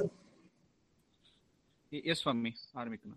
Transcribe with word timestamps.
Yes 2.06 2.20
స్వామి 2.20 2.54
ఆరంభికమా 2.78 3.16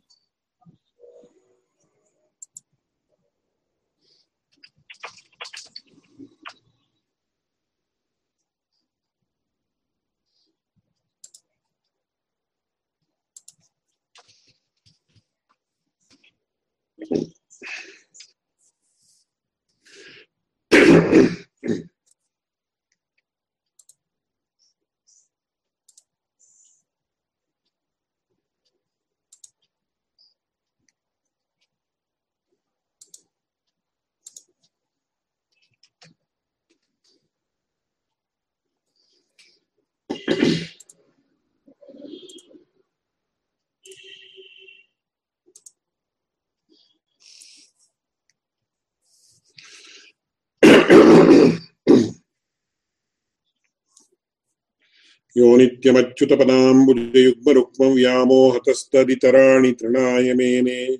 यो 55.37 55.56
नित्यमच्युतपदाम्बुजयुग्मरुक्मं 55.56 57.94
व्यामोहतस्तदितराणि 57.94 59.73
तृणाय 59.73 60.35
मेने 60.35 60.97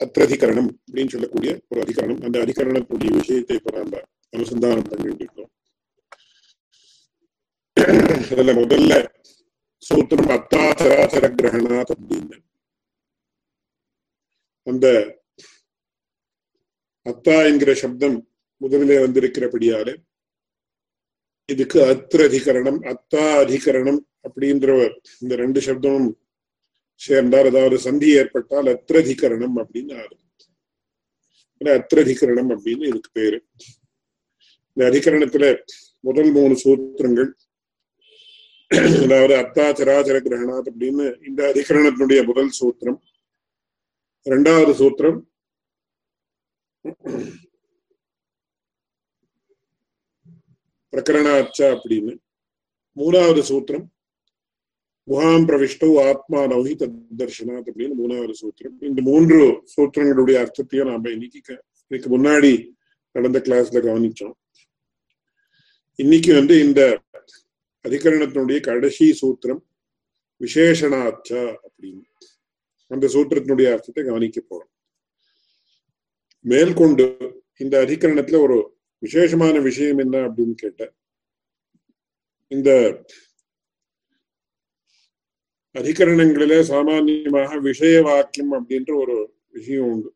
அத்திரதிகரணம் 0.02 0.70
அப்படின்னு 0.84 1.14
சொல்லக்கூடிய 1.14 1.54
ஒரு 1.68 1.80
அதிகரணம் 1.82 2.22
அந்த 2.24 2.38
அதிகரணத்துடைய 2.44 3.14
விஷயத்தை 3.16 3.56
இப்ப 3.56 3.72
நாம 3.78 4.02
அனுசந்தானம் 4.34 4.90
பண்ணிட்டு 4.90 5.24
இருக்கோம் 5.24 5.52
அதுல 8.32 8.54
முதல்ல 8.54 8.94
சூத்திரம் 9.84 10.30
அத்தாச்சராச்சர 10.30 11.36
கிரகணாத் 11.36 11.94
அப்படின்னு 11.96 12.38
அந்த 14.68 14.88
அத்தா 17.06 17.46
என்கிற 17.46 17.74
சப்தம் 17.74 18.18
முதலிலே 18.58 18.98
வந்திருக்கிறபடியால 18.98 19.90
இதுக்கு 21.50 21.80
அத்திர 21.80 22.22
அத்தா 22.86 23.24
அதிகரணம் 23.40 24.00
அப்படின்ற 24.24 24.70
இந்த 25.20 25.36
ரெண்டு 25.36 25.60
சப்தமும் 25.60 26.10
சேர்ந்தால் 27.02 27.46
அதாவது 27.46 27.78
சந்தி 27.78 28.10
ஏற்பட்டால் 28.12 28.66
அத்திரதிகரணம் 28.66 29.58
அப்படின்னு 29.60 30.02
ஆகுது 30.02 30.24
அத்திரதிகரணம் 31.62 32.52
அப்படின்னு 32.56 32.86
இதுக்கு 32.88 33.10
பேரு. 33.12 33.38
இந்த 34.78 34.90
அதிகரணத்துல 34.90 35.46
முதல் 36.00 36.32
மூணு 36.32 36.56
சூத்திரங்கள் 36.56 37.30
அதாவது 38.72 39.36
அத்தாச்சராச்சர 39.36 40.18
கிரகணாத் 40.22 40.68
அப்படின்னு 40.70 41.28
இந்த 41.28 41.52
அதிகரணத்தினுடைய 41.56 42.26
முதல் 42.26 42.52
சூத்திரம். 42.60 43.00
இரண்டாவது 44.22 44.72
சூத்திரம். 44.74 45.22
பிரகரணாச்சா 50.92 51.80
அப்படின்னு. 51.80 52.18
மூணாவது 52.96 53.42
சூத்திரம். 53.50 53.88
குஹாம் 55.08 55.48
பிரவிஷ்டோ 55.48 55.88
ஆத்மானவி 56.10 56.74
தர்ஷனாத் 57.18 57.70
அப்படின்னு 57.70 57.92
மூணாவது 58.04 58.34
சூத்திரம். 58.42 58.84
இந்த 58.84 59.02
மூன்று 59.02 59.68
சூத்திரங்களுடைய 59.78 60.40
அர்த்தத்தையும் 60.40 60.88
நாம 60.88 61.10
இன்னைக்கு 61.10 61.64
இதுக்கு 61.88 62.18
முன்னாடி 62.18 62.68
நடந்த 63.12 63.40
கிளாஸ்ல 63.40 63.78
கவனிச்சோம். 63.88 64.34
இன்னைக்கு 65.96 66.34
வந்து 66.34 66.60
இந்த 66.60 67.02
அதிகரணத்தினுடைய 67.86 68.60
கடைசி 68.60 69.06
சூத்திரம் 69.22 69.62
விசேஷனாச்ச 70.42 71.30
அப்படின்னு. 71.66 72.04
அந்த 72.92 73.08
சூத்திரத்தினுடைய 73.08 73.68
அர்த்தத்தை 73.72 74.04
கவனிக்க 74.04 74.40
போறோம். 74.42 74.72
மேற்கொண்டு 76.46 77.06
இந்த 77.58 77.76
அதிகரணத்துல 77.86 78.40
ஒரு 78.42 78.58
விசேஷமான 79.04 79.60
விஷயம் 79.60 79.98
என்ன 79.98 80.18
அப்படின்னு 80.28 80.56
கேட்ட 80.56 80.82
இந்த 82.48 82.70
அதிகரணங்களில 85.76 86.54
சாமான்யமாக 86.62 87.58
விஷய 87.60 88.02
வாக்கியம் 88.02 88.54
அப்படின்ற 88.58 88.92
ஒரு 88.96 89.16
விஷயம் 89.48 89.90
உண்டு. 89.92 90.10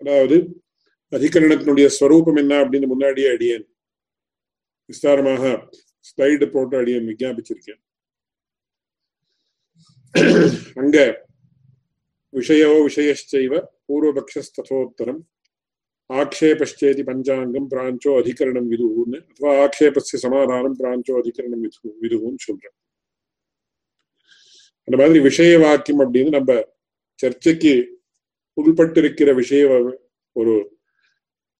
அதாவது 0.00 0.36
அதிகரணத்தினுடைய 1.12 1.86
ஸ்வரூபம் 1.86 2.36
என்ன 2.36 2.54
அப்படின்னு 2.64 2.86
முன்னாடியே 2.86 3.28
அடியேன். 3.28 3.66
விஸ்தாரமாக 4.90 5.42
ஸ்லைடு 6.04 6.50
போட்டு 6.50 6.76
அடியேன் 6.76 7.08
விஜாபிச்சிருக்கேன் 7.08 7.80
அங்க 10.74 10.98
விஷயோ 12.34 12.70
விஷயச்சைவ 12.88 13.52
பூர்வபக்ஷஸ்தோத்தரம் 13.88 15.20
ஆக்ஷேபச்சேதி 16.10 17.02
பஞ்சாங்கம் 17.02 17.70
பிராஞ்சோ 17.70 18.12
அதிகரணம் 18.20 18.68
விதுன்னு 18.70 19.18
அதுவா 19.28 19.52
ஆக்ஷேபஸ்ய 19.64 20.16
சமாதானம் 20.16 20.76
பிராஞ்சோ 20.78 21.14
அதிகரணம் 21.20 21.60
விது 21.60 21.78
விதுன்னு 22.02 22.36
சொல்றேன். 22.38 22.76
அந்த 24.88 24.96
மாதிரி 24.96 25.18
விஷய 25.18 25.58
வாக்கியம் 25.58 26.00
அப்படின்னு 26.00 26.28
நம்ம 26.28 26.52
சர்ச்சைக்கு 27.22 27.72
உள்பட்டிருக்கிற 28.56 29.34
விஷய 29.34 29.64
ஒரு 30.36 30.54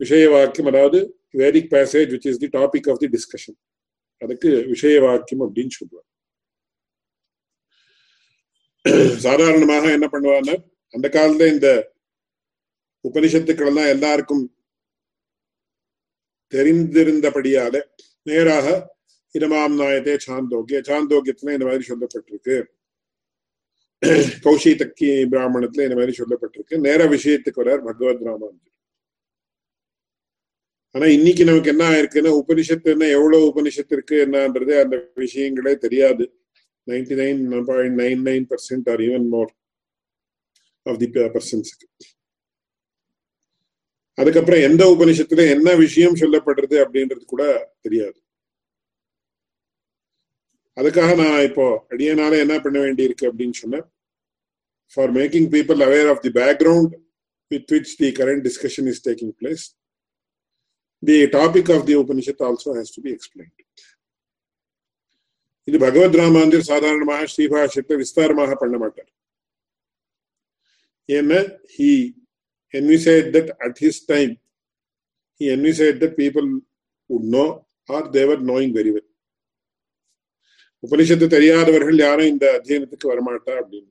விஷய 0.01 0.31
வாக்கியம் 0.31 0.67
அதாவது 0.67 0.99
Vedic 1.39 1.73
passage 1.73 2.13
which 2.15 2.29
is 2.29 2.39
the 2.39 2.47
topic 2.53 2.91
of 2.91 2.99
the 2.99 3.09
discussion 3.09 3.59
அதுக்கு 4.23 4.51
விஷய 4.67 4.97
வாக்கியம் 5.01 5.45
அப்படின்னு 5.47 5.75
சொல்லுவார் 5.75 6.09
சாதாரணமாக 9.19 9.87
என்ன 9.93 10.07
பண்ணுவாங்க 10.07 10.51
அந்த 10.95 11.07
காலத்துல 11.09 11.49
இந்த 11.49 11.69
உபனிஷத்துக்கள் 13.05 13.67
எல்லாம் 13.67 13.91
எல்லாருக்கும் 13.91 14.45
தெரிந்திருந்தபடியால 16.53 17.77
நேராக 18.27 18.67
இடமாம் 19.35 19.77
நாயத்தே 19.77 20.15
சாந்தோக்கிய 20.19 20.79
சாந்தோக்கியத்துல 20.81 21.53
இந்த 21.53 21.67
மாதிரி 21.67 21.85
சொல்லப்பட்டிருக்கு 21.91 22.57
கௌஷிதக்கி 24.45 25.09
பிராமணத்துல 25.33 25.85
இந்த 25.85 25.97
மாதிரி 25.97 26.15
சொல்லப்பட்டிருக்கு 26.21 26.77
நேர 26.79 27.07
விஷயத்துக்கு 27.07 27.63
வரார் 27.63 27.85
பகவத் 27.85 28.27
ராமானுஜர் 28.27 28.77
ஆனா 30.91 31.07
இன்னைக்கு 31.07 31.45
நமக்கு 31.45 31.71
என்ன 31.71 31.85
ஆயிருக்குன்னா 31.91 32.31
உபனிஷத்து 32.41 32.83
என்ன 32.83 33.07
எவ்வளவு 33.07 33.49
உபனிஷத்து 33.51 33.93
இருக்கு 33.93 34.27
என்னன்றது 34.27 34.73
அந்த 34.83 35.11
விஷயங்களே 35.17 35.77
தெரியாது. 35.77 36.25
Ninety 36.87 37.15
nine 37.21 37.65
point 37.65 38.01
nine 38.01 38.23
nine 38.29 38.47
percent 38.51 38.91
or 38.91 39.01
even 39.01 39.29
more 39.29 39.51
of 40.83 40.99
the 40.99 41.07
பர்சன்ஸுக்கு 41.07 41.87
அதுக்கப்புறம் 44.15 44.61
எந்த 44.61 44.97
உபனிஷத்துல 44.99 45.51
என்ன 45.51 45.75
விஷயம் 45.75 46.15
சொல்லப்படுறது 46.15 46.77
அப்படின்றது 46.85 47.25
கூட 47.25 47.73
தெரியாது. 47.81 48.19
அதுக்காக 50.77 51.17
நான் 51.17 51.45
இப்போ 51.45 51.87
அடியனால 51.91 52.39
என்ன 52.39 52.61
பண்ண 52.61 52.79
வேண்டியிருக்கு 52.81 53.29
அப்படின்னு 53.29 53.51
சொன்ன 53.51 53.81
for 54.95 55.13
making 55.13 55.49
people 55.55 55.81
aware 55.87 56.11
of 56.11 56.23
the 56.23 56.29
background 56.29 56.95
with 57.47 57.73
which 57.73 57.95
the 57.97 58.09
current 58.23 58.43
discussion 58.47 58.89
is 58.89 59.09
taking 59.09 59.33
place 59.41 59.65
the 61.09 61.17
topic 61.39 61.71
of 61.75 61.85
the 61.89 61.95
Upanishad 62.03 62.43
also 62.49 62.71
has 62.79 62.95
to 62.97 63.03
be 63.07 63.11
explain 63.17 63.53
இது 65.69 65.79
பகவத் 65.85 66.19
ராமாந்திர் 66.21 66.69
சாதாரணமாக 66.71 67.27
ஸ்ரீபாஷத்தை 67.33 67.97
விஸ்தாரமாக 68.03 68.55
பண்ண 68.63 68.77
மாட்டார். 68.83 69.11
ஏன்னா 71.09 71.39
he 71.77 71.91
envisaged 72.75 73.29
that 73.37 73.51
at 73.67 73.79
his 73.85 74.03
time 74.13 74.33
he 75.41 75.47
envisaged 75.57 76.01
that 76.03 76.17
people 76.23 76.49
would 77.11 77.29
know 77.37 77.47
or 77.97 78.09
they are 78.19 78.43
knowing 78.51 78.75
very 78.79 78.93
well 78.97 79.09
Upanishad 80.85 81.27
தெரியாதவர்கள் 81.37 81.99
யாரும் 82.07 82.31
இந்த 82.33 82.47
அத்தியனத்துக்கு 82.57 83.07
வரமாட்டா 83.13 83.55
அப்படின்னு. 83.61 83.91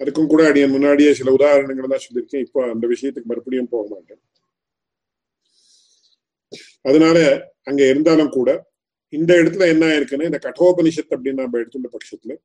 அதுக்கும் 0.00 0.28
கூட 0.32 0.42
அடியன் 0.48 0.74
முன்னாடியே 0.74 1.12
சில 1.20 1.32
உதாரணங்கள் 1.38 1.92
தான் 1.92 2.04
சொல்லியிருக்கேன். 2.04 2.44
இப்போ 2.46 2.60
அந்த 2.72 2.84
விஷயத்துக்கு 2.92 3.30
மறுபடியும் 3.30 3.72
போக 3.72 3.84
மாட்டேன். 3.94 4.20
அதனால 6.88 7.16
அங்க 7.62 7.88
இருந்தாலும் 7.88 8.30
கூட 8.30 8.48
இந்த 9.08 9.34
இடத்துல 9.34 9.68
என்ன 9.68 9.86
இருக்குன்னா 9.86 10.24
இந்த 10.24 10.38
கட்டோபனிஷத் 10.42 11.12
அப்படின்னு 11.12 11.32
நம்ம 11.32 11.58
எடுத்துள்ள 11.58 11.88
பட்சத்துல 11.92 12.36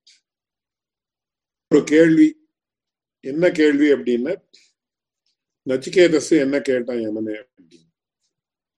ஒரு 1.67 1.83
கேள்வி 1.83 2.27
என்ன 3.19 3.51
கேள்வி 3.51 3.87
அப்படின்னா 3.91 4.33
நச்சிகேதஸ் 5.69 6.39
என்ன 6.39 6.61
கேட்டான் 6.61 6.97
யமனே 6.97 7.35
அப்படின்னு. 7.35 7.87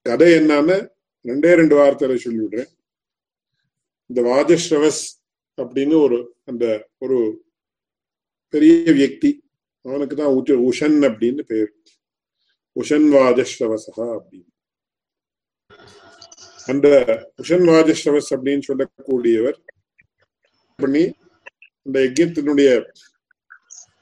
கதை 0.02 0.32
என்னன்னு 0.34 0.78
ரெண்டே 1.24 1.54
ரெண்டு 1.54 1.76
வார்த்தையில 1.78 2.18
சொல்லிவிடுறேன். 2.24 2.72
இந்த 4.06 4.22
வாஜஸ்ரவஸ் 4.22 5.02
அப்படின்னு 5.62 6.02
ஒரு 6.02 6.18
அந்த 6.46 6.90
ஒரு 6.98 7.18
பெரிய 8.50 8.92
வியக்தி 8.92 9.32
அவனுக்கு 9.82 10.16
தான் 10.16 10.36
உஷன் 10.70 11.00
அப்படின்னு 11.08 11.42
பேர். 11.42 11.72
உஷன் 12.80 13.08
வாஜஸ்ரவசா 13.16 14.20
அப்படின்னு. 14.20 14.54
அந்த 16.72 16.88
புஷன் 17.38 17.66
வாஜஸ்ரவஸ் 17.72 18.32
அப்படின்னு 18.36 18.68
சொல்லக்கூடியவர் 18.68 19.58
பண்ணி 20.80 21.04
அந்த 21.86 21.98
யஜ்யத்தினுடைய 22.06 22.70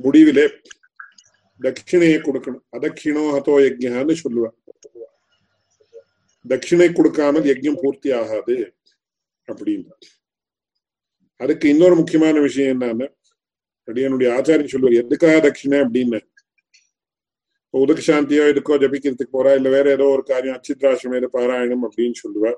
முடிவிலே 0.04 0.46
தட்சிணையை 1.60 2.20
கொடுக்கணும். 2.28 2.64
அதட்சிணோ 2.76 3.24
ஹதோ 3.36 3.56
யஜ்யான்னு 3.66 4.16
சொல்லுவார். 4.24 4.56
தட்சிணை 6.46 6.88
கொடுக்காமல் 6.94 7.48
யஜ்யம் 7.52 7.82
பூர்த்தி 7.82 8.10
ஆகாது 8.20 8.56
அப்படின்னு 9.48 9.94
அதுக்கு 11.42 11.66
இன்னொரு 11.74 11.96
முக்கியமான 12.00 12.40
விஷயம் 12.48 12.74
என்னன்னு 12.74 13.08
என்னுடைய 13.88 14.28
ஆச்சாரியம் 14.36 14.74
சொல்லுவார் 14.74 15.00
எதுக்காக 15.04 15.38
தட்சிணை? 15.46 15.78
அப்படின்னு 15.86 16.20
உதக 17.74 18.02
சாந்தியோ 18.08 18.44
இதுக்கோ 18.52 18.76
ஜபிக்கிறதுக்கு 18.84 19.36
போறா 19.36 19.52
இல்ல 19.60 19.68
வேற 19.76 19.86
ஏதோ 19.98 20.06
ஒரு 20.16 20.24
காரியம் 20.32 20.58
அச்சித்ராசிரமேத 20.58 21.28
பாராயணம் 21.36 21.86
அப்படின்னு 21.88 22.18
சொல்லுவா. 22.24 22.52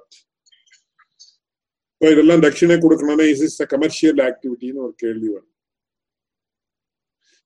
இப்போ 1.93 2.07
இதெல்லாம் 2.13 2.43
தட்சிணை 2.45 2.77
கொடுக்கணும்னா 2.85 3.25
இஸ் 3.33 3.43
இஸ் 3.47 3.59
கமர்ஷியல் 3.73 4.19
ஆக்டிவிட்டின்னு 4.29 4.83
ஒரு 4.85 4.93
கேள்வி 5.03 5.27
வரும். 5.35 5.51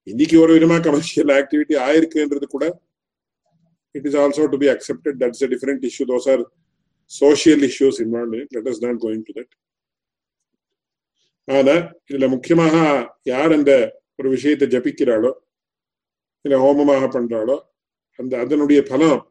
இன்னைக்கு 0.08 0.36
ஒரு 0.44 0.52
விதமா 0.58 0.78
கமர்ஷியல் 0.88 1.32
ஆக்டிவிட்டி 1.40 1.76
ஆயிருக்குன்றது 1.88 2.48
கூட 2.56 2.66
it 3.96 4.08
is 4.10 4.18
also 4.24 4.44
to 4.54 4.60
be 4.64 4.70
accepted 4.76 5.18
that's 5.24 5.44
a 5.46 5.50
different 5.54 5.86
issue 5.90 6.06
those 6.12 6.28
are 6.34 6.44
social 7.12 7.64
issues 7.70 8.00
involve 8.06 8.34
let 8.56 8.70
us 8.74 8.82
not 8.86 9.00
going 9.06 9.24
to 9.28 9.36
that 9.40 9.54
ஆனா 11.48 11.76
இதுல 12.10 12.28
முக்கியமாக 12.36 12.76
யார் 13.34 13.54
அந்த 13.58 13.72
ஒரு 14.20 14.30
விஷயத்தை 14.36 14.66
ஜபிக்கிறாளோ 14.74 15.32
இல்லை 16.46 16.58
ஹோமமாக 16.58 17.08
பண்றாளோ 17.16 17.58
அந்த 18.20 18.34
அதனுடைய 18.40 18.80
பலம் 18.92 19.22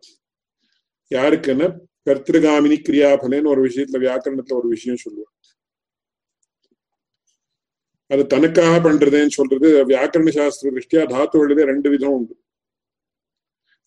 யாருக்குன்னா 1.11 1.69
கர்த்திருகாமினி 2.07 2.77
கிரியாபலன்னு 2.89 3.53
ஒரு 3.55 3.63
விஷயத்துல 3.69 4.01
வியாக்கரணத்துல 4.05 4.59
ஒரு 4.61 4.69
விஷயம் 4.69 5.03
சொல்லுவார் 5.05 5.35
அது 8.11 8.23
தனக்காக 8.27 8.75
பண்றதுன்னு 8.89 9.37
சொல்றது 9.39 9.69
வியாக்கரண 9.85 10.31
சாஸ்திர 10.31 10.71
திருஷ்டியா 10.71 11.03
தாத்துவழிலே 11.15 11.65
ரெண்டு 11.73 11.89
விதம் 11.91 12.15
உண்டு. 12.19 12.35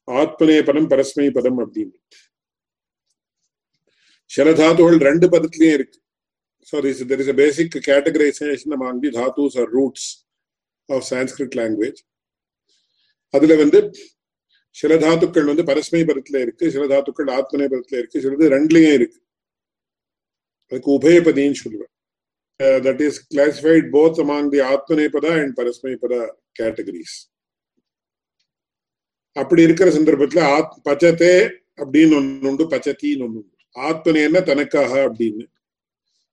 ஆத்மனே 0.08 0.58
பதம் 0.70 0.90
பரஸ்மை 0.92 1.28
பதம் 1.38 1.60
அப்படின்னு. 1.64 1.96
சில 4.32 4.50
தாத்துகள் 4.62 5.00
ரெண்டு 5.10 5.28
பதத்துலயும் 5.28 5.78
இருக்கு. 5.78 5.98
So 6.74 6.76
this 6.86 7.02
there 7.12 7.22
is 7.24 7.32
a 7.34 7.38
basic 7.44 7.78
categorization 7.90 8.76
among 8.78 9.02
the 9.06 9.12
தாத்துஸ் 9.20 9.58
or 9.62 9.70
roots 9.78 10.08
of 10.90 11.06
Sanskrit 11.12 11.58
language 11.62 12.00
அதுல 13.32 13.56
வந்து 13.56 13.98
சில 14.70 14.96
தாத்துக்கள் 14.96 15.46
வந்து 15.46 15.64
பரஸ்மை 15.64 15.92
பதத்துல 15.92 16.42
இருக்கு 16.42 16.72
சில 16.72 16.86
தாத்துக்கள் 16.86 17.42
ஆத்மனை 17.42 17.66
பதத்துல 17.66 17.98
இருக்கு 17.98 18.20
சிலது 18.20 18.44
ரெண்டுலயும் 18.44 18.94
இருக்கு. 18.94 19.22
அதுக்கு 20.70 20.92
உபயபதின்னு 20.92 21.56
சொல்லுவேன். 21.64 21.90
Uh, 22.64 22.64
that 22.64 23.00
is 23.02 23.12
classified 23.34 24.50
தி 24.50 24.60
ஆத்மனை 24.60 25.08
பதா 25.08 25.42
அண்ட் 25.42 25.60
பரஸ்மை 25.60 25.98
பதா 26.02 26.34
categories. 26.60 27.30
அப்படி 29.32 29.62
இருக்கிற 29.62 29.92
சந்தர்ப்பத்துல 29.92 30.42
ஆத் 30.42 30.88
பச்சத்தே 30.90 31.58
அப்படின்னு 31.76 32.16
ஒண்ணு 32.16 32.48
உண்டு 32.48 32.70
பச்சத்தின்னு 32.70 33.20
ஒண்ணு 33.20 33.26
உண்டு. 33.26 33.56
ஆத்மனேன்னா 33.76 34.44
தனக்காக 34.44 35.06
அப்படின்னு 35.06 35.46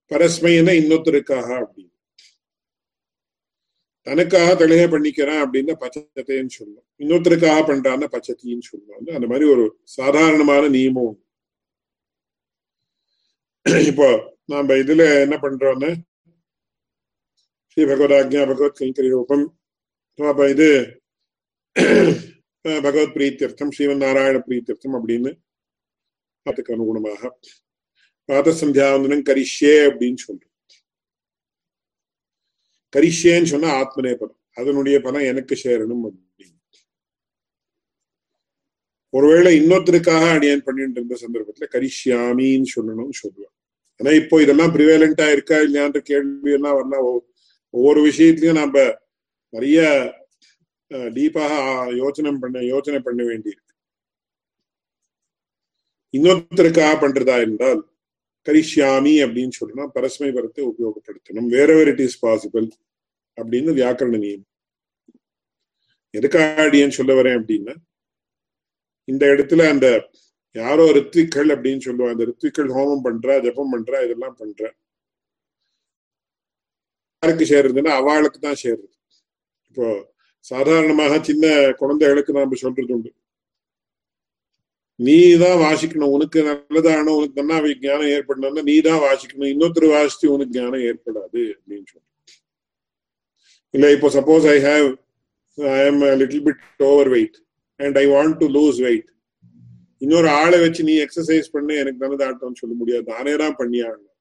பரஸ்மைன்னா 0.09 0.73
இன்னொருத்தருக்காக 0.73 1.64
அப்படின்னு. 1.64 1.88
தனக்காக 4.08 4.50
தலைய 4.54 4.84
பண்ணிக்கிறேன் 4.92 5.40
அப்படின்னா 5.44 5.74
பச்சத்தைன்னு 5.82 6.56
சொல்லுவோம் 6.58 6.86
இன்னொருத்தருக்காக 7.02 7.62
பண்றான்னா 7.70 8.08
பச்சத்தின்னு 8.14 8.68
சொல்லுவாங்க 8.72 9.08
அந்த 9.18 9.26
மாதிரி 9.32 9.46
ஒரு 9.54 9.64
சாதாரணமான 9.98 10.68
நியமம் 10.76 11.16
இப்போ 13.90 14.08
நாம 14.52 14.74
இதுல 14.82 15.02
என்ன 15.24 15.36
பண்றோம்னு? 15.42 15.90
ஸ்ரீ 17.70 17.82
பகவதாஜ்ஞா 17.90 18.42
பகவத் 18.50 18.78
கைங்கரி 18.78 19.08
ரூபம். 19.14 19.44
அப்ப 20.18 20.46
இது 20.54 20.68
பகவத் 22.84 23.14
பிரீத்தியர்த்தம் 23.16 23.72
ஸ்ரீமன் 23.74 24.02
நாராயண 24.04 24.38
பிரீத்தியர்த்தம் 24.46 24.96
அப்படின்னு 24.98 25.30
அதுக்கு 26.46 26.72
அனுகுணமாக. 26.76 27.22
பாத 28.28 28.54
சந்தியாவந்தனம் 28.60 29.26
கரிஷ்யே 29.28 29.74
அப்படின்னு 29.90 30.20
சொல்றோம். 30.26 30.48
கரிஷேன்னு 32.92 33.50
சொன்னா 33.52 33.71
ஆத்மனே 33.80 34.12
பலம். 34.21 34.38
அதனுடைய 34.61 34.97
பலம் 35.07 35.28
எனக்கு 35.30 35.54
சேரணும் 35.64 36.04
அப்படின்னு. 36.07 36.54
ஒருவேளை 39.14 39.50
இன்னொருத்தருக்காக 39.61 40.25
அடியன் 40.37 40.64
பண்ணிட்டு 40.66 40.99
இருந்த 40.99 41.16
சந்தர்ப்பத்துல 41.21 41.66
கரிஷியாமின்னு 41.75 42.73
சொல்லணும்னு 42.75 43.16
சொல்லுவேன் 43.23 43.54
ஆனா 44.00 44.11
இப்போ 44.21 44.37
இதெல்லாம் 44.45 44.73
ப்ரிவேலண்டா 44.75 45.26
இருக்கா 45.37 45.57
இல்லையான்ற 45.66 46.00
கேள்வி 46.11 46.50
எல்லாம் 46.57 46.76
வரலாம். 46.78 47.07
ஒவ்வொரு 47.75 48.00
விஷயத்திலயும் 48.09 48.61
நம்ம 48.62 48.78
நிறைய 49.54 49.78
டீப்பாக 51.16 51.97
யோசனை 52.02 52.30
பண்ண 52.42 52.59
யோசனை 52.73 52.99
பண்ண 53.07 53.21
வேண்டியிருக்கு. 53.30 53.73
இன்னொருத்தருக்காக 56.14 56.95
பண்றதா 57.02 57.37
இருந்தால் 57.45 57.80
கரிஷ்யாமி 58.47 59.14
அப்படின்னு 59.25 59.54
சொன்னா 59.61 59.85
பரஸ்மை 59.97 60.30
பரத்தை 60.37 60.62
உபயோகப்படுத்தணும். 60.71 61.49
வேறவர் 61.54 61.90
இட் 61.92 62.04
இஸ் 62.07 62.21
பாசிபிள் 62.26 62.68
அப்படின்னு 63.38 63.73
வியாக்கரண 63.80 64.18
நியமம். 64.25 64.49
எதுக்காடியன்னு 66.14 66.99
சொல்ல 66.99 67.12
வரேன் 67.18 67.38
அப்படின்னா 67.40 67.75
இந்த 69.09 69.25
இடத்துல 69.35 69.66
அந்த 69.73 69.87
யாரோ 70.57 70.85
ரித்விக்கள் 70.99 71.49
அப்படின்னு 71.54 71.83
சொல்லுவா 71.87 72.12
அந்த 72.14 72.25
ரித்விக்கள் 72.30 72.71
ஹோமம் 72.76 73.04
பண்றா 73.07 73.35
ஜபம் 73.47 73.73
பண்றா 73.75 73.99
இதெல்லாம் 74.07 74.37
பண்ற. 74.40 74.62
யாருக்கு 77.23 77.45
சேர்றதுன்னா 77.52 77.92
அவளுக்கு 78.00 78.38
தான் 78.47 78.61
சேர்றது. 78.64 78.95
இப்போ 79.68 79.87
சாதாரணமாக 80.50 81.14
சின்ன 81.28 81.47
குழந்தைகளுக்கு 81.80 82.37
நாம 82.37 82.59
சொல்றது 82.64 82.95
உண்டு. 82.97 83.11
நீ 85.07 85.17
தான் 85.43 85.59
வாசிக்கணும். 85.64 86.14
உனக்கு 86.17 86.38
நல்லதானோ 86.49 87.11
உனக்கு 87.19 87.40
நல்லா 87.40 87.59
ஞானம் 87.87 88.12
ஏற்படணும்னா 88.17 88.62
நீ 88.71 88.76
தான் 88.88 89.02
வாசிக்கணும். 89.07 89.50
இன்னொருத்தர் 89.55 89.95
வாசித்து 89.97 90.33
உனக்கு 90.37 90.57
ஞானம் 90.61 90.87
ஏற்படாது 90.90 91.43
அப்படின்னு 91.57 91.87
சொல்றேன் 91.93 92.07
இல்ல 93.75 93.87
இப்போ 93.97 94.09
suppose 94.17 94.45
I 94.55 94.57
have 94.69 94.87
I 95.59 95.78
am 95.90 96.02
little 96.23 96.45
bit 96.49 96.85
over 96.90 97.11
weight 97.14 97.38
and 97.81 97.99
I 98.02 98.05
want 98.14 98.37
to 98.43 98.49
lose 98.59 98.81
weight 98.88 99.09
இன்னொரு 100.05 100.28
ஆளை 100.40 100.59
வச்சு 100.64 100.83
நீ 100.88 100.95
எக்ஸசைஸ் 101.05 101.49
பண்ணு 101.55 101.73
எனக்கு 101.83 102.02
தனதாட்டம்னு 102.05 102.61
சொல்ல 102.61 102.75
முடியாது. 102.81 103.05
நானே 103.14 103.33
தான் 103.43 103.57
பண்ணியாகணும். 103.61 104.14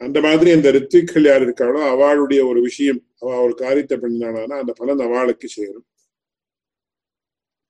அந்த 0.00 0.18
மாதிரி 0.26 0.50
அந்த 0.56 0.68
ரித்விக்கள் 0.76 1.28
யார் 1.28 1.44
இருக்காளோ 1.46 1.82
அவளுடைய 1.92 2.40
ஒரு 2.50 2.60
விஷயம் 2.68 3.00
அவ 3.20 3.36
ஒரு 3.44 3.54
காரியத்தை 3.62 3.96
பண்ணினானா 4.02 4.56
அந்த 4.62 4.72
பலன் 4.80 5.04
அவளுக்கு 5.06 5.48
சேரும். 5.58 5.86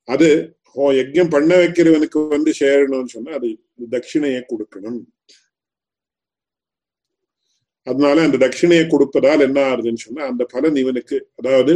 அது 0.08 0.28
ஓ 0.76 0.86
யஜ்யம் 1.00 1.32
பண்ண 1.34 1.52
வைக்கிறவனுக்கு 1.62 2.20
வந்து 2.36 2.50
சேரணும்னு 2.60 3.12
சொன்னா 3.16 3.32
அது 3.38 3.48
தட்சிணையை 3.94 4.42
கொடுக்கணும். 4.50 4.98
அதனால 7.86 8.22
அந்த 8.26 8.36
தட்சிணையை 8.44 8.84
கொடுப்பதால் 8.92 9.44
என்ன 9.48 9.58
ஆகுதுன்னு 9.70 10.04
சொன்னா 10.06 10.22
அந்த 10.30 10.44
பலன் 10.54 10.76
இவனுக்கு 10.82 11.16
அதாவது 11.40 11.72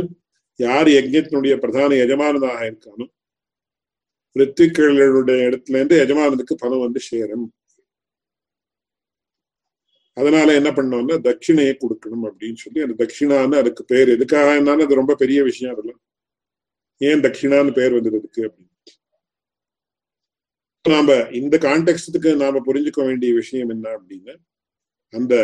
யார் 0.60 0.88
யஜ்யத்தினுடைய 0.98 1.54
பிரதான 1.64 1.96
எஜமானதாக 2.04 2.60
இருக்கானோ 2.70 3.06
ரித்துக்களுடைய 4.36 5.36
இடத்துல 5.48 5.78
இருந்து 5.78 5.96
எஜமானனுக்கு 6.04 6.54
பணம் 6.62 6.84
வந்து 6.86 7.00
சேரும். 7.10 7.46
அதனால 10.16 10.54
என்ன 10.58 10.70
பண்ணோம்னா 10.76 11.16
தட்சிணையை 11.28 11.74
கொடுக்கணும் 11.82 12.24
அப்படின்னு 12.28 12.58
சொல்லி 12.64 12.80
அந்த 12.86 12.94
தட்சிணான்னு 13.02 13.60
அதுக்கு 13.62 13.82
பேர். 13.84 14.08
எதுக்காக 14.16 14.48
என்னன்னு 14.60 14.86
அது 14.86 15.00
ரொம்ப 15.02 15.14
பெரிய 15.22 15.40
விஷயம் 15.50 15.74
அதெல்லாம். 15.74 16.00
ஏன் 17.00 17.20
தட்சிணான்னு 17.20 17.72
பேர் 17.72 17.92
வந்ததுக்கு 17.92 18.40
அப்படின்னு. 18.46 18.68
நாம 20.84 21.16
இந்த 21.30 21.58
கான்டெக்ட்டுக்கு 21.58 22.30
நாம 22.36 22.60
புரிஞ்சுக்க 22.66 23.00
வேண்டிய 23.06 23.34
விஷயம் 23.34 23.68
என்ன 23.68 23.86
அப்படின்னா 23.96 24.34
அந்த 25.12 25.34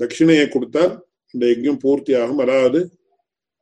தட்சிணையை 0.00 0.48
கொடுத்தால் 0.48 0.92
அந்த 1.34 1.46
யஜ்யம் 1.46 1.82
பூர்த்தி 1.82 2.14
ஆகும் 2.14 2.38
அதாவது 2.38 2.80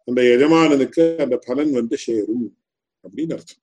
அந்த 0.09 0.21
எஜமானனுக்கு 0.35 1.05
அந்த 1.19 1.37
பலன் 1.47 1.73
வந்து 1.73 1.97
சேரும் 1.97 2.45
அப்படின்னு 3.05 3.35
அர்த்தம். 3.37 3.63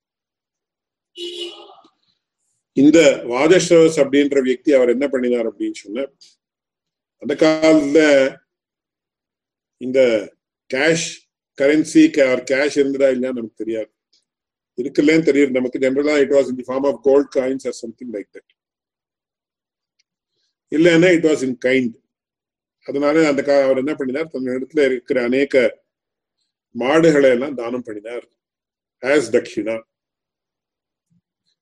இந்த 2.73 2.99
வாதஸ்ரவஸ் 3.31 3.97
அப்படின்ற 4.03 4.41
வியக்தி 4.41 4.71
அவர் 4.71 4.89
என்ன 4.89 5.07
பண்ணினார் 5.07 5.49
அப்படின்னு 5.51 5.71
சொன்ன 5.71 6.07
அந்த 7.21 7.33
காலத்துல 7.43 7.99
இந்த 9.77 9.99
கேஷ் 10.69 11.07
கரன்சி 11.61 12.03
கேஷ் 12.51 12.77
இருந்ததா 12.81 13.07
இல்லையா 13.15 13.33
நமக்கு 13.37 13.61
தெரியாது. 13.63 13.91
இருக்குல்லன்னு 14.77 15.27
தெரியும் 15.29 15.55
நமக்கு 15.57 15.81
ஜென்ரலா 15.83 16.15
it 16.23 16.33
was 16.37 16.49
in 16.51 16.59
the 16.59 16.65
form 16.69 16.87
of 16.89 16.99
gold 17.07 17.29
coins 17.35 17.65
or 17.69 17.77
something 17.83 18.11
like 18.15 18.29
that 18.35 18.51
இல்லைன்னா 20.71 21.09
இட் 21.17 21.27
வாஸ் 21.29 21.43
இன் 21.47 21.57
கைண்ட் 21.65 21.95
அதனால 22.87 23.15
அந்த 23.29 23.41
அவர் 23.65 23.81
என்ன 23.81 23.93
பண்ணினார்? 23.99 24.31
தன் 24.33 24.53
இடத்துல 24.55 24.85
இருக்கிற 24.89 25.17
அநேக 25.23 25.53
மாடுகளை 26.75 27.29
எல்லாம் 27.35 27.55
தானம் 27.59 27.85
பண்ணினார். 27.87 28.25
ஆஸ் 29.03 29.29
தக்ஷிணா 29.35 29.75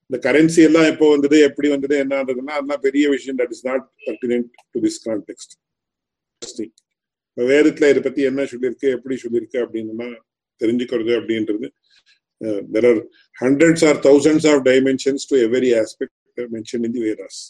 இந்த 0.10 0.18
கரன்சி 0.26 0.62
எல்லாம் 0.68 0.88
எப்போ 0.92 1.06
வந்தது 1.10 1.38
எப்படி 1.50 1.68
வந்தது 1.70 1.96
என்னன்றதுன்னா 2.04 2.56
அதெல்லாம் 2.58 2.84
பெரிய 2.88 3.06
விஷயம். 3.10 3.38
That 3.38 3.54
is 3.56 3.66
not 3.68 3.86
pertinent 4.08 4.50
to 4.72 4.82
this 4.86 5.00
context 5.06 5.54
வேதத்துல 7.38 7.90
இதை 7.94 8.02
பத்தி 8.08 8.22
என்ன 8.30 8.46
சொல்லியிருக்கு 8.52 8.88
எப்படி 8.98 9.16
சொல்லியிருக்கு 9.24 9.60
அப்படின்னு 9.64 10.10
தெரிஞ்சுக்கிறது 10.62 11.14
அப்படின்றது 11.20 11.68
there 12.76 12.88
are 12.92 13.02
hundreds 13.38 13.86
or 13.90 14.00
thousands 14.08 14.48
of 14.52 14.64
dimensions 14.70 15.28
to 15.32 15.38
every 15.48 15.72
aspect 15.82 16.48
mention 16.56 16.86
in 16.88 16.96
the 16.98 17.04
Vedas 17.08 17.42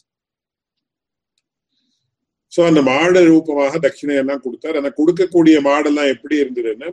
so 2.53 2.61
அந்த 2.69 2.81
மாடு 2.89 3.21
ரூபமாக 3.29 3.77
தட்சிணை 3.83 4.15
எல்லாம் 4.21 4.41
கொடுத்தார். 4.45 4.77
அந்த 4.79 4.89
கொடுக்கக்கூடிய 4.97 5.57
மாடெல்லாம் 5.67 6.11
எப்படி 6.15 6.35
இருந்ததுன்னா 6.43 6.89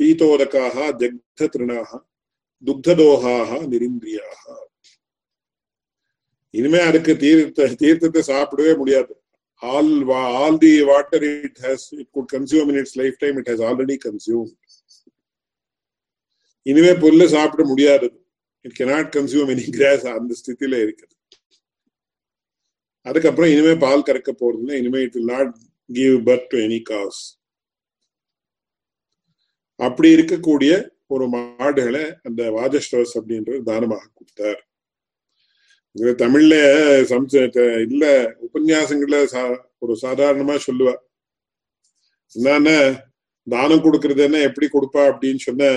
பீத்தோதக்காக 0.00 0.76
ஜக்த 1.02 1.48
திருணாக 1.52 1.90
துக்ததோகாக 2.62 3.50
நிரிந்திரியாக. 3.72 4.42
இனிமே 6.54 6.80
அதுக்கு 6.88 7.12
தீர்த்த 7.22 7.68
தீர்த்தத்தை 7.82 8.22
சாப்பிடவே 8.32 8.72
முடியாது. 8.80 9.12
All 9.62 10.08
all 10.10 10.58
the 10.58 10.82
water 10.82 11.22
it 11.22 11.58
has 11.62 11.94
it 12.00 12.08
could 12.10 12.30
consume 12.32 12.68
in 12.68 12.74
its 12.74 12.98
lifetime 12.98 13.16
time 13.18 13.36
it 13.36 13.48
has 13.48 13.64
already 13.68 14.56
இனிமே 16.62 16.90
புல்ல 16.90 17.26
சாப்பிட 17.26 17.64
முடியாது. 17.64 18.26
It 18.60 18.76
cannot 18.78 19.10
consume 19.16 19.50
any 19.54 19.70
grass 19.70 20.06
அந்த 20.06 20.34
ஸ்தித்தில 20.40 20.74
இருக்குது. 20.84 21.14
அதுக்கப்புறம் 23.02 23.50
இனிமே 23.50 23.74
பால் 23.74 24.02
கறக்க 24.02 24.30
போறதுன்னா 24.40 24.72
இனிமே 24.72 25.00
it 25.00 25.12
will 25.12 25.32
not 25.34 25.56
give 25.86 26.28
birth 26.28 26.46
to 26.48 26.58
any 26.58 26.82
cows 26.82 27.38
அப்படி 29.74 30.14
இருக்கக்கூடிய 30.14 30.88
ஒரு 31.06 31.28
மாடுகளை 31.28 32.14
அந்த 32.22 32.50
வாஜஸ்டோஸ் 32.50 33.12
அப்படின்றது 33.14 33.62
தானமாக 33.62 34.10
கொடுத்தார். 34.14 34.68
தமிழ்ல 36.22 36.54
சம்ச 37.10 37.34
இல்ல 37.86 38.04
உபன்யாசங்கள்ல 38.46 39.18
ஒரு 39.84 39.94
சாதாரணமா 40.02 40.54
சொல்லுவா. 40.66 40.94
என்னன்னா 42.36 42.76
தானம் 43.46 43.82
கொடுக்கறது 43.84 44.22
என்ன 44.28 44.38
எப்படி 44.48 44.66
கொடுப்பா? 44.68 45.02
அப்படின்னு 45.10 45.42
சொன்ன 45.46 45.70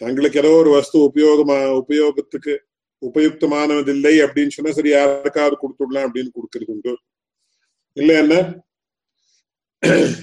தங்களுக்கு 0.00 0.40
ஏதோ 0.42 0.50
ஒரு 0.62 0.70
வஸ்து 0.76 0.96
உபயோகமா 1.08 1.56
உபயோகத்துக்கு 1.80 2.54
உபயுக்தமானதில்லை 3.02 4.14
அப்படின்னு 4.24 4.54
சொன்னா 4.56 4.72
சரி 4.78 4.90
யாருக்காவது 4.90 5.56
கொடுத்துடலாம் 5.62 6.06
அப்படின்னு 6.08 6.30
கொடுக்கறது 6.36 6.72
உண்டு. 6.74 6.92
இல்ல 7.96 8.10
என்ன 8.22 8.34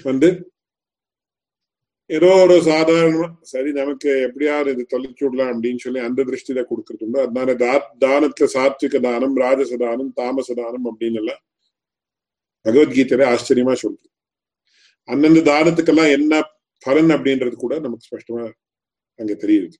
வந்து 0.09 0.29
ஏதோ 2.09 2.27
ஒரு 2.43 2.55
சாதாரணமா 2.65 3.25
சரி 3.41 3.71
நமக்கு 3.71 4.09
எப்படியாவது 4.21 4.71
இது 4.71 4.83
தொலைச்சு 4.93 5.23
விடலாம் 5.23 5.49
அப்படின்னு 5.53 5.77
சொல்லி 5.77 5.99
அந்த 5.99 6.23
திருஷ்டியில 6.23 6.61
கொடுக்கறது 6.69 7.03
உண்டு. 7.05 7.19
அதனால 7.21 7.55
தா 7.55 7.71
தானத்துல 8.05 8.47
சாத்விக 8.53 8.99
தானம் 8.99 9.35
ராஜச 9.37 9.77
தானம் 9.77 10.13
தாமச 10.13 10.53
தானம் 10.53 10.85
அப்படின்னு 10.85 11.19
எல்லாம் 11.21 11.41
பகவத்கீதையில 12.65 13.25
ஆச்சரியமா 13.33 13.73
சொல்றது. 13.73 14.09
அந்தந்த 15.07 15.43
தானத்துக்கெல்லாம் 15.51 16.11
என்ன 16.11 16.41
பலன் 16.85 17.09
அப்படின்றது 17.09 17.55
கூட 17.55 17.79
நமக்கு 17.79 18.07
ஸ்பஷ்டமா 18.07 18.43
அங்க 19.19 19.33
தெரியுது. 19.33 19.77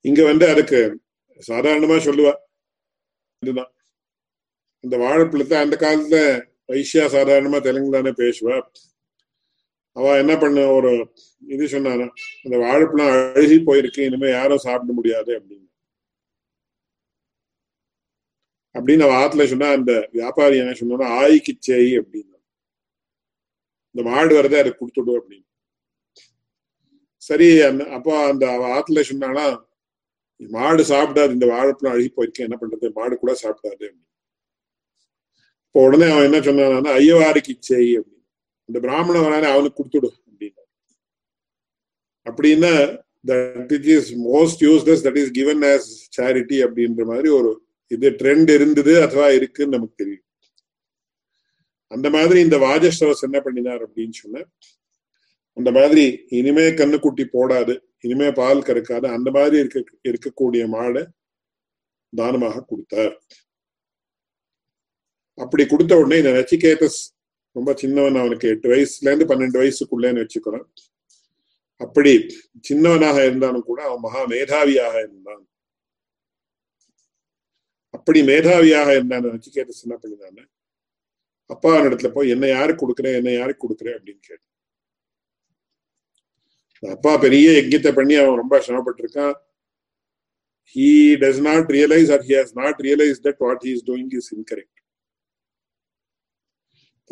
இங்க 0.00 0.24
வந்து 0.24 0.48
அதுக்கு 0.48 0.80
சாதாரணமா 1.48 1.96
சொல்லுவா. 2.08 2.34
இதுதான். 3.42 3.72
அந்த 4.84 4.96
வாழைப்பழத்தை 4.96 5.58
அந்த 5.58 5.76
காலத்துல 5.80 6.18
வைசியா 6.68 7.04
சாதாரணமா 7.16 7.60
தெலுங்கு 7.60 7.96
தானே 7.96 8.10
பேசுவா. 8.24 8.56
அவ 10.04 10.16
என்ன 10.22 10.34
பண்ண 10.42 10.66
ஒரு 10.76 10.90
இது 11.54 11.64
சொன்னானா 11.74 12.06
அந்த 12.44 12.56
வாழைப்பழம் 12.64 13.12
அழுகி 13.36 13.58
போயிருக்கு 13.68 14.06
இனிமே 14.08 14.28
யாரும் 14.30 14.64
சாப்பிட 14.66 14.92
முடியாது 14.98 15.32
அப்படின்னு. 15.38 15.66
அப்படின்னு 18.74 19.04
அவ 19.06 19.16
ஆத்துல 19.22 19.44
சொன்னா 19.50 19.68
அந்த 19.78 19.92
வியாபாரி 20.18 20.56
என்ன 20.62 20.72
சொன்னா 20.80 21.08
ஆய்க்கு 21.20 21.52
செய் 21.68 21.90
அப்படின்னு. 22.00 22.32
இந்த 23.94 24.02
மாடு 24.10 24.32
வரதே 24.38 24.60
அதை 24.62 24.70
கொடுத்துடு 24.78 25.12
அப்படின்னு. 25.18 25.46
சரி 27.28 27.48
அந்த 27.68 27.82
அப்போ 27.96 28.12
அந்த 28.30 28.44
அவ 28.54 28.64
ஆத்துல 28.78 29.02
சொன்னானா 29.10 29.44
மாடு 30.40 30.82
சாப்பிடாது 30.92 31.36
இந்த 31.36 31.46
வாழைப்பழம் 31.52 31.94
அழுகி 31.94 32.10
போயிருக்கேன் 32.16 32.46
என்ன 32.48 32.56
பண்றது? 32.62 32.88
மாடு 32.98 33.14
கூட 33.22 33.32
சாப்பிடாது 33.42 33.84
அப்படின்னு. 33.86 34.02
இப்போ 35.66 35.84
உடனே 35.86 36.08
அவன் 36.14 36.26
என்ன 36.28 36.40
சொன்னானா 36.48 36.92
ஐயவாரிக்கு 37.02 37.54
செய் 37.68 37.92
அப்படின்னு. 37.98 38.13
இந்த 38.68 38.78
பிராமணன் 38.86 39.26
வரானே 39.26 39.48
அவனுக்கு 39.54 39.78
கொடுத்துடு 39.78 40.10
அப்படின்னு 40.28 40.62
அப்படின்னா 42.26 42.72
that 43.30 43.72
it 43.78 43.88
is 43.96 44.10
most 44.28 44.62
useless 44.68 45.04
that 45.06 45.20
is 45.22 45.32
given 45.40 45.62
as 45.72 45.88
charity 46.16 46.58
அப்படின்ற 46.66 47.04
மாதிரி 47.12 47.28
ஒரு 47.38 47.50
இது 47.90 48.08
ட்ரெண்ட் 48.20 48.50
இருந்தது 48.50 48.92
அதுவா 49.02 49.26
இருக்குன்னு 49.38 49.76
நமக்கு 49.76 50.00
தெரியும். 50.02 50.24
அந்த 51.90 52.08
மாதிரி 52.10 52.38
இந்த 52.40 52.56
வாஜஸ்ரவஸ் 52.66 53.26
என்ன 53.26 53.38
பண்ணினார் 53.40 53.82
அப்படின்னு 53.86 54.16
சொன்ன 54.22 54.44
அந்த 55.56 55.70
மாதிரி 55.70 56.04
இனிமே 56.38 56.64
கண்ணுக்குட்டி 56.78 57.24
போடாது 57.34 57.74
இனிமே 58.00 58.28
பால் 58.38 58.66
கறக்காது 58.68 59.06
அந்த 59.16 59.28
மாதிரி 59.30 59.56
இருக்க 59.62 59.78
இருக்கக்கூடிய 60.10 60.62
மாடை 60.76 61.02
தானமாக 62.12 62.64
கொடுத்தார். 62.70 63.14
அப்படி 65.38 65.62
கொடுத்த 65.66 65.92
உடனே 66.00 66.18
இந்த 66.22 66.32
நச்சிகேதஸ் 66.32 66.98
ரொம்ப 67.56 67.70
சின்னவன் 67.82 68.20
அவனுக்கு 68.22 68.46
எட்டு 68.54 68.68
வயசுல 68.72 69.08
இருந்து 69.10 69.28
பன்னெண்டு 69.30 69.60
வயசுக்குள்ளேன்னு 69.62 70.22
வச்சுக்கிறோம். 70.24 70.66
அப்படி 71.84 72.12
சின்னவனாக 72.68 73.18
இருந்தாலும் 73.28 73.68
கூட 73.70 73.80
அவன் 73.88 74.04
மகா 74.06 74.22
மேதாவியாக 74.34 74.94
இருந்தான். 75.06 75.44
அப்படி 77.96 78.20
மேதாவியாக 78.30 78.88
இருந்தான் 78.96 79.26
நச்சிகேதஸ் 79.34 79.80
சின்ன 79.82 79.94
பண்ணினான்னு 80.02 80.44
அப்பா 81.54 81.70
இடத்துல 81.86 82.08
போய் 82.16 82.32
என்ன 82.34 82.44
யாருக்கு 82.56 82.82
கொடுக்குறேன் 82.82 83.16
என்ன 83.20 83.30
யாருக்கு 83.38 83.64
கொடுக்குறேன் 83.64 83.96
அப்படின்னு 83.98 84.22
கேட்டு 84.28 84.46
அப்பா 86.82 87.12
பெரிய 87.24 87.48
யஜ்யத்தை 87.58 87.90
பண்ணி 87.98 88.14
அவன் 88.22 88.40
ரொம்ப 88.42 88.56
சிரமப்பட்டிருக்கான். 88.66 89.34
He 90.76 90.88
does 91.22 91.40
not 91.48 91.70
realise 91.76 92.10
or 92.14 92.24
he 92.28 92.34
has 92.38 92.54
not 92.62 92.80
realise 92.88 93.20
that 93.26 93.40
what 93.44 93.62
he 93.66 93.72
is 93.76 93.86
doing 93.90 94.12
is 94.20 94.30
incorrect. 94.36 94.73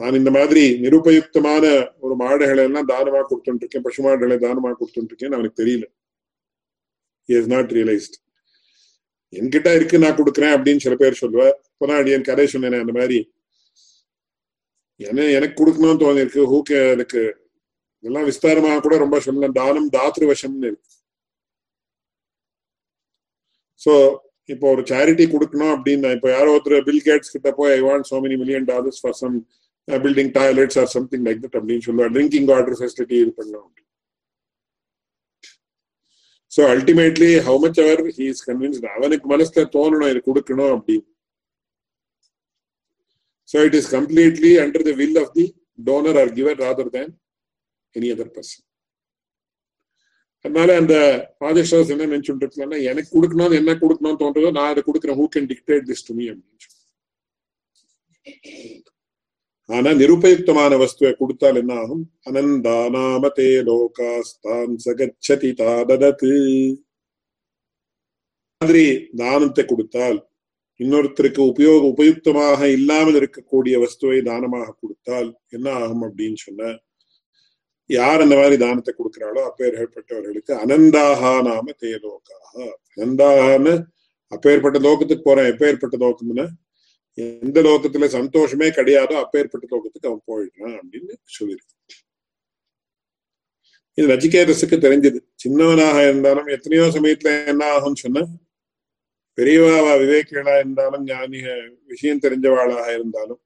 நான் 0.03 0.19
இந்த 0.21 0.31
மாதிரி 0.37 0.62
நிருபயுக்தமான 0.85 1.65
ஒரு 2.05 2.15
மாடுகளை 2.23 2.62
எல்லாம் 2.69 2.88
தானமா 2.93 3.21
கொடுத்துட்டு 3.31 3.62
இருக்கேன் 3.62 3.85
பசு 3.87 4.01
மாடுகளை 4.07 4.37
தானமா 4.47 4.71
கொடுத்துட்டு 4.79 5.11
இருக்கேன் 5.12 5.37
அவனுக்கு 5.37 5.61
தெரியல. 5.62 5.85
இஸ் 7.29 7.51
நாட் 7.55 7.73
ரியலைஸ்ட் 7.79 8.17
என்கிட்ட 9.33 9.69
இருக்கு 9.79 10.03
நான் 10.05 10.19
கொடுக்குறேன் 10.21 10.55
அப்படின்னு 10.57 10.85
சில 10.87 10.97
பேர் 11.03 11.21
சொல்லுவேன் 11.21 11.55
இப்பதான் 11.69 12.11
என் 12.17 12.29
கதை 12.31 12.47
சொன்னேன் 12.55 12.83
அந்த 12.85 12.95
மாதிரி. 12.99 13.19
என்ன 15.01 15.29
எனக்கு 15.37 15.57
கொடுக்கணும்னு 15.61 16.03
தோணிருக்கு 16.03 16.43
ஹூக்கு 16.53 16.77
எனக்கு 16.97 17.23
இதெல்லாம் 18.05 18.29
விஸ்தாரமாக 18.31 18.83
கூட 18.85 18.95
ரொம்ப 19.05 19.17
சொல்லலாம் 19.27 19.57
தானம் 19.61 19.88
தாத்ரு 19.97 20.27
வசம்னு 20.33 20.69
இருக்கு. 20.71 20.91
சோ 23.85 23.93
இப்போ 24.49 24.67
ஒரு 24.75 24.83
சேரிட்டி 24.93 25.25
கொடுக்கணும் 25.33 25.73
அப்படின்னு 25.75 26.09
இப்போ 26.17 26.29
யாரோ 26.37 26.53
ஒருத்தர் 26.55 26.87
பில் 26.88 27.05
கேட்ஸ் 27.09 27.35
கிட்ட 27.35 27.51
போய் 27.59 27.73
I 27.79 27.81
want 27.88 28.09
so 28.11 28.17
many 28.25 28.37
million 28.43 28.69
dollars 28.71 29.01
for 29.03 29.19
some 29.23 29.37
building 29.88 30.33
toilets 30.35 30.79
or 30.79 30.90
something 30.97 31.25
like 31.27 31.40
that 31.45 31.57
அப்படின்னு 31.59 31.85
சொல்லுவாங்க 31.87 32.12
ட்ரிங்கிங் 32.16 32.49
வாட்டர் 32.51 32.79
ஃபெசிலிட்டி 32.81 33.16
இது 33.23 33.33
பண்ணலாம் 33.38 33.71
ஸோ 36.53 36.62
அல்டிமேட்லி 36.73 37.31
ஹவு 37.45 37.59
மச் 37.61 37.81
அவர் 37.83 38.03
ஹி 38.16 38.25
இஸ் 38.33 38.45
கன்வின்ஸ்ட் 38.49 38.87
அவனுக்கு 38.92 39.27
மனசுல 39.29 39.62
தோணணும் 39.77 40.11
இது 40.12 40.21
கொடுக்கணும் 40.23 40.73
அப்படின்னு 40.75 41.07
so 43.49 43.64
it 43.66 43.77
is 43.79 43.88
completely 43.95 44.53
under 44.62 44.85
the 44.88 44.92
will 45.01 45.18
of 45.23 45.33
the 45.38 45.47
donor 45.87 46.18
or 46.23 46.33
giver 46.35 46.61
rather 46.64 46.92
than 46.97 47.12
any 47.95 48.11
other 48.12 48.31
person 48.37 48.66
அதனால 50.45 50.77
அந்த 50.77 50.95
ராஜேஷ்வாஸ் 51.42 51.92
என்ன 51.95 52.07
நினைச்சுட்டு 52.07 52.45
இருக்கலாம்னா 52.45 52.79
எனக்கு 52.90 53.11
கொடுக்கணும்னு 53.11 53.59
என்ன 53.61 53.75
கொடுக்கணும்னு 53.83 54.21
தோன்றதோ 54.23 54.51
நான் 54.57 54.73
அதை 54.73 54.83
கொடுக்குறேன் 54.83 55.18
who 55.21 55.27
can 55.35 55.51
dictate 55.53 55.87
this 55.90 56.07
to 56.09 56.14
me 56.14 56.27
அப்படின்னு 56.33 56.71
ஆனா 59.73 59.91
நிருபயுக்தமான 59.93 60.77
வஸ்துவை 60.77 61.13
கொடுத்தால் 61.13 61.57
என்ன 61.57 61.73
ஆகும் 61.75 62.05
அனந்தானாமதே 62.27 63.51
லோகாஸ்தான் 63.63 64.73
சகச்சதி 64.77 65.51
தாததத்து 65.53 66.33
மாதிரி 68.61 68.85
தானத்தை 69.17 69.65
கொடுத்தால் 69.65 70.19
இன்னொருத்தருக்கு 70.81 71.41
உபயோக 71.43 71.83
உபயுக்தமாக 71.85 72.61
இல்லாமல் 72.69 73.15
இருக்கக்கூடிய 73.15 73.75
வஸ்துவை 73.79 74.21
தானமாக 74.23 74.75
கொடுத்தால் 74.81 75.29
என்ன 75.49 75.67
ஆகும் 75.73 76.05
அப்படின்னு 76.09 76.37
சொன்ன 76.37 76.71
யார் 77.91 78.21
அந்த 78.21 78.35
மாதிரி 78.37 78.57
தானத்தை 78.57 78.93
கொடுக்கிறாளோ 78.95 79.41
அப்பேற்பட்டவர்களுக்கு 79.45 80.53
அனந்தாக 80.55 81.33
நாம 81.43 81.73
தேலோக்காக 81.79 82.55
அனந்தாகன்னு 82.95 83.75
அப்பேற்பட்ட 84.33 84.79
லோகத்துக்கு 84.79 85.25
போறேன் 85.25 85.51
எப்பேற்பட்ட 85.53 85.97
லோகம்னு? 85.97 86.45
எந்த 87.18 87.61
லோகத்துல 87.62 88.07
சந்தோஷமே 88.09 88.68
கிடையாதோ 88.68 89.14
அப்பேற்பட்ட 89.14 89.66
லோகத்துக்கு 89.72 90.11
அவன் 90.11 90.27
போயிடுறான் 90.27 90.77
அப்படின்னு 90.79 91.14
சொல்லியிருக்கு 91.38 91.75
இது 93.98 94.07
நச்சிகேதஸுக்கு 94.09 94.77
தெரிஞ்சது. 94.85 95.18
சின்னவனாக 95.44 95.96
இருந்தாலும் 96.09 96.46
எத்தனையோ 96.46 96.85
சமயத்துல 96.87 97.46
என்ன 97.46 97.64
ஆகும்னு 97.75 97.96
சொன்ன 97.96 98.22
பெரியவாவா 99.38 99.92
விவேக்கிகளா 100.01 100.59
இருந்தாலும் 100.59 101.05
ஞானிக 101.05 101.46
விஷயம் 101.85 102.22
தெரிஞ்சவாளாக 102.22 102.87
இருந்தாலும் 102.94 103.40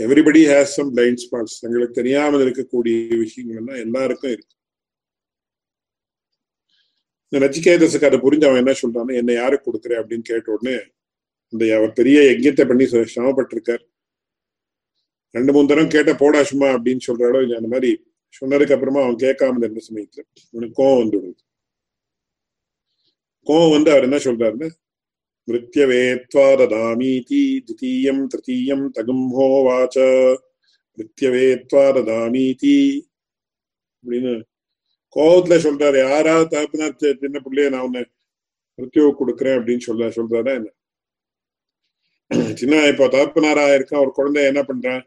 everybody 0.00 0.42
has 0.50 0.74
some 0.74 0.96
blind 0.96 1.22
spots 1.22 1.58
தங்களுக்கு 1.60 1.94
தெரியாமல் 1.94 2.44
இருக்கக்கூடிய 2.44 2.96
விஷயங்கள்லாம் 3.24 3.80
எல்லாருக்கும் 3.80 4.30
இருக்கு. 4.30 4.54
இந்த 7.32 7.38
நச்சிகேதஸுக்கு 7.46 8.04
அதை 8.04 8.18
புரிஞ்சு 8.18 8.46
அவன் 8.46 8.62
என்ன 8.64 8.74
சொல்றான்னு 8.82 9.16
என்ன 9.16 9.32
யாருக்கு 9.32 9.66
கொடுக்குறேன் 9.68 10.00
அப்படின்னு 10.02 10.22
கேட்ட 10.22 10.52
உடனே 10.52 10.76
இந்த 11.52 11.64
அவர் 11.76 11.92
பெரிய 11.98 12.18
யஜ்யத்தை 12.30 12.64
பண்ணி 12.68 12.84
சிரமப்பட்டிருக்கார். 12.84 13.84
ரெண்டு 15.34 15.52
மூணு 15.52 15.70
தரம் 15.70 15.92
கேட்ட 15.94 16.12
போடா 16.14 16.40
சும்மா 16.50 16.68
அப்படின்னு 16.76 17.06
சொல்றாளோ 17.06 17.38
இல்லை 17.44 17.56
அந்த 17.56 17.70
மாதிரி 17.74 17.90
சொன்னதுக்கு 18.40 18.74
அப்புறமா 18.76 19.00
அவன் 19.02 19.22
கேட்காம 19.24 19.62
இருந்த 19.62 19.82
சமயத்துல 19.88 20.22
அவனுக்கு 20.52 20.78
கோவம் 20.80 21.00
வந்துடுது. 21.02 21.40
கோவம் 23.46 23.74
வந்து 23.76 23.90
அவர் 23.90 24.06
என்ன 24.08 24.18
சொல்றாருன்னு 24.26 24.68
மிருத்யவேத்வா 25.48 26.46
ததாமீதி 26.60 27.42
தித்தீயம் 27.66 28.22
திருத்தீயம் 28.32 28.84
தகும்ஹோவாச்ச 28.96 29.98
மிருத்யவேத்வா 30.98 31.84
ததாமீதி 31.98 32.76
அப்படின்னு 34.02 34.32
கோவத்துல 35.16 35.56
சொல்றாரு. 35.66 35.98
யாராவது 36.08 36.50
தகப்பினார் 36.54 36.98
சின்ன 37.22 37.38
பிள்ளைய 37.44 37.68
நான் 37.74 37.86
உன்னை 37.88 38.02
மிருத்யுவை 38.78 39.12
கொடுக்குறேன் 39.20 39.58
அப்படின்னு 39.58 39.86
சொல்ல 39.88 40.08
சொல்றாரா 40.18 40.52
என்ன? 40.60 40.68
சின்ன 42.60 42.86
இப்போ 42.86 43.04
தகப்பனாரா 43.08 43.74
இருக்க? 43.74 44.00
ஒரு 44.00 44.10
குழந்தை 44.10 44.44
என்ன 44.44 44.62
பண்றேன் 44.62 45.02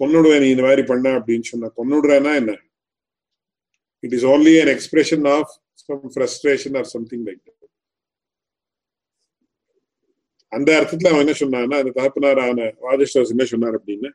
கொன்னுடுவேன் 0.00 0.40
நீ 0.40 0.48
இந்த 0.50 0.62
மாதிரி 0.62 0.82
பண்ண 0.82 1.08
அப்படின்னு 1.18 1.42
சொன்ன. 1.42 1.70
கொன்னுடுறேன்னா 1.76 2.32
என்ன? 2.34 2.52
It 4.04 4.12
is 4.12 4.26
only 4.26 4.54
an 4.60 4.72
expression 4.76 5.28
of 5.28 5.52
some 5.74 6.04
frustration 6.14 6.76
or 6.76 6.88
something 6.94 7.24
like 7.26 7.44
அந்த 10.52 10.68
அர்த்தத்துல 10.78 11.10
அவன் 11.10 11.20
என்ன 11.20 11.32
சொன்னான்னா 11.32 11.78
அந்த 11.78 11.90
தகப்பனாரான 11.90 12.60
ராஜேஸ்வரஸ் 12.86 13.32
என்ன 13.34 13.44
சொன்னார் 13.44 13.76
அப்படின்னு? 13.78 14.10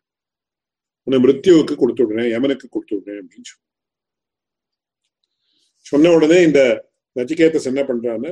உன்னை 1.07 1.17
மிருத்யுவுக்கு 1.19 1.75
கொடுத்து 1.75 2.03
விடுறேன் 2.03 2.31
யமனுக்கு 2.31 2.67
கொடுத்து 2.69 2.95
விடுறேன் 2.95 3.19
அப்படின்னு 3.21 3.49
சொன்ன 3.49 3.61
சொன்ன 5.85 6.11
உடனே 6.13 6.43
இந்த 6.43 6.59
நச்சிகேத்தஸ் 7.15 7.69
என்ன 7.71 7.81
பண்றான்னு 7.83 8.29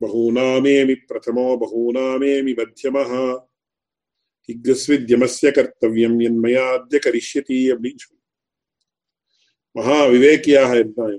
बहूनामेमि 0.00 0.94
பிரதமோ 1.08 1.46
बहूनामेमि 1.62 2.52
मध्यमः। 2.60 3.12
இக்ஸ்வித்யமஸ்ய 4.48 5.48
கர்த்தவியம் 5.56 6.16
என்மயாத்திய 6.28 6.98
கரிஷ்யதி 7.06 7.58
அப்படின்னு 7.72 8.00
சொல்லி 8.04 8.22
மகா 9.76 9.98
விவேக்கியாக 10.12 10.70
இருந்தான் 10.74 11.18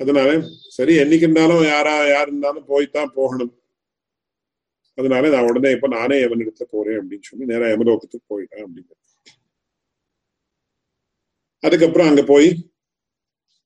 அதனால 0.00 0.30
சரி 0.68 0.94
என்னைக்கு 1.02 1.26
இருந்தாலும் 1.26 1.62
யாரா 1.64 1.94
யார் 2.08 2.28
இருந்தாலும் 2.28 2.66
போய்தான் 2.68 3.14
போகணும். 3.14 3.52
அதனால 4.98 5.30
நான் 5.30 5.48
உடனே 5.48 5.70
இப்ப 5.70 5.88
நானே 5.88 6.16
எவன் 6.20 6.40
எடுத்த 6.40 6.64
போறேன் 6.70 6.98
அப்படின்னு 6.98 7.28
சொல்லி 7.28 7.50
நேரா 7.52 7.66
யமலோகத்துக்கு 7.66 8.30
போயிட்டேன் 8.32 8.64
அப்படின்னு 8.66 8.92
அதுக்கப்புறம் 11.62 12.08
அங்க 12.08 12.22
போய் 12.32 12.48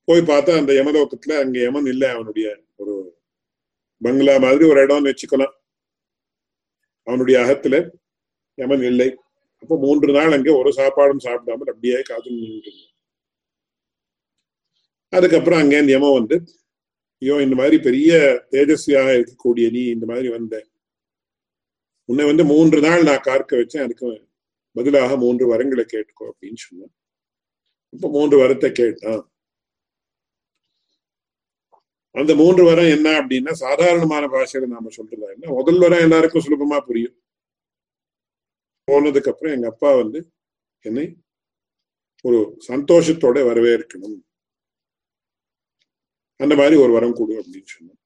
போய் 0.08 0.28
பார்த்தா 0.30 0.52
அந்த 0.61 0.72
யமலோகத்துல 0.72 1.38
அங்க 1.44 1.58
யமன் 1.58 1.87
இல்லை 1.87 2.08
அவனுடைய 2.08 2.46
பங்களா 4.02 4.34
மாதிரி 4.44 4.64
ஒரு 4.72 4.80
இடம்னு 4.84 5.11
வச்சுக்கலாம். 5.11 5.54
அவனுடைய 7.06 7.37
அகத்துல 7.44 7.76
யமன் 8.58 8.84
இல்லை. 8.90 9.08
அப்போ 9.62 9.74
மூன்று 9.84 10.11
நாள் 10.16 10.37
அங்கே 10.37 10.52
ஒரு 10.61 10.70
சாப்பாடும் 10.80 11.24
சாப்பிடாமல் 11.26 11.70
அப்படியே 11.72 11.98
காத்து 12.08 12.34
நின்று 12.34 12.72
அதுக்கப்புறம் 15.12 15.61
அங்கே 15.62 15.78
யமன் 15.94 16.18
வந்து 16.18 16.37
ஐயோ 17.22 17.37
இந்த 17.44 17.54
மாதிரி 17.61 17.76
பெரிய 17.87 18.11
தேஜஸ்வியாக 18.54 19.14
இருக்கக்கூடிய 19.18 19.66
நீ 19.76 19.80
இந்த 19.94 20.06
மாதிரி 20.11 20.28
வந்த. 20.34 20.56
உன்னை 22.08 22.24
வந்து 22.30 22.44
மூன்று 22.50 22.78
நாள் 22.84 23.06
நான் 23.08 23.26
கார்க்க 23.28 23.61
வச்சேன். 23.61 23.84
அதுக்கு 23.87 24.08
பதிலாக 24.76 25.16
மூன்று 25.22 25.44
வரங்களை 25.52 25.84
கேட்டுக்கோ 25.94 26.26
அப்படின்னு 26.30 26.61
சொன்னேன். 26.66 26.92
இப்ப 27.94 28.11
மூன்று 28.16 28.37
வரத்தை 28.42 28.68
கேட்டான். 28.80 29.22
அந்த 32.18 32.33
மூன்று 32.40 32.62
வரம் 32.68 32.92
என்ன 32.96 33.09
அப்படின்னா 33.20 33.52
சாதாரணமான 33.64 34.24
பாஷையில 34.35 34.68
நாம 34.74 34.90
சொல்றதா 34.96 35.28
என்ன 35.35 35.52
முதல் 35.59 35.81
வரம் 35.85 36.04
எல்லாருக்கும் 36.07 36.44
சுலபமா 36.46 36.78
புரியும். 36.88 37.16
போனதுக்கு 38.88 39.31
அப்புறம் 39.33 39.54
எங்க 39.57 39.66
அப்பா 39.72 39.90
வந்து 40.02 40.20
என்னை 40.85 41.07
ஒரு 42.24 42.38
சந்தோஷத்தோட 42.68 43.38
வரவேற்கணும். 43.48 44.18
அந்த 46.40 46.54
மாதிரி 46.61 46.76
ஒரு 46.85 46.92
வரம் 46.96 47.16
கொடு 47.18 47.35
அப்படின்னு 47.40 47.70
சொன்னோம் 47.74 47.96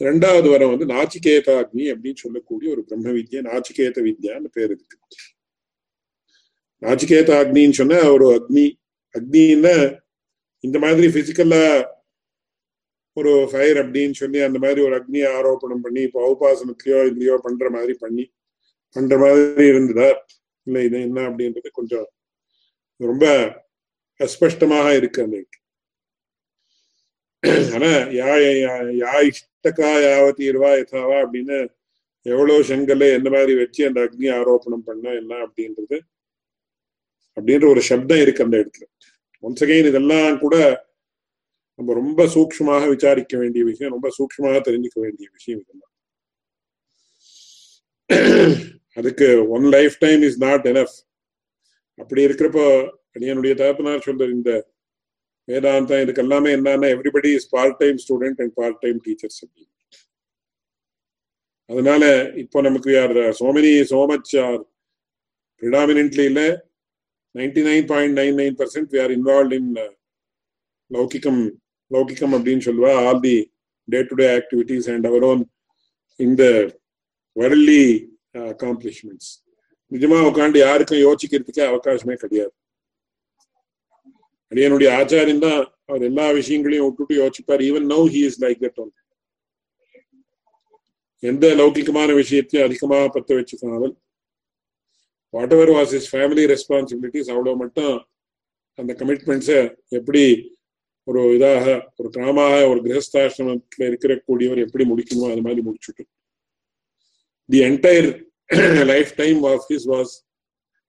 ரெண்டாவது 0.00 0.48
வரம் 0.52 0.72
வந்து 0.72 0.86
நாச்சிகேத 0.94 1.48
அக்னி 1.60 1.84
அப்படின்னு 1.92 2.22
சொல்லக்கூடிய 2.24 2.68
ஒரு 2.74 2.82
பிரம்ம 2.88 3.12
வித்யா 3.18 3.40
நாச்சிகேத 3.50 3.98
வித்யான்னு 4.06 4.48
பேர் 4.56 4.70
இருக்கு. 4.70 4.96
நாச்சிகேத 6.82 7.30
அக்னின்னு 7.42 7.78
சொன்னா 7.80 7.98
ஒரு 8.14 8.26
அக்னி 8.36 8.66
அக்னின்னா 9.14 9.76
இந்த 10.64 10.78
மாதிரி 10.84 11.06
பிசிக்கலா 11.16 11.62
ஒரு 13.16 13.30
ஃபயர் 13.50 13.78
அப்படின்னு 13.82 14.14
சொல்லி 14.14 14.38
அந்த 14.42 14.58
மாதிரி 14.58 14.80
ஒரு 14.82 14.94
அக்னி 14.98 15.20
ஆரோப்பணம் 15.34 15.84
பண்ணி 15.84 16.00
இப்போ 16.02 16.22
உபாசனத்திலயோ 16.32 16.98
இதுலயோ 17.08 17.36
பண்ற 17.44 17.68
மாதிரி 17.70 17.94
பண்ணி 18.00 18.24
பண்ற 18.96 19.14
மாதிரி 19.18 19.64
இருந்ததா? 19.72 20.08
இல்லை 20.66 20.80
இது 20.84 20.98
என்ன 21.00 21.18
அப்படின்றது 21.28 21.70
கொஞ்சம் 21.72 22.06
ரொம்ப 23.00 23.24
அஸ்பஷ்டமாக 24.20 24.88
இருக்கு 24.98 25.22
அந்த 25.22 25.38
ஆனா 27.72 27.90
யா 28.16 28.30
யா 29.00 29.12
இஷ்டக்கா 29.28 29.88
யாவத்தி 30.04 30.44
இருவா 30.50 30.70
எதாவா 30.80 31.16
அப்படின்னு 31.24 31.56
எவ்வளவு 32.26 32.62
செங்கல்ல 32.70 33.08
எந்த 33.16 33.28
மாதிரி 33.30 33.52
வச்சு 33.54 33.80
அந்த 33.88 34.00
அக்னி 34.06 34.28
ஆரோப்பணம் 34.36 34.86
பண்ண 34.86 35.06
என்ன 35.20 35.32
அப்படின்றது 35.44 35.96
அப்படின்ற 37.36 37.66
ஒரு 37.72 37.82
சப்தம் 37.88 38.22
இருக்கு 38.24 38.44
அந்த 38.44 38.56
இடத்துல. 38.56 38.84
ஒன்ஸ் 39.42 39.62
அகைன் 39.64 39.90
இதெல்லாம் 39.90 40.38
கூட 40.38 40.54
நம்ம 41.78 41.94
ரொம்ப 41.94 42.20
சூக்மமாக 42.34 42.84
விசாரிக்க 42.94 43.34
வேண்டிய 43.38 43.62
விஷயம் 43.64 43.94
ரொம்ப 43.96 44.10
சூக்மமாக 44.18 44.60
தெரிஞ்சுக்க 44.68 44.98
வேண்டிய 45.00 45.26
விஷயம் 45.36 45.60
இதெல்லாம் 45.62 45.92
அதுக்கு 48.96 49.26
one 49.56 49.66
life 49.74 49.96
time 50.04 50.22
is 50.28 50.40
not 50.46 50.66
enough 50.72 50.96
அப்படி 51.98 52.20
இருக்கிறப்போ 52.26 52.64
என்னுடைய 53.30 53.52
தகப்பனார் 53.54 54.06
சொல்ற 54.06 54.28
இந்த 54.36 54.50
வேதாந்தம் 55.48 56.02
இதுக்கு 56.04 56.22
எல்லாமே 56.24 56.50
என்னன்னா 56.56 56.88
everybody 56.94 57.30
is 57.38 57.50
part 57.54 57.76
time 57.82 57.98
student 58.04 58.40
and 58.42 58.54
part 58.60 58.80
time 58.84 58.98
teachers 59.06 59.40
அப்படின்னு. 59.44 59.72
அதனால 61.70 62.02
இப்போ 62.42 62.58
நமக்கு 62.60 62.90
or 63.02 63.14
so 63.40 63.48
many 63.56 63.72
so 63.92 64.00
much 64.12 64.32
or 64.46 64.58
predominantly 65.62 66.24
இல்ல 66.30 66.42
ninety 67.34 67.62
nine 67.68 67.86
point 67.92 68.16
nine 68.20 68.36
nine 68.40 68.58
percent 68.60 68.90
we 68.94 69.00
are 69.04 69.14
involve 69.18 69.54
in 69.58 69.70
லௌகிக்கம் 70.90 71.40
லௌகிகம் 71.90 72.34
அப்படின்னு 72.36 72.66
சொல்லுவா. 72.68 72.92
All 73.06 73.22
the 73.26 73.36
day 73.88 74.00
to 74.10 74.16
day 74.20 74.26
activities 74.38 74.88
and 74.92 75.06
our 75.10 75.26
own 75.30 75.42
இந்த 76.20 76.42
வரலி 77.36 77.82
அக்காம்ப்ளிஷ்மெண்ட்ஸ் 78.52 79.30
நிஜமா 79.92 80.18
உட்காந்து 80.30 80.58
யாருக்கும் 80.66 81.04
யோசிக்கிறதுக்கே 81.06 81.64
அவகாசமே 81.70 82.14
கிடையாது. 82.22 82.54
அடியனுடைய 84.52 84.88
ஆச்சாரியம் 85.00 85.44
தான். 85.48 85.62
அவர் 85.88 86.06
எல்லா 86.08 86.24
விஷயங்களையும் 86.38 86.86
விட்டுட்டு 86.86 87.14
யோசிப்பார். 87.22 87.62
Even 87.68 87.86
no 87.94 88.00
he 88.14 88.20
is 88.28 88.40
like 88.44 88.62
that 88.64 88.80
one 88.84 88.92
எந்த 91.22 91.46
லௌகிகமான 91.60 92.10
விஷயத்தையும் 92.20 92.66
அதிகமாக 92.66 93.06
பத்த 93.14 93.36
வச்சுக்காமல் 93.38 93.94
whatever 95.56 95.72
was 95.76 95.94
is 95.98 96.08
family 96.12 96.42
responsibilities 96.52 97.30
அவ்வளோ 97.34 97.54
மட்டும் 97.62 97.94
அந்த 98.78 98.92
கமிட்மெண்ட்ஸை 99.00 99.60
எப்படி 99.98 100.24
ஒரு 101.08 101.20
இதாக 101.22 101.66
ஒரு 101.96 102.08
கிராமமாக 102.16 102.68
ஒரு 102.68 102.80
கிரகஸ்தாசிரமத்தில் 102.82 103.86
இருக்கிற 103.86 104.14
கூடியவர் 104.28 104.62
எப்படி 104.66 104.84
முடிக்கணுமோ 104.84 105.30
அது 105.32 105.42
மாதிரி 105.42 105.62
முடிச்சுட்டு. 105.68 106.04
The 107.48 107.58
entire 107.60 108.10
life 108.84 109.12
time 109.14 109.42
of 109.42 109.64
his 109.68 109.86
was 109.92 110.12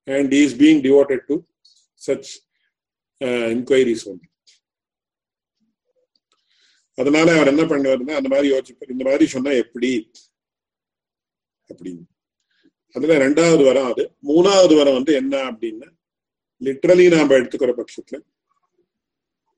and 0.04 0.34
is 0.34 0.56
being 0.56 0.82
devoted 0.86 1.24
to 1.26 1.36
such 2.08 2.32
enquiries 3.26 4.06
ஒன்று 4.06 4.28
அதனால 6.98 7.36
அவர் 7.36 7.48
என்ன 7.48 7.64
பண்ணுவாருன்னா 7.64 8.16
அந்த 8.20 8.30
மாதிரி 8.30 8.48
யோசிப்பார். 8.52 8.92
இந்த 8.92 9.04
மாதிரி 9.04 9.26
சொன்னா 9.28 9.52
எப்படி? 9.52 10.12
அப்படின்னு. 11.74 12.04
அதுல 12.96 13.18
ரெண்டாவது 13.18 13.64
வரம் 13.64 13.92
அது. 13.92 14.04
மூணாவது 14.24 14.76
வரம் 14.76 14.94
வந்து 14.94 15.14
என்ன 15.14 15.52
அப்படின்னா 15.52 15.90
லிட்ரலி 16.62 17.06
நாம 17.16 17.36
எடுத்துக்கிற 17.38 17.72
பட்சத்துல 17.80 18.20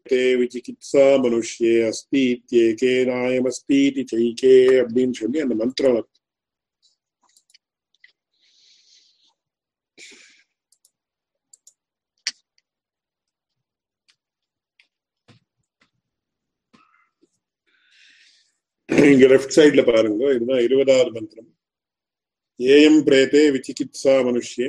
தே 0.10 0.22
விசிகித்சா 0.40 1.06
மனுஷ்யே 1.24 1.74
அஸ்தி 1.88 2.24
இத்தியேகே 2.34 2.94
நாயமஸ்தீதி 3.10 4.04
செய்கே 4.14 4.56
அப்படின்னு 4.82 5.16
சொல்லி 5.22 5.40
அந்த 5.40 5.56
மந்திரம் 5.56 5.96
வருது 5.98 6.16
இங்க 19.10 19.26
லெஃப்ட் 19.34 19.56
சைட்ல 19.58 19.82
பாருங்க 19.90 20.24
இதுதான் 20.36 20.64
இருபதாவது 20.68 21.12
மந்திரம். 21.12 21.50
ஏயம் 22.60 23.02
பிரேதே 23.08 23.44
விசிகித்சா 23.56 24.16
மனுஷ்யே 24.28 24.68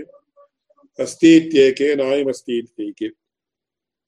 அஸ்தீத்யேகே 0.99 1.89
நாயமஸ்தீத்யேகே 2.03 3.09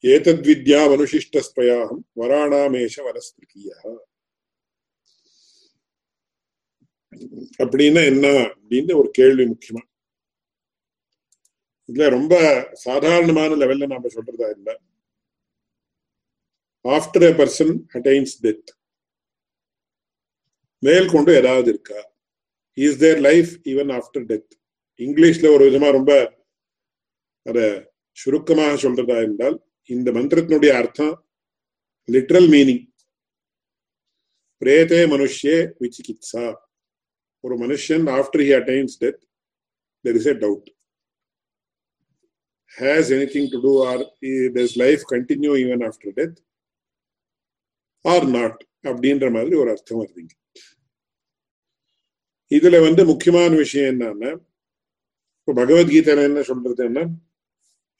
ஏதத்வித்யா 0.04 0.80
மனுஷிஷ்டஸ்பயாகம் 0.92 2.02
வராணாமேஷ 2.20 2.94
வரஸ்திருக்கியா 3.08 3.76
அப்படின்னா 7.60 8.02
என்ன 8.04 8.26
அப்படின்னு 8.52 8.92
ஒரு 8.94 9.08
கேள்வி 9.10 9.44
முக்கியமா? 9.44 9.82
இதுல 11.88 12.08
ரொம்ப 12.10 12.34
சாதாரணமான 12.84 13.56
லெவல்ல 13.56 13.86
நாம 13.86 14.10
சொல்றதா 14.14 14.48
இல்ல. 14.56 14.68
After 16.84 17.26
a 17.30 17.32
person 17.32 17.74
attains 17.94 18.34
death 18.44 18.70
மேல் 20.82 21.08
கொண்டு 21.10 21.32
ஏதாவது 21.36 21.70
இருக்கா? 21.70 22.00
Is 22.78 22.98
there 22.98 23.20
life 23.20 23.52
even 23.64 23.92
after 23.98 24.26
death 24.30 24.52
இங்கிலீஷ்ல 25.00 25.46
ஒரு 25.54 25.64
விதமா 25.70 25.90
ரொம்ப 25.90 26.12
அத 27.46 27.58
சுருக்கமாக 28.18 28.74
சொல்றதா 28.76 29.16
இருந்தால் 29.18 29.56
இந்த 29.90 30.08
மந்திரத்தினுடைய 30.12 30.72
அர்த்தம் 30.80 31.14
லிட்ரல் 32.08 32.48
மீனிங் 32.54 32.84
பிரேதே 34.62 35.00
மனுஷ்யே 35.12 35.56
விசிகித்சா. 35.82 36.44
ஒரு 37.44 37.54
மனுஷன் 37.62 38.04
after 38.18 38.44
he 38.48 38.52
attains 38.60 38.94
death 39.02 39.20
there 40.04 40.18
is 40.20 40.30
a 40.34 40.36
doubt 40.44 40.68
has 42.74 43.06
anything 43.10 43.46
to 43.52 43.58
do 43.64 43.72
or 43.86 43.96
does 44.54 44.70
life 44.82 45.02
continue 45.10 45.54
even 45.62 45.80
after 45.88 46.10
death? 46.18 46.36
Or 48.04 48.20
not? 48.36 48.54
அப்படின்ற 48.84 49.26
மாதிரி 49.34 49.54
ஒரு 49.62 49.70
அர்த்தம் 49.70 50.00
வருதுங்க 50.00 50.32
இதுல 52.50 52.80
வந்து 52.86 53.02
முக்கியமான 53.10 53.50
விஷயம் 53.62 53.90
என்னன்னா 53.92 54.30
இப்போ 55.38 55.52
பகவத்கீதையில 55.60 56.24
என்ன 56.30 56.42
சொல்றது 56.42 56.82
என்ன? 56.84 57.00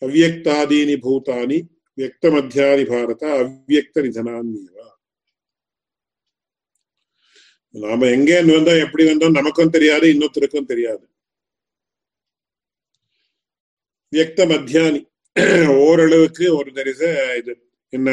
அவ்வியக்தாதீனி 0.03 0.97
பூதானி 1.07 1.59
வியக்தமத்தியாதிபாரத 1.99 3.23
அவ்வியக்த 3.41 4.03
நிதனான்யவா 4.07 4.87
நாம 7.75 8.09
எங்க 8.17 8.31
வந்தோம் 8.41 8.83
எப்படி 8.85 9.05
வந்தோம் 9.11 9.39
நமக்கும் 9.39 9.75
தெரியாது 9.77 10.07
இன்னொருத்தருக்கும் 10.13 10.71
தெரியாது. 10.73 11.05
வியக்த 14.13 14.41
மத்தியானி 14.53 15.01
ஓரளவுக்கு 15.85 16.47
ஒரு 16.57 16.71
தெரிச 16.79 17.03
இது 17.41 17.53
என்ன? 17.93 18.11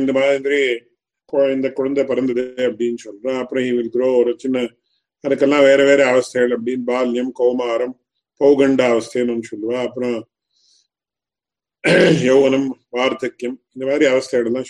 இந்த 0.00 0.12
மாதிரி 0.18 0.60
இந்த 1.56 1.68
குழந்தை 1.78 2.02
பிறந்தது 2.04 2.44
அப்படின்னு 2.68 2.98
சொல்றோம் 3.06 3.38
அப்புறம் 3.42 3.64
இவில் 3.70 3.90
ஒரு 4.20 4.32
சின்ன 4.42 4.62
அதுக்கெல்லாம் 5.24 5.66
வேற 5.68 5.80
வேற 5.90 6.00
அவஸ்தைகள் 6.12 6.54
அப்படின்னு 6.56 6.84
பால்யம் 6.92 7.32
கௌமாரம் 7.40 7.94
பௌகண்ட 8.40 8.82
அவஸ்தைன்னு 8.92 9.50
சொல்லுவா. 9.52 9.78
அப்புறம் 9.88 10.16
யௌவனம் 12.28 12.68
வார்த்தக்கியம் 12.96 13.56
இந்த 13.74 13.84
மாதிரி 13.88 14.04
அவஸ்தைகள் 14.12 14.48
எல்லாம் 14.50 14.68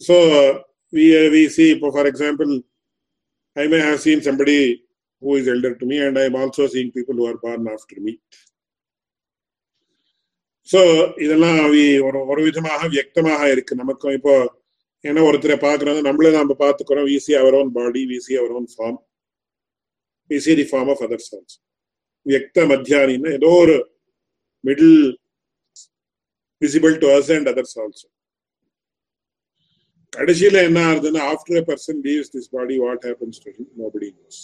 ஸோ 0.00 0.16
வி 0.92 1.04
வி 1.34 1.42
சி 1.56 1.64
இப்போ 1.74 1.88
for 1.94 2.08
example 2.10 2.52
I 3.56 3.64
may 3.72 3.80
have 3.88 4.00
seen 4.06 4.26
somebody 4.28 4.56
who 5.22 5.36
is 5.36 5.48
elder 5.48 5.74
to 5.74 5.86
me, 5.86 5.98
and 5.98 6.18
I 6.18 6.24
am 6.24 6.36
also 6.36 6.66
seeing 6.66 6.90
people 6.92 7.14
who 7.14 7.26
are 7.26 7.38
born 7.38 7.68
after 7.74 7.96
me. 8.06 8.14
So 10.68 10.80
இதெல்லாம் 11.24 11.56
ஒரு 12.06 12.18
ஒரு 12.32 12.40
விதமாக 12.46 12.86
வியக்தமாக 12.92 13.48
இருக்கு. 13.54 13.72
நமக்கும் 13.80 14.14
இப்போ 14.18 14.34
ஏன்னா 15.04 15.22
ஒருத்தரை 15.28 15.56
பார்க்கறது 15.64 15.98
நம்மளே 16.06 16.30
நம்ம 16.36 16.54
பார்த்துக்கிறோம். 16.62 17.06
We 17.10 17.16
see 17.24 17.32
our 17.40 17.56
own 17.58 17.72
body 17.76 18.02
we 18.12 18.18
see 18.26 18.32
our 18.40 18.54
own 18.58 18.68
form 18.74 18.98
we 20.30 20.38
see 20.44 20.54
the 20.60 20.64
form 20.70 20.90
of 20.92 21.02
other 21.06 21.24
also 21.38 21.58
வியக்த 22.26 22.64
மத்தியானின்னு 22.72 23.30
ஏதோ 23.38 23.50
ஒரு 23.64 23.76
middle 24.64 24.96
visible 26.62 26.94
to 26.96 27.08
us 27.10 27.28
and 27.30 27.48
others 27.48 27.72
also. 27.76 28.06
கடைசியில 30.12 30.58
என்ன 30.66 30.80
ஆகுதுன்னா 30.88 31.22
after 31.30 31.56
a 31.56 31.64
person 31.68 32.00
leaves 32.04 32.30
this 32.34 32.50
body 32.52 32.74
what 32.82 33.04
happens 33.08 33.40
to 33.44 33.50
him 33.54 33.70
nobody 33.80 34.08
knows 34.18 34.40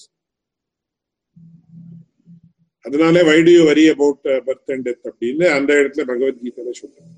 அதனால 2.84 3.22
why 3.28 3.36
do 3.46 3.52
you 3.52 3.62
worry 3.68 3.84
about 3.94 4.18
birth 4.46 4.72
and 4.74 4.84
death 4.88 5.06
அப்படின்னு 5.10 5.46
அந்த 5.56 5.70
இடத்துல 5.80 6.04
பகவத்கீதையில 6.10 6.72
சொல்றேன் 6.80 7.10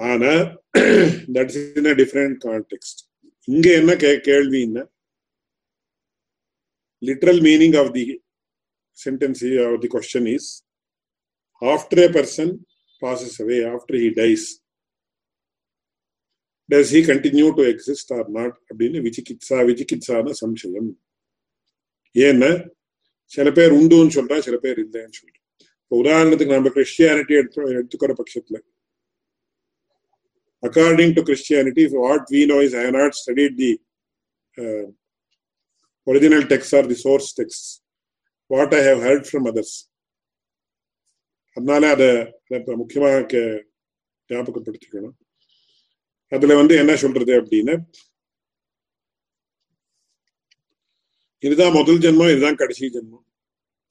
ஆனா 0.00 0.32
that 1.36 1.50
is 1.52 1.60
in 1.80 1.90
a 1.92 1.96
different 2.02 2.38
context 2.46 2.94
இங்க 3.48 3.66
என்ன 3.80 3.92
கேள்வின்னா 4.28 4.84
literal 7.02 7.42
meaning 7.48 7.76
of 7.82 7.92
the 7.96 8.04
sentence 8.96 9.42
of 9.64 9.80
the 9.84 9.90
question 9.96 10.28
is 10.36 10.48
after 11.62 12.02
a 12.06 12.08
person 12.18 12.52
passes 13.02 13.36
away 13.44 13.58
after 13.74 13.98
he 14.04 14.10
dies 14.20 14.46
does 16.68 16.92
he 16.96 17.02
continue 17.10 17.48
to 17.58 17.64
exist 17.72 18.12
or 18.18 18.28
not 18.38 18.56
அப்படின்னு 18.70 19.00
விசிகித்சா 19.06 19.58
விசிகித்சான 19.70 20.32
சம்சயம். 20.42 20.90
ஏன்னா 22.14 22.50
சில 23.32 23.48
பேர் 23.58 23.76
உண்டுன்னு 23.78 24.16
சொல்றா 24.16 24.36
சில 24.46 24.56
பேர் 24.64 24.78
இல்லைன்னு 24.84 25.16
சொல்றோம் 25.18 25.42
இப்போ 25.82 25.96
உதாரணத்துக்கு 26.02 26.56
நம்ம 26.56 26.70
கிறிஸ்டியானிட்டி 26.76 27.34
எடுத்து 27.40 27.60
எடுத்துக்கிற 27.78 28.12
பட்சத்துல 28.20 28.58
according 30.62 31.14
to 31.16 31.22
Christianity 31.28 31.84
what 31.96 32.24
we 32.34 32.40
know 32.52 32.58
is 32.66 32.76
I 32.82 32.86
not 32.98 33.16
studied 33.20 33.56
the 33.62 33.70
original 36.06 36.46
text 36.52 36.76
or 36.78 36.88
the 36.92 36.98
source 37.04 37.30
text 37.40 37.68
what 38.50 38.74
I 38.78 38.80
have 38.88 39.02
heard 39.06 39.28
from 39.28 39.46
others 39.50 39.76
அதனால 41.56 41.82
அதை 41.94 42.08
முக்கியமாக 42.82 43.40
ஞாபகப்படுத்திக்கணும். 44.30 45.16
அதுல 46.32 46.54
வந்து 46.60 46.74
என்ன 46.82 46.92
சொல்றது 47.02 47.32
அப்படின்னா? 47.40 47.74
இதுதான் 51.46 51.76
முதல் 51.78 52.02
ஜென்மம் 52.04 52.32
இதுதான் 52.32 52.60
கடைசி 52.62 52.84
ஜென்மம். 52.96 53.24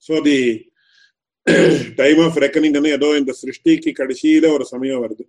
So 0.06 0.14
the 0.28 0.38
time 2.00 2.20
of 2.26 2.38
reckoning 2.44 2.88
ஏதோ 2.96 3.08
இந்த 3.20 3.32
சிருஷ்டிக்கு 3.40 3.90
கடைசியில 4.00 4.46
ஒரு 4.56 4.64
சமயம் 4.72 5.02
வருது. 5.04 5.24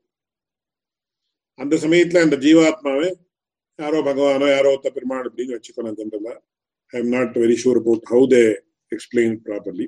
அந்த 1.64 1.76
சமயத்துல 1.84 2.24
அந்த 2.26 2.38
ஜீவாத்மாவை 2.46 3.10
யாரோ 3.80 4.00
பகவானோ 4.10 4.48
யாரோ 4.56 4.70
ஒத்த 4.76 4.90
பெருமாள் 4.96 5.28
அப்படின்னு 5.30 5.56
வச்சுக்கணும் 5.58 5.98
ஜென்ரலா 6.00 6.34
I 6.94 7.00
am 7.02 7.12
not 7.16 7.36
very 7.44 7.58
sure 7.64 7.80
about 7.82 8.08
how 8.12 8.26
they 8.34 8.42
explain 8.96 9.36
properly 9.48 9.88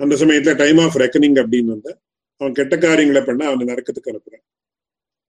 அந்த 0.00 0.14
சமயத்துல 0.22 0.54
டைம் 0.62 0.80
ஆஃப் 0.84 0.98
ரெக்கனிங் 1.04 1.38
அப்படின்னு 1.42 1.72
வந்து 1.76 1.92
அவன் 2.40 2.56
கெட்ட 2.58 2.74
காரியங்களை 2.86 3.22
பண்ண 3.28 3.42
அவனை 3.50 3.64
நரக்கத்துக்கு 3.72 4.12
அனுப்புறான். 4.12 4.44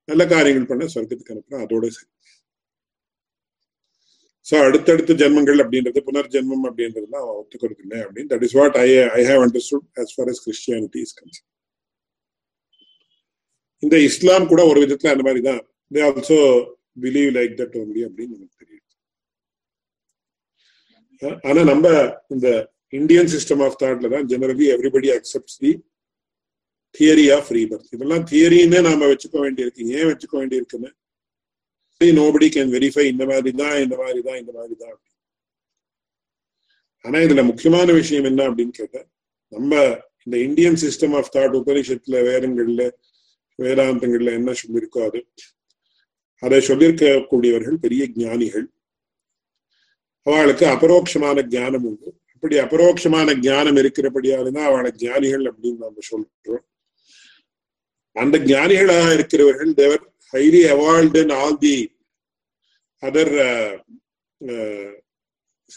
நல்ல 0.09 0.23
காரியங்கள் 0.33 0.71
பண்ண 0.71 0.85
சொர்க்கத்துக்கு 0.95 1.33
அனுப்புறான். 1.35 1.63
அதோட 1.65 1.85
சரி. 1.97 2.09
ஸோ 4.49 4.55
அடுத்தடுத்த 4.67 5.13
ஜென்மங்கள் 5.21 5.61
அப்படின்றது 5.63 6.01
புனர்ஜென்மம் 6.09 6.65
அப்படின்றதுலாம் 6.69 7.23
அவன் 7.23 7.39
ஒத்துக்கிறது 7.41 7.81
இல்லை 7.85 7.99
அப்படின்னு. 8.05 8.29
That 8.33 8.45
is 8.47 8.57
what 8.59 8.77
I 8.85 8.87
I 9.19 9.21
have 9.29 9.43
understood 9.45 9.87
as 10.03 10.13
far 10.15 10.29
as 10.33 10.43
Christianity 10.45 11.01
is 11.05 11.15
concern 11.19 11.47
இந்த 13.83 13.95
இஸ்லாம் 14.09 14.49
கூட 14.51 14.61
ஒரு 14.71 14.79
விதத்துல 14.83 15.13
அந்த 15.15 15.23
மாதிரி 15.27 15.41
தான் 15.49 15.61
they 15.91 16.01
also 16.09 16.39
believe 17.05 17.31
like 17.37 17.53
that 17.61 17.75
only 17.81 18.01
அப்படின்னு 18.07 18.35
நமக்கு 18.37 18.61
தெரியும். 18.63 18.76
ஆனா 21.21 21.63
நம்ம 21.63 21.87
இந்த 22.27 22.47
இந்தியன் 22.89 23.29
சிஸ்டம் 23.33 23.63
ஆஃப் 23.65 23.79
தாட்ல 23.83 24.09
தான் 24.13 24.27
generally 24.31 24.65
everybody 24.75 25.09
accepts 25.17 25.57
the 25.57 25.71
theory 26.95 27.25
of 27.37 27.49
rebirth 27.57 27.89
இதெல்லாம் 27.95 28.23
தியரின்னு 28.31 28.79
நாம 28.81 29.07
வச்சுக்க 29.11 29.37
வேண்டியிருக்கு. 29.45 29.83
ஏன் 29.97 30.07
வச்சுக்க 30.11 30.33
வேண்டியிருக்குன்னு? 30.41 30.89
நோபடி 32.01 32.47
கேன் 32.55 32.71
வெரிஃபை 32.73 33.05
இந்த 33.11 33.23
மாதிரி 33.25 33.51
தான் 33.57 33.77
இந்த 33.81 33.95
மாதிரி 33.97 34.21
தான் 34.21 34.39
இந்த 34.41 34.51
மாதிரி 34.51 34.75
தான் 34.75 34.97
ஆனா 37.05 37.17
இதுல 37.19 37.43
முக்கியமான 37.43 37.87
விஷயம் 37.91 38.23
என்ன 38.23 38.41
அப்படின்னு 38.49 38.73
கேட்டா 38.79 39.01
நம்ம 39.51 39.81
இந்த 40.25 40.37
இந்தியன் 40.37 40.79
சிஸ்டம் 40.83 41.15
ஆஃப் 41.15 41.31
தாட் 41.35 41.57
உபனிஷத்துல 41.59 42.21
வேதங்கள்ல 42.29 42.83
வேதாந்தங்கள்ல 43.59 44.31
என்ன 44.39 44.53
சொல்லியிருக்கோ 44.61 45.01
அது 45.07 45.19
அதை 46.43 46.59
சொல்லியிருக்கக்கூடியவர்கள் 46.69 47.77
பெரிய 47.85 48.07
ஞானிகள். 48.15 48.65
அவளுக்கு 50.27 50.65
அபரோக்ஷமான 50.65 51.43
ஞானம் 51.47 51.85
உண்டு 51.85 52.09
அப்படி 52.33 52.55
அபரோக்ஷமான 52.59 53.35
ஞானம் 53.39 53.75
இருக்கிறபடியால்தான் 53.75 54.67
அவளை 54.69 54.91
ஞானிகள் 54.97 55.45
அப்படின்னு 55.51 55.77
நாம 55.77 56.03
சொல்றோம் 56.09 56.65
அந்த 58.15 58.39
ஜானிகளாக 58.39 59.13
இருக்கிறவர்கள் 59.13 59.73
they are 59.73 60.03
highly 60.33 60.61
exalted 60.73 61.17
in 61.21 61.33
all 61.39 61.57
the 61.57 61.75
other 63.03 63.33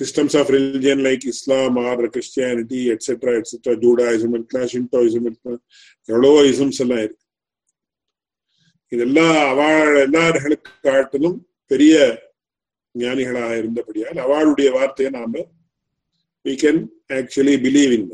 systems 0.01 0.37
of 0.37 0.49
systems 0.51 0.51
of 0.51 0.51
religion 0.51 0.99
like 1.07 1.23
Islam 1.25 1.73
or 1.79 1.97
Christianity, 2.09 2.81
etc., 2.91 3.33
etc., 3.39 3.75
Judaism, 3.85 4.33
Shintoism, 4.73 5.25
எவ்வளவோ 6.09 6.41
இசம்ஸ் 6.43 6.79
எல்லாம் 6.79 6.99
இருக்கு 6.99 7.25
இதெல்லாம் 8.93 9.35
அவள் 9.49 10.11
எல்லார்களுக்கு 10.11 10.73
காட்டிலும் 10.83 11.37
பெரிய 11.67 11.97
ஞானிகளாக 12.94 13.59
இருந்தபடியால் 13.59 14.18
அவளுடைய 14.18 14.70
வார்த்தையை 14.70 15.12
நாம 15.12 15.42
we 16.44 16.55
can 16.62 16.81
actually 17.12 17.55
believe 17.64 17.92
in 17.92 18.09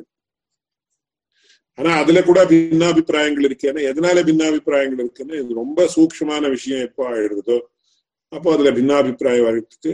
ஆனா 1.79 1.91
அதுல 2.01 2.19
கூட 2.23 2.41
பின்னாபிப்பிராயங்கள் 2.45 3.45
இருக்கு. 3.45 3.69
ஏன்னா 3.71 3.83
எதனால 3.91 4.23
பின்னாபிப்பிராயங்கள் 4.23 5.01
இருக்குன்னு 5.01 5.41
இது 5.41 5.55
ரொம்ப 5.55 5.89
சூக்ஷமான 5.95 6.51
விஷயம் 6.51 6.85
எப்போ 6.87 7.03
ஆயிடுறதோ 7.11 7.57
அப்போ 8.33 8.49
அதுல 8.55 8.71
பின்னாபிப்பிராயம் 8.71 9.47
வர்றதுக்கு 9.47 9.91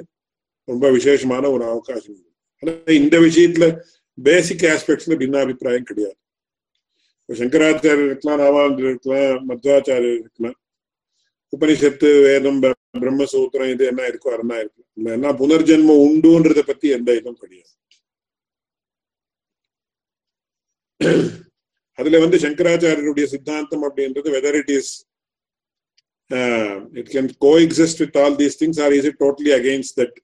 ரொம்ப 0.69 0.91
விசேஷமான 0.91 1.51
ஒரு 1.51 1.65
அவகாசம் 1.65 2.21
ஆனா 2.63 2.73
இந்த 2.99 3.17
விஷயத்துல 3.19 3.67
பேசிக் 4.19 4.65
ஆஸ்பெக்ட்ஸ்ல 4.65 5.17
பின்னாபிப்பிராயம் 5.23 5.89
கிடையாது. 5.91 6.17
இப்போ 7.21 7.35
சங்கராச்சாரியர் 7.41 8.07
இருக்கலாம் 8.07 8.41
ராமானந்தர் 8.41 8.89
இருக்கலாம் 8.89 9.43
மத்வாச்சாரியர் 9.51 10.19
இருக்கலாம் 10.19 10.57
உபனிஷத்து 11.53 12.09
வேதம் 12.27 12.61
பிரம்மசூத்திரம் 12.95 13.71
இது 13.75 13.85
என்ன 13.91 14.03
இருக்கோ 14.11 14.31
அதெல்லாம் 14.35 14.61
இருக்கு. 14.63 14.83
இல்லைன்னா 14.99 15.31
புனர்ஜென்மம் 15.43 16.03
உண்டுன்றத 16.07 16.63
பத்தி 16.71 16.89
எந்த 16.97 17.11
இதுவும் 17.19 17.41
கிடையாது. 17.43 17.71
அதுல 21.99 22.19
வந்து 22.25 22.39
சங்கராச்சாரியருடைய 22.45 23.27
சித்தாந்தம் 23.33 23.85
அப்படின்றது 23.89 24.29
whether 24.37 24.59
it 24.61 24.73
is 24.79 24.93
it 27.01 27.11
can 27.15 27.31
coexist 27.65 28.03
with 28.03 28.19
all 28.25 28.37
these 28.43 28.59
things 28.63 28.81
or 28.85 28.95
is 28.99 29.09
it 29.11 29.19
totally 29.25 29.53
against 29.59 29.97
that 30.01 30.17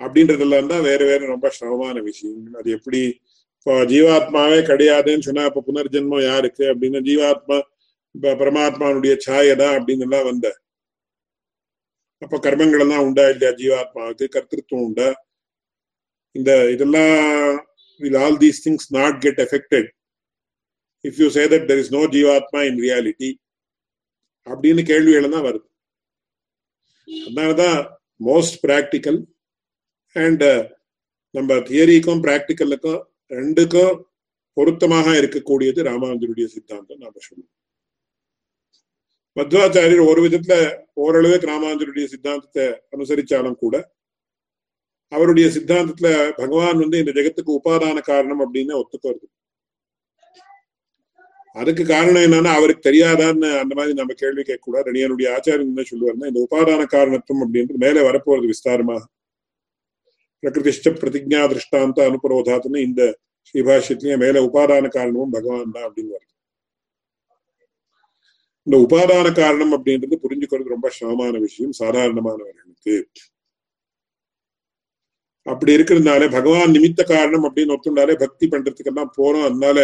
அப்படின்றதெல்லாம் 0.00 0.70
தான் 0.72 0.86
வேற 0.90 1.00
வேற 1.10 1.20
ரொம்ப 1.34 1.46
சிரமமான 1.58 1.96
விஷயம். 2.10 2.40
அது 2.60 2.68
எப்படி 2.78 3.02
இப்போ 3.58 3.74
ஜீவாத்மாவே 3.92 4.56
கிடையாதுன்னு 4.70 5.26
சொன்னா 5.26 5.42
இப்ப 5.50 5.62
புனர்ஜென்மம் 5.68 6.24
யாருக்கு? 6.30 6.64
அப்படின்னு 6.72 7.00
ஜீவாத்மா 7.08 7.58
இப்ப 8.14 8.32
பரமாத்மானுடைய 8.40 9.14
சாயதான் 9.26 9.76
அப்படின்னு 9.78 10.06
எல்லாம் 10.06 10.26
வந்த 10.30 10.46
அப்ப 12.22 12.38
கர்மங்கள் 12.44 12.82
எல்லாம் 12.84 13.04
உண்டா 13.06 13.24
இல்லையா? 13.32 13.52
ஜீவாத்மாவுக்கு 13.60 14.26
கர்த்திருவம் 14.34 14.84
உண்டா? 14.88 15.08
இந்த 16.38 16.50
இதெல்லாம் 16.74 17.16
will 18.00 18.18
all 18.24 18.38
these 18.42 18.62
things 18.66 18.88
not 18.98 19.18
get 19.24 19.40
affected 19.46 19.88
if 21.04 21.18
you 21.22 21.28
say 21.36 21.44
that 21.52 21.66
there 21.70 21.80
is 21.82 21.92
no 21.96 22.02
jivatma 22.14 22.60
in 22.68 22.80
reality 22.86 23.30
அப்படின்னு 24.46 24.82
கேள்விகள் 24.90 25.34
தான் 25.34 25.46
வருது. 25.48 25.66
அதனாலதான் 27.08 27.78
மோஸ்ட் 28.28 28.58
பிராக்டிக்கல் 28.66 29.20
அண்ட் 30.16 30.46
நம்ம 31.36 31.54
தியரிக்கும் 31.70 32.22
பிராக்டிக்கலுக்கும் 32.26 33.00
ரெண்டுக்கும் 33.38 33.94
பொருத்தமாக 34.56 35.12
இருக்கக்கூடியது 35.20 35.80
ராமானுஜருடைய 35.90 36.46
சித்தாந்தம் 36.54 37.02
நாம 37.04 37.20
சொல்லுவோம். 37.28 37.52
மத்வாச்சாரியர் 39.36 40.08
ஒரு 40.10 40.20
விதத்துல 40.26 40.54
ஓரளவு 41.04 41.36
ராமானுஜருடைய 41.50 42.06
சித்தாந்தத்தை 42.14 42.64
அனுசரிச்சாலும் 42.94 43.60
கூட 43.64 43.76
அவருடைய 45.12 45.46
சித்தாந்தத்துல 45.54 46.08
பகவான் 46.40 46.82
வந்து 46.82 46.98
இந்த 46.98 47.12
ஜெகத்துக்கு 47.18 47.56
உபாதான 47.58 48.00
காரணம் 48.00 48.42
அப்படின்னு 48.44 48.74
ஒத்துக்கிறது. 48.80 49.26
அதுக்கு 51.56 51.82
காரணம் 51.84 52.24
என்னன்னா 52.26 52.52
அவருக்கு 52.58 52.88
தெரியாதான்னு 52.88 53.48
அந்த 53.62 53.72
மாதிரி 53.74 53.94
நம்ம 53.94 54.12
கேள்வி 54.12 54.42
கேட்க 54.42 54.62
கூடாது 54.62 54.86
ரெடியனுடைய 54.90 55.26
ஆச்சாரியன் 55.36 55.70
என்ன 55.72 55.84
சொல்லுவாருன்னா 55.90 56.30
இந்த 56.30 56.40
உபாதான 56.46 56.86
காரணத்துவம் 56.94 57.42
அப்படின்றது 57.44 57.82
மேலே 57.84 58.00
வரப்போறது 58.08 58.46
விஸ்தாரமாக 58.52 59.02
பிரகிருதிஷ்ட 60.42 60.92
பிரதிஜா 61.00 61.42
திருஷ்டாந்த 61.52 61.98
அனுபரோதாத்துன்னு 62.10 62.86
இந்த 62.88 63.02
ஸ்ரீபாஷ்யத்திலேயே 63.46 64.16
மேல 64.16 64.42
உபாதான 64.48 64.88
காரணமும் 64.88 65.34
பகவான் 65.36 65.74
தான் 65.76 65.86
அப்படின்னு 65.88 66.14
வருது. 66.14 66.31
இந்த 68.62 68.76
உபாதான 68.78 69.32
காரணம் 69.34 69.72
அப்படின்றது 69.72 70.16
புரிஞ்சுக்கிறது 70.22 70.68
ரொம்ப 70.68 70.90
சிரமமான 70.90 71.38
விஷயம் 71.38 71.72
சாதாரணமானவர்களுக்கு 71.78 73.04
அப்படி 75.46 75.76
இருக்கிறதுனால 75.76 76.30
பகவான் 76.30 76.74
நிமித்த 76.74 77.04
காரணம் 77.04 77.44
அப்படின்னு 77.44 77.74
ஒத்துண்டாலே 77.76 78.14
பக்தி 78.18 78.46
பண்றதுக்கெல்லாம் 78.46 79.14
போறோம். 79.16 79.44
அதனால 79.44 79.78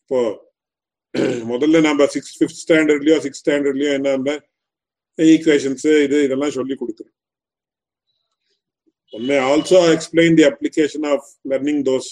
இப்போ 0.00 0.20
முதல்ல 1.44 1.80
நம்ம 1.80 2.06
சிக்ஸ் 2.06 2.36
ஃபிஃப்த் 2.38 2.62
ஸ்டாண்டர்ட்லயோ 2.64 3.18
சிக்ஸ் 3.18 3.50
ஸ்டாண்டர்ட்லயோ 3.50 3.92
என்ன 3.92 4.32
ஈக்குவேஷன்ஸ் 5.18 5.86
இது 6.02 6.24
இதெல்லாம் 6.24 6.50
சொல்லி 6.50 6.74
கொடுக்குறோம் 6.74 7.14
One 9.12 9.30
also 9.30 9.78
explain 9.94 10.34
explain 10.34 10.48
application 10.48 11.06
of 11.06 11.28
learning 11.50 11.82
those 11.82 12.08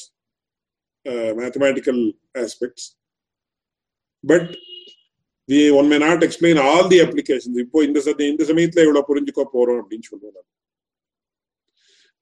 those 1.06 1.66
uh, 2.36 2.86
but 4.24 4.56
the 5.48 5.58
one 5.70 5.88
may 5.88 5.96
not 5.98 6.24
explain 6.26 6.60
all 6.66 6.88
the 6.88 6.98
application 7.00 7.62
இப்போ 7.64 7.80
இந்த 7.84 7.98
சதி 8.00 8.26
இந்த 8.26 8.44
சமயத்துல 8.44 8.84
இவ்வளவு 8.84 9.08
புரிஞ்சுக்க 9.10 9.42
போறோம் 9.52 9.80
அப்படின்னு 9.82 10.08
சொல்லுவோம் 10.08 10.46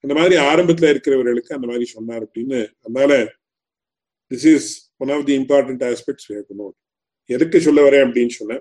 அந்த 0.04 0.14
மாதிரி 0.14 0.36
ஆரம்பத்துல 0.48 0.90
இருக்கிறவர்களுக்கு 0.90 1.54
அந்த 1.54 1.66
மாதிரி 1.66 1.86
சொன்னார் 1.92 2.24
அப்படின்னு 2.24 2.58
அதனால 2.80 3.12
this 4.30 4.48
is 4.52 4.70
one 4.96 5.12
of 5.16 5.24
the 5.24 5.34
important 5.34 5.84
aspects 5.84 6.28
note 6.54 6.76
எதுக்கு 7.30 7.58
சொல்ல 7.60 7.82
வரேன் 7.82 8.04
அப்படின்னு 8.06 8.34
சொன்ன 8.34 8.58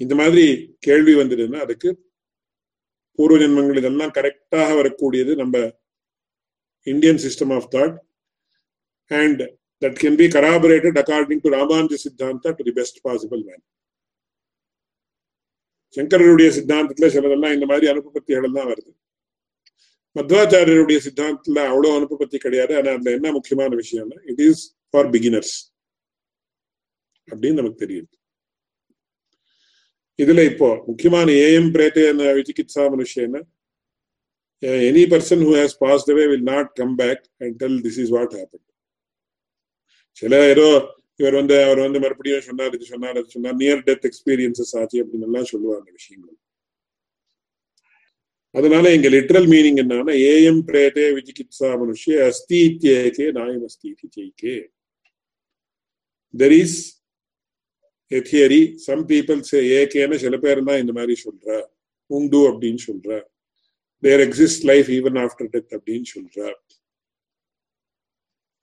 இந்த 0.00 0.14
மாதிரி 0.14 0.44
கேள்வி 0.78 1.14
வந்ததுன்னா 1.14 1.58
அதுக்கு 1.58 1.90
பூர்வ 3.18 3.36
ஜென்மங்கள் 3.38 3.80
இதெல்லாம் 3.80 4.14
கரெக்டாக 4.14 4.70
வரக்கூடியது 4.76 5.32
நம்ம 5.36 5.56
Indian 6.86 7.20
system 7.24 7.52
of 7.54 7.68
thought 7.74 7.96
and 9.10 9.42
that 9.84 10.00
can 10.02 10.18
be 10.20 10.26
corroborated 10.34 10.96
according 11.02 11.44
to 11.46 11.52
Ramanuja 11.58 11.96
Siddhanta 12.04 12.50
to 12.58 12.64
the 12.68 12.74
best 12.80 13.00
possible 13.06 13.42
man 13.48 13.64
சங்கரருடைய 15.96 16.48
சித்தாந்தத்துல 16.56 17.08
சிலதெல்லாம் 17.14 17.54
இந்த 17.56 17.66
மாதிரி 17.72 17.86
அனுப்பத்திகள் 17.92 18.46
எல்லாம் 18.48 18.70
வருது 18.70 18.92
மத்வாச்சாரியருடைய 20.16 20.98
சித்தாந்தத்துல 21.04 21.60
அவ்வளவு 21.70 21.96
அனுப்பத்தி 21.98 22.38
கிடையாது 22.44 22.72
ஆனா 22.78 22.90
அதுல 22.96 23.14
என்ன 23.18 23.30
முக்கியமான 23.36 23.70
விஷயம்னா 23.82 24.18
இட் 24.32 24.42
இஸ் 24.48 24.62
ஃபார் 24.90 25.08
பிகினர்ஸ் 25.14 25.54
அப்படின்னு 27.28 27.60
நமக்கு 27.60 27.82
தெரியுது 27.84 28.10
இதுல 30.18 30.42
இப்போ 30.50 30.68
முக்கியமான 30.88 31.28
ஏஎம் 31.46 31.70
பிரேத்த 31.76 32.02
விசிகித்சா 32.38 32.82
மனுஷன்னு 32.94 33.40
any 34.88 35.04
person 35.14 35.42
who 35.46 35.54
has 35.60 35.76
passed 35.84 36.12
away 36.14 36.24
will 36.32 36.46
not 36.52 36.70
come 36.80 36.94
back 37.02 37.24
and 37.42 37.56
tell 37.62 37.78
this 37.86 37.98
is 38.04 38.12
what 38.16 38.34
happen. 38.38 38.64
சில 40.18 40.48
ஏதோ 40.48 40.68
இவர் 41.16 41.34
வந்து 41.34 41.64
அவர் 41.64 41.78
வந்து 41.78 42.00
மறுபடியும் 42.00 42.40
சொன்னார் 42.40 42.74
இது 42.74 42.84
சொன்னார் 42.84 43.16
அது 43.16 43.30
சொன்னார். 43.30 43.56
நியர் 43.56 43.84
டெத் 43.88 44.06
எக்ஸ்பீரியன்சஸ் 44.08 44.72
ஆச்சு 44.72 45.04
அப்படின்னு 45.04 45.26
எல்லாம் 45.28 45.44
சொல்லுவாங்க 45.44 45.90
விஷயங்கள். 45.90 46.36
அதனால 48.50 48.92
எங்க 48.92 49.08
லிட்ரல் 49.08 49.46
மீனிங் 49.52 49.78
என்னன்னா 49.82 50.14
ஏஎம் 50.30 50.62
பிரேதே 50.66 51.06
விஜிகித்சா 51.18 51.70
மனுஷ்ய 51.80 52.26
அஸ்தி 52.26 52.58
இத்தியேகே 52.68 53.32
நாயம் 53.32 53.62
அஸ்தி 53.62 53.94
இத்தி 53.94 54.08
ஜெய்கே. 54.18 54.66
There 56.38 56.58
is 56.58 56.78
a 58.12 58.18
theory 58.18 58.74
some 58.74 59.08
peoples 59.08 59.52
ஏகேன்னு 59.52 60.16
சில 60.16 60.36
பேர் 60.36 60.62
தான் 60.62 60.78
இந்த 60.78 60.92
மாதிரி 60.92 61.14
சொல்ற. 61.24 61.62
உண்டு 62.06 62.40
அப்படின்னு 62.50 62.78
சொல்ற. 62.86 63.22
There 63.98 64.28
exist 64.28 64.64
life 64.64 64.88
even 64.88 65.18
after 65.24 65.50
death 65.52 65.74
அப்படின்னு 65.76 66.04
சொல்ற. 66.14 66.52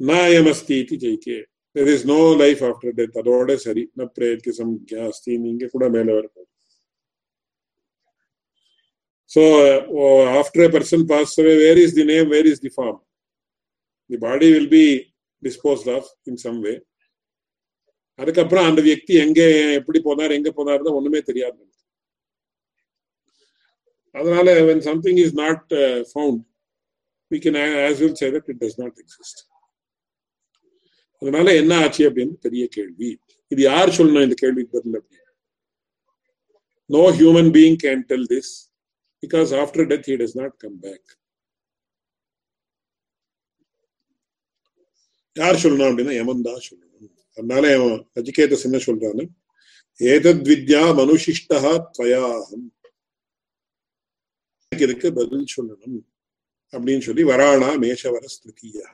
நாயம் 0.10 0.50
அஸ்தி 0.52 0.76
இத்தி 0.82 0.98
ஜெய்கே 1.04 1.38
there 1.76 1.90
is 1.94 2.06
no 2.14 2.20
life 2.44 2.62
after 2.70 2.94
death 3.00 3.18
அதோட 3.22 3.56
சரி 3.66 3.84
ந 4.00 4.08
பிரேத்தி 4.18 4.52
சம்யா 4.60 5.04
அஸ்தி 5.12 5.36
நீங்க 5.48 5.68
கூட 5.76 5.88
மேல 5.98 6.10
வரப்போம் 6.20 6.48
So, 9.32 9.42
uh, 9.66 10.24
after 10.40 10.64
a 10.64 10.70
person 10.70 11.08
passes 11.08 11.38
away, 11.38 11.56
where 11.58 11.78
is 11.78 11.96
the 11.96 12.04
name? 12.04 12.30
Where 12.30 12.46
is 12.46 12.60
the 12.60 12.70
form? 12.70 12.98
The 14.10 14.18
body 14.18 14.52
will 14.54 14.68
be 14.70 15.14
disposed 15.44 15.88
of 15.88 16.04
in 16.28 16.38
some 16.38 16.58
way. 16.62 16.74
அதுக்கப்புறம் 18.20 18.68
அந்த 18.70 18.80
வியக்தி 18.88 19.14
எங்க 19.26 19.40
எப்படி 19.78 20.00
போனார் 20.08 20.36
எங்க 20.38 20.50
போனார் 20.58 20.84
ஒண்ணுமே 20.98 21.22
தெரியாது 21.30 21.62
அதனால 24.16 24.56
when 24.68 24.82
something 24.82 25.18
is 25.18 25.34
not 25.34 25.62
uh, 25.84 26.04
found 26.14 26.40
we 27.32 27.40
can 27.40 27.56
as 27.90 28.02
well 28.02 28.16
say 28.22 28.30
that 28.36 28.50
it 28.54 28.60
does 28.60 28.78
not 28.84 28.94
exist 29.04 29.38
அதனால 31.22 31.48
என்ன 31.56 31.74
ஆச்சு 31.80 32.04
அப்படின்னு 32.10 32.36
பெரிய 32.46 32.64
கேள்வி. 32.68 33.10
இது 33.52 33.62
யார் 33.62 33.96
சொல்லணும் 33.98 34.24
இந்த 34.24 34.36
கேள்விக்கு 34.38 34.76
பதில் 34.78 34.98
அப்படின்னு 34.98 35.20
no 36.90 37.04
human 37.20 37.52
being 37.56 37.80
can 37.84 38.04
tell 38.12 38.28
this 38.34 38.52
because 39.24 39.52
after 39.62 39.88
death 39.92 40.08
he 40.10 40.16
does 40.22 40.38
not 40.42 40.56
come 40.58 40.80
back 40.80 41.10
யார் 45.36 45.62
சொல்லணும் 45.64 45.90
அப்படின்னா 45.90 46.14
யமன் 46.14 46.48
தான் 46.48 46.64
சொல்லணும். 46.70 46.88
அதனால 47.38 47.66
அவன் 47.76 48.00
நச்சிகேதஸ் 48.16 48.66
என்ன 48.68 48.80
சொல்றான்னு 48.88 49.24
ஏதத் 50.00 50.44
வித்யா 50.50 50.82
மனுஷிஷ்டா 51.00 51.60
துவயாகம் 51.96 52.66
இதுக்கு 54.72 55.10
பதில் 55.14 55.52
சொல்லணும் 55.56 56.00
அப்படின்னு 56.74 57.04
சொல்லி 57.08 57.24
வராணா 57.32 57.70
மேஷவர 57.84 58.26
ஸ்திருதியா 58.34 58.88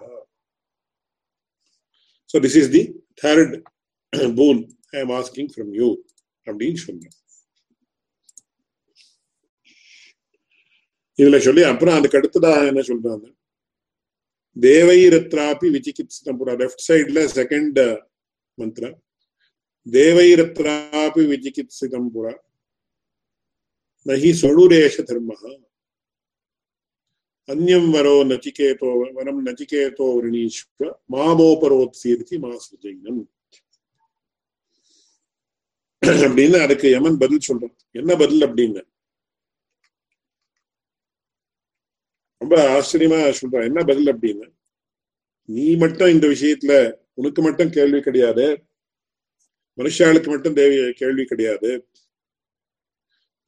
so 2.30 2.38
this 2.46 2.58
is 2.62 2.72
the 2.76 2.82
third 3.24 3.54
boon 4.40 4.60
I 4.96 5.00
am 5.00 5.14
asking 5.20 5.50
from 5.54 5.72
you 5.80 5.90
அப்படின்னு 6.48 6.80
சொல்றேன். 6.86 7.16
இதுல 11.20 11.38
சொல்லி 11.46 11.62
அப்புறம் 11.64 11.98
அதுக்கு 11.98 12.20
அடுத்ததா 12.20 12.52
என்ன 12.72 12.82
சொல்றாங்க? 12.90 13.26
தேவைரத்ராபி 14.58 15.68
விசிகித்சிதம் 15.76 16.38
புரா 16.40 16.54
லெஃப்ட் 16.62 16.84
சைட்ல 16.88 17.20
செகண்ட் 17.38 17.80
மந்திர 18.58 18.86
தேவைரத்ராபி 19.88 21.24
விசிகித்சிதம் 21.34 22.10
புரா 22.16 22.34
நஹி 24.06 24.32
சொழுரேஷ 24.42 24.96
தர்ம 25.10 25.30
அந்யம் 27.48 27.90
வரோ 27.96 28.14
நச்சிகேதோ 28.32 29.12
வரம் 29.14 29.46
நச்சிகேதோ 29.46 30.06
விரணீஸ்வ 30.16 30.90
மாமோபரோத்சீர்த்தி 31.12 32.36
மாசுஜைனம் 32.46 33.22
அப்படின்னு 36.02 36.62
அதுக்கு 36.62 36.90
யமன் 36.90 37.18
பதில் 37.18 37.46
சொல்றான். 37.48 37.76
என்ன 37.92 38.16
பதில் 38.16 38.42
அப்படின்னு? 38.42 38.82
ரொம்ப 42.38 42.56
ஆச்சரியமா 42.76 43.34
சொல்றான். 43.42 43.64
என்ன 43.64 43.84
பதில் 43.84 44.06
அப்படின்னு? 44.06 44.52
நீ 45.44 45.76
மட்டும் 45.76 46.10
இந்த 46.10 46.28
விஷயத்துல 46.28 46.94
உனக்கு 47.14 47.42
மட்டும் 47.42 47.70
கேள்வி 47.70 48.02
கிடையாது. 48.02 48.64
மனுஷாளுக்கு 49.78 50.28
மட்டும் 50.28 50.54
தேவி 50.54 50.94
கேள்வி 50.94 51.26
கிடையாது. 51.26 51.90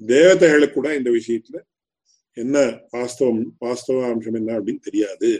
தேவதைகளுக்கு 0.05 0.73
கூட 0.73 0.95
இந்த 0.95 1.09
விஷயத்துல 1.09 1.67
என்ன 2.39 2.57
வாஸ்தவம் 2.91 3.43
வாஸ்தவ 3.59 3.99
அம்சம் 4.11 4.33
என்ன 4.33 4.59
அப்படின்னு 4.59 4.79
தெரியாது. 4.79 5.31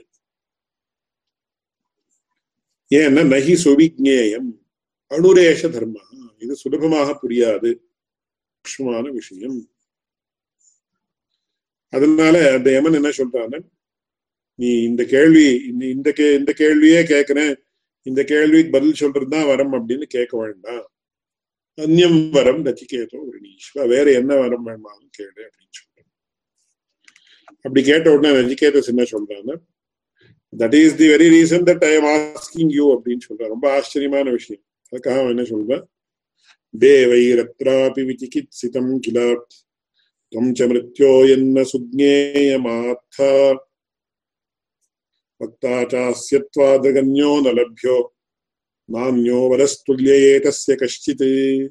ஏன்னா 2.95 3.23
நகி 3.33 3.55
சுவிஜேயம் 3.63 4.49
அனுரேஷ 5.09 5.61
தர்மா 5.75 6.03
இது 6.39 6.55
சுலபமாக 6.55 7.09
புரியாது. 7.23 7.71
சூக்ஷமான 8.61 9.09
விஷயம். 9.09 9.59
அதனால 11.89 12.35
அந்த 12.53 12.69
யமன் 12.71 12.93
என்ன 12.93 13.09
சொல்றான்னு 13.09 13.59
நீ 14.55 14.69
இந்த 14.81 15.03
கேள்வி 15.03 15.47
இந்த 15.91 16.11
கே 16.11 16.25
இந்த 16.33 16.51
கேள்வியே 16.57 17.01
கேட்கிறேன் 17.07 17.53
இந்த 18.03 18.21
கேள்விக்கு 18.23 18.71
பதில் 18.71 18.99
சொல்றதுதான் 18.99 19.47
வரம் 19.47 19.73
அப்படின்னு 19.73 20.05
கேட்க 20.07 20.37
வேண்டாம். 20.37 20.85
அந்நியம் 21.77 22.29
வரம் 22.29 22.61
நச்சிகேதோ 22.65 23.19
ரிணீஸ்வா 23.35 23.87
வேற 23.87 24.05
என்ன 24.11 24.35
வரம் 24.35 24.63
வேண்டாம் 24.63 25.09
கேளு 25.17 25.41
அப்படின்னு 25.45 25.73
சொல்றேன். 25.77 25.88
அப்படி 27.61 27.81
கேட்ட 27.83 28.11
உடனே 28.11 28.35
எஜுகேட்டர்ஸ் 28.35 28.87
என்ன 28.87 29.03
சொல்றாங்க? 29.03 29.55
That 30.57 30.85
is 30.85 30.95
the 30.95 31.07
very 31.07 31.27
reason 31.35 31.65
that 31.69 31.83
I 31.85 31.93
am 31.93 32.09
asking 32.17 32.73
you 32.77 32.85
அப்படின்னு 32.95 33.19
சொல்றேன் 33.19 33.47
ரொம்ப 33.47 33.73
ஆச்சரியமான 33.73 34.29
விஷயம். 34.29 34.63
அதுக்காக 34.91 35.29
என்ன 35.29 35.43
சொல்றேன் 35.43 35.83
தேவைரத்ராபி 36.79 38.01
விசிகித்சிதம் 38.09 38.99
கில. 38.99 39.19
துவம் 40.31 40.53
ச 40.59 40.67
மிருத்யோ 40.71 41.29
என்ன 41.29 41.61
சுஜ்ஞேயமாத்தா 41.61 43.57
பக்தாச்சாஸ்யத்வாதகன்யோ 45.41 47.31
ந 47.45 47.49
லப்யோ 47.59 47.97
நானியோ 48.93 49.39
வரஸ்துல்யே 49.51 50.19
தஸ்ய 50.45 50.75
கஷ்டித். 50.75 51.69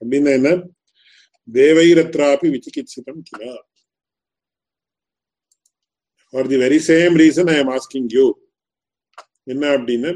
அப்படின்னா 0.00 0.32
என்ன? 0.32 0.50
தேவைரத்ராபி 1.52 2.48
விசிகித்சிதம் 2.54 3.22
கில. 3.22 3.67
For 6.34 6.48
the 6.48 6.58
very 6.62 6.80
same 6.86 7.14
reason 7.20 7.50
I 7.50 7.56
am 7.58 7.72
asking 7.74 8.08
you 8.16 8.26
என்ன 9.46 9.64
அப்படின்னு 9.74 10.10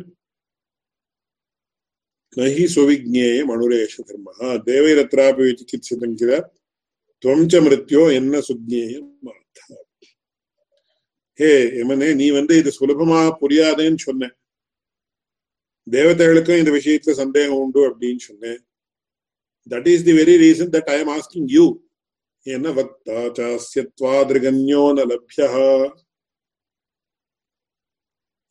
நஹி 2.36 2.64
சுவிஜ்ஞேயம் 2.74 3.50
அனுரேஷ 3.54 4.02
தர்ம 4.02 4.36
தேவைரத்ராபி 4.68 5.42
விசிகித்சிதம் 5.48 6.18
கில 6.20 6.32
துவம்ச 7.22 7.60
மிருத்யோ 7.64 8.02
என்ன 8.14 8.40
சுக்ஞேயம் 8.46 9.08
ஹே 11.38 11.50
எமனே 11.80 12.08
நீ 12.14 12.26
வந்து 12.30 12.54
இது 12.60 12.70
சுலபமா 12.78 13.20
புரியாதேன்னு 13.40 14.00
சொன்ன. 14.06 14.28
தேவதைகளுக்கும் 15.86 16.60
இந்த 16.60 16.72
விஷயத்துல 16.76 17.14
சந்தேகம் 17.20 17.60
உண்டு 17.62 17.80
அப்படின்னு 17.88 18.22
சொன்னேன் 18.26 18.60
that 19.66 19.88
is 19.92 20.04
the 20.08 20.14
very 20.18 20.34
reason 20.42 20.72
that 20.74 20.90
I 20.90 20.96
am 21.00 21.12
asking 21.14 21.48
you 21.56 21.64
என்ன 22.46 22.68
வக்தா 22.70 23.18
சாஸ்யத்வாதிருகன்யோ 23.36 24.80
न 24.92 25.02
லப்யா 25.10 25.48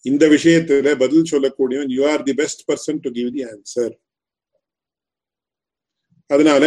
இந்த 0.05 0.23
விஷயத்துல 0.27 0.93
பதில் 0.95 1.27
சொல்லக்கூடியவன் 1.31 1.91
you 1.91 2.03
are 2.11 2.23
the 2.23 2.33
best 2.33 2.63
person 2.69 3.01
to 3.01 3.09
give 3.11 3.29
the 3.35 3.43
answer 3.47 3.93
அதனால 6.29 6.63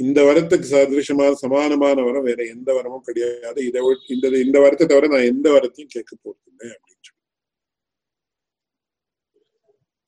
இந்த 0.00 0.20
வரத்துக்கு 0.24 0.66
சதிருஷமான 0.66 1.34
சமானமான 1.34 1.98
வரம் 2.02 2.26
வேற 2.28 2.40
எந்த 2.46 2.70
வரமும் 2.74 3.06
கிடையாது 3.06 3.60
இதை 3.64 3.82
இந்த 4.08 4.26
இந்த 4.38 4.58
வரத்தை 4.60 4.86
தவிர 4.86 5.08
நான் 5.08 5.30
எந்த 5.32 5.46
வரத்தையும் 5.50 5.94
கேட்க 5.94 6.12
போறதில்லை 6.14 6.68
அப்படின்னு 6.68 7.02
சொல்லி 7.02 7.22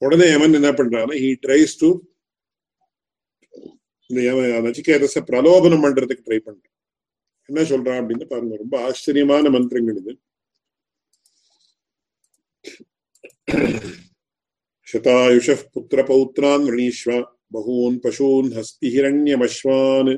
உடனே 0.03 0.29
யமன் 0.31 0.59
என்ன 0.61 0.73
பண்றான்னா 0.73 1.17
ஹி 1.25 1.31
ட்ரைஸ் 1.47 1.75
டு 1.81 1.91
இந்த 4.10 4.60
நச்சிகேதச 4.66 5.22
பிரலோபனம் 5.30 5.84
பண்றதுக்கு 5.86 6.26
ட்ரை 6.28 6.40
பண்றான் 6.40 6.72
என்ன 7.50 7.62
சொல்றான் 7.72 8.00
அப்படின்னு 8.02 8.26
பாருங்க 8.26 8.56
ரொம்ப 8.56 8.76
ஆச்சரியமான 8.82 9.50
மந்திரங்கள் 9.50 10.00
இது 10.02 10.14
शतायुषः 14.88 15.62
पुत्रपौत्रान् 15.74 16.66
वृणीष्व 16.66 17.12
बहून् 17.52 17.98
पशून् 18.00 18.52
हस्तिहिरण्यमश्वान् 18.54 20.12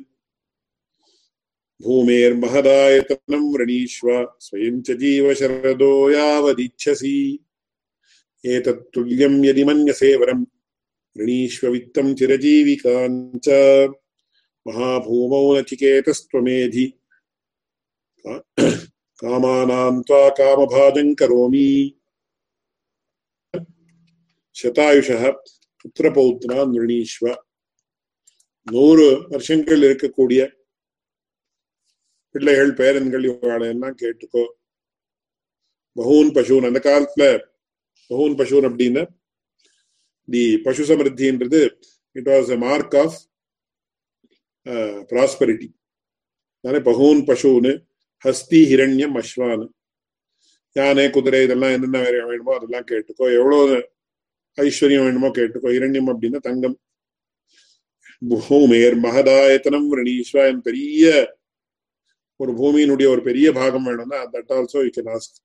भूमेर्महदायतनं 1.82 3.43
वृणीष्व 3.53 4.07
स्वयं 4.39 4.82
च 4.82 4.97
जीवशरदो 4.99 5.93
यावदिच्छसि 6.11 7.15
एतत्तुल्यं 8.43 9.43
यदि 9.45 9.63
मन्यसे 9.63 10.15
वरं 10.17 10.43
वृणीष्व 11.15 11.67
वित्तं 11.67 12.07
चिरजीविकाञ्च 12.15 13.47
महाभूमौ 14.65 15.43
नचिकेतस्त्वमेधि 15.55 16.86
காமானாம் 19.21 19.99
துவா 20.07 20.23
காமபாஜம் 20.38 21.11
கரோமி 21.19 21.67
சதாயுஷ 24.55 25.09
புத்திரபௌத்ரா 25.82 26.57
நிர்ணீஸ்வ 26.71 27.34
நூறு 28.67 29.05
வருஷங்கள் 29.28 29.82
இருக்கக்கூடிய 29.82 30.41
பிள்ளைகள் 32.36 32.73
பேரன்கள் 32.73 33.28
இவங்களை 33.28 33.67
எல்லாம் 33.69 33.99
கேட்டுக்கோ 34.01 34.43
பகூன் 35.95 36.32
பசுன் 36.32 36.67
அந்த 36.69 36.80
காலத்துல 36.88 37.26
பகூன் 38.11 38.36
பசுன் 38.36 38.67
அப்படின்னு 38.69 39.03
தி 40.28 40.44
பசு 40.66 40.82
சமிருத்தின்றது 40.90 41.60
it 42.16 42.30
was 42.32 42.50
a 42.56 42.58
mark 42.68 42.96
of 43.02 43.18
prosperity 45.10 45.68
தானே 46.64 46.80
பகூன் 46.88 47.20
பசுன்னு 47.30 47.72
ஹஸ்தி 48.24 48.60
ஹிரண்யம் 48.72 49.16
அஸ்வான் 49.20 49.66
யானை 50.76 51.04
குதிரை 51.14 51.38
இதெல்லாம் 51.46 51.72
என்னென்ன 51.76 52.00
வேணுமோ 52.30 52.52
அதெல்லாம் 52.56 52.86
கேட்டுக்கோ. 52.90 53.26
எவ்வளவு 53.38 53.76
ஐஸ்வர்யம் 54.58 55.04
வேணுமோ 55.06 55.28
கேட்டுக்கோ. 55.38 55.68
இரண்யம் 55.78 56.10
அப்படின்னா 56.12 56.40
தங்கம். 56.48 56.76
பூமேர் 58.22 58.96
மகதாயத்தனம் 59.06 59.88
ரணீஸ்வரன் 59.98 60.60
பெரிய 60.68 61.12
ஒரு 62.40 62.52
பூமியினுடைய 62.60 63.06
ஒரு 63.14 63.22
பெரிய 63.28 63.46
பாகம் 63.58 63.86
வேணும்னா 63.88 64.18
that 64.34 64.52
also 64.56 64.78
you 64.84 64.92
can 64.98 65.10
ask 65.14 65.38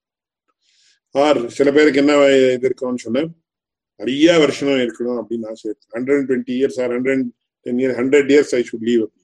or 1.15 1.39
சில 1.57 1.71
பேருக்கு 1.77 2.01
என்ன 2.03 2.13
இது 2.55 2.67
இருக்கும்னு 2.69 3.03
சொன்னேன். 3.05 3.29
நிறைய 3.95 4.37
வருஷம் 4.39 4.69
இருக்கணும் 4.69 5.19
அப்படின்னு 5.19 5.47
ஆசை 5.49 5.71
hundred 5.71 6.17
and 6.17 6.29
twenty 6.29 6.55
years 6.59 6.81
or 6.83 6.91
hundred 6.91 7.23
ten 7.65 7.77
year 7.77 7.95
hundred 7.99 8.31
years 8.33 8.55
I 8.55 8.63
should 8.69 8.87
leave 8.87 9.01
அப்படின்னு 9.01 9.23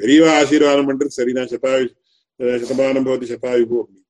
பெரியவா 0.00 0.30
ஆசீர்வாதம் 0.36 0.88
பண்றது 0.88 1.06
சரிதான். 1.06 1.46
சதாயு 1.46 1.86
சதமானம் 2.40 3.06
பவதி 3.08 3.26
சதாயுகு 3.32 3.76
அப்படின்னு. 3.82 4.04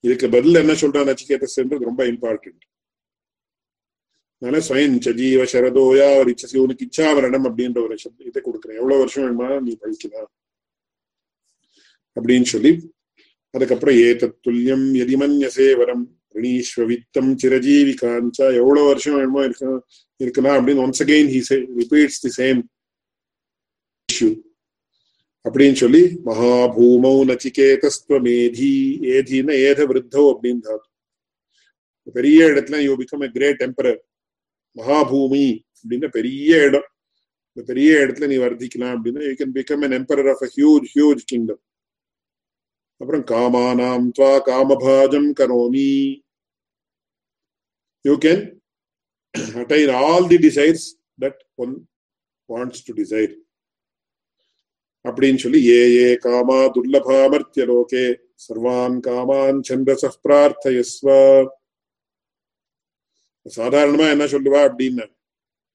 இதுக்கு 0.00 0.28
பதில் 0.28 0.54
என்ன 0.54 0.72
சொல்றான் 0.72 1.08
நச்சிகேதஸ்ன்றது 1.08 1.78
ரொம்ப 1.78 2.04
இம்பார்ட்டன்ட் 2.04 2.64
அதனால 4.38 4.64
ஸ்வயம் 4.68 4.96
சஜீவ 5.06 5.44
சரதோயா 5.52 6.18
ஒரு 6.18 6.34
இச்சசி 6.34 6.56
உனக்கு 6.56 6.86
இச்சா 6.86 7.04
இச்சாவரணம் 7.04 7.46
அப்படின்ற 7.48 7.82
ஒரு 7.82 7.98
சப்த 7.98 8.24
இதை 8.24 8.42
கொடுக்குறேன். 8.42 8.76
எவ்வளவு 8.76 8.98
வருஷம் 8.98 9.40
வேணுமா 9.40 9.60
நீ 9.62 9.78
படிக்கலாம் 9.80 10.26
அப்படின்னு 12.16 12.42
சொல்லி 12.42 12.94
அதுக்கப்புறம் 13.50 13.94
ஏதத் 13.94 14.38
துல்லியம் 14.48 14.86
எதிமன்யசே 15.04 15.76
வரம். 15.76 16.15
ரணீஸ்வ 16.36 16.86
வித்தம் 16.90 17.30
சிரஜீவி 17.42 17.94
காஞ்சா 18.02 18.46
எவ்வளவு 18.60 18.88
வருஷம் 18.88 19.16
வேணுமோ 19.18 19.44
இருக்க 19.44 19.66
இருக்கலாம் 20.20 20.58
அப்படின்னு 20.58 20.84
once 20.84 21.02
again 21.04 21.30
he 21.34 21.40
repeats 21.80 22.20
the 22.24 22.32
same 22.38 22.60
issue 24.08 24.30
அப்படின்னு 25.44 25.78
சொல்லி 25.80 26.02
மகாபூமௌ 26.26 27.16
நச்சிகேதஸ்துவ 27.28 28.18
மேதி 28.20 28.72
ஏதின 29.12 29.56
ஏத 29.66 29.80
விருத்தோ 29.86 30.24
அப்படின்னு 30.32 30.62
தாத்து 30.66 30.88
பெரிய 32.14 32.40
இடத்துல 32.46 32.76
you 32.82 32.92
become 32.96 33.24
a 33.24 33.30
great 33.30 33.60
emperor 33.62 34.00
மகாபூமி 34.76 35.46
அப்படின்னு 35.76 36.08
பெரிய 36.08 36.50
இடம். 36.62 36.88
இந்த 37.50 37.62
பெரிய 37.66 37.90
இடத்துல 37.96 38.26
நீ 38.26 38.36
வர்த்திக்கலாம் 38.36 38.94
அப்படின்னா 38.96 39.22
you 39.26 39.34
can 39.34 39.54
become 39.54 39.84
an 39.84 39.96
emperor 39.98 40.28
of 40.30 40.42
a 40.42 40.48
huge 40.56 40.86
huge 40.94 41.22
kingdom 41.24 41.60
அப்புறம் 43.00 43.24
காமானாம் 43.24 44.06
துவா 44.18 44.32
காமபாஜம் 44.48 45.30
கரோமி 45.40 45.88
you 48.06 48.14
can 48.24 48.42
attain 49.60 49.92
all 50.02 50.26
the 50.32 50.36
desires 50.36 50.86
that 51.20 51.40
one 51.54 51.88
wants 52.48 52.84
to 52.86 52.94
desire 53.02 53.34
அப்படின்னு 55.04 55.36
சொல்லி 55.36 55.60
ஏ 55.68 55.80
ஏ 55.96 56.16
காமா 56.16 56.60
துர்லபாமர்த்திய 56.76 57.64
லோகே 57.72 58.04
சர்வான் 58.46 58.96
காமான் 59.06 59.60
சந்திரச 59.68 60.10
பிரார்த்தயஸ்வ. 60.24 61.08
சாதாரணமா 63.56 64.06
என்ன 64.10 64.24
சொல்லுவா 64.24 64.60
அப்படின்னு 64.68 65.04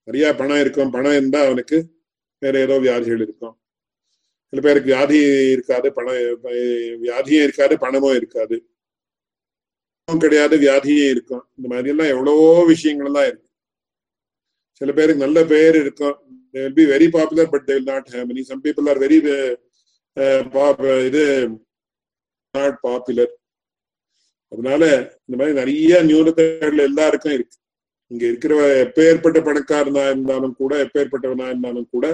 நிறைய 0.04 0.34
பணம் 0.34 0.60
இருக்கும் 0.60 0.90
பணம் 0.90 1.12
இருந்தா 1.12 1.46
அவனுக்கு 1.46 1.78
வேற 2.38 2.60
ஏதோ 2.60 2.80
வியாதிகள் 2.80 3.22
இருக்கும். 3.22 3.56
சில 4.50 4.62
பேருக்கு 4.62 4.92
வியாதி 4.92 5.18
இருக்காது 5.52 5.94
பணம் 5.94 6.16
வியாதியும் 7.04 7.44
இருக்காது 7.44 7.78
பணமும் 7.78 8.16
இருக்காது. 8.16 8.58
கிடையாது 10.08 10.56
வியாதியும் 10.64 11.12
இருக்கும். 11.14 11.44
இந்த 11.58 11.68
மாதிரி 11.72 11.92
எல்லாம் 11.94 12.12
எவ்வளவோ 12.14 12.48
விஷயங்கள் 12.74 13.10
எல்லாம் 13.10 13.28
இருக்கு. 13.30 13.48
சில 14.82 14.92
பேருக்கு 14.98 15.26
நல்ல 15.26 15.40
பேர் 15.52 15.76
இருக்கும். 15.84 16.16
They 16.54 16.60
will 16.64 16.78
be 16.80 16.86
very 16.94 17.08
popular 17.16 17.52
but 17.54 17.66
they 17.68 17.74
will 17.78 17.92
not 17.92 18.10
have 18.14 18.26
many 18.32 18.44
some 18.50 18.64
people 18.66 18.88
are 18.92 19.02
very 19.06 19.18
இது 21.10 21.24
நாட் 22.54 22.80
பாப்புலர் 22.88 23.34
அதனால 24.52 24.84
இந்த 25.26 25.36
மாதிரி 25.40 25.54
நிறைய 25.60 26.00
நியூனத்தைகள் 26.08 26.86
எல்லாருக்கும் 26.88 27.36
இருக்கு. 27.38 27.56
இங்க 28.12 28.24
இருக்கிற 28.32 28.54
எப்பேற்பட்ட 28.86 29.40
பணக்காரனா 29.46 30.04
இருந்தாலும் 30.14 30.56
கூட 30.62 30.72
எப்பேற்பட்டவனா 30.86 31.46
இருந்தாலும் 31.52 31.88
கூட 31.94 32.06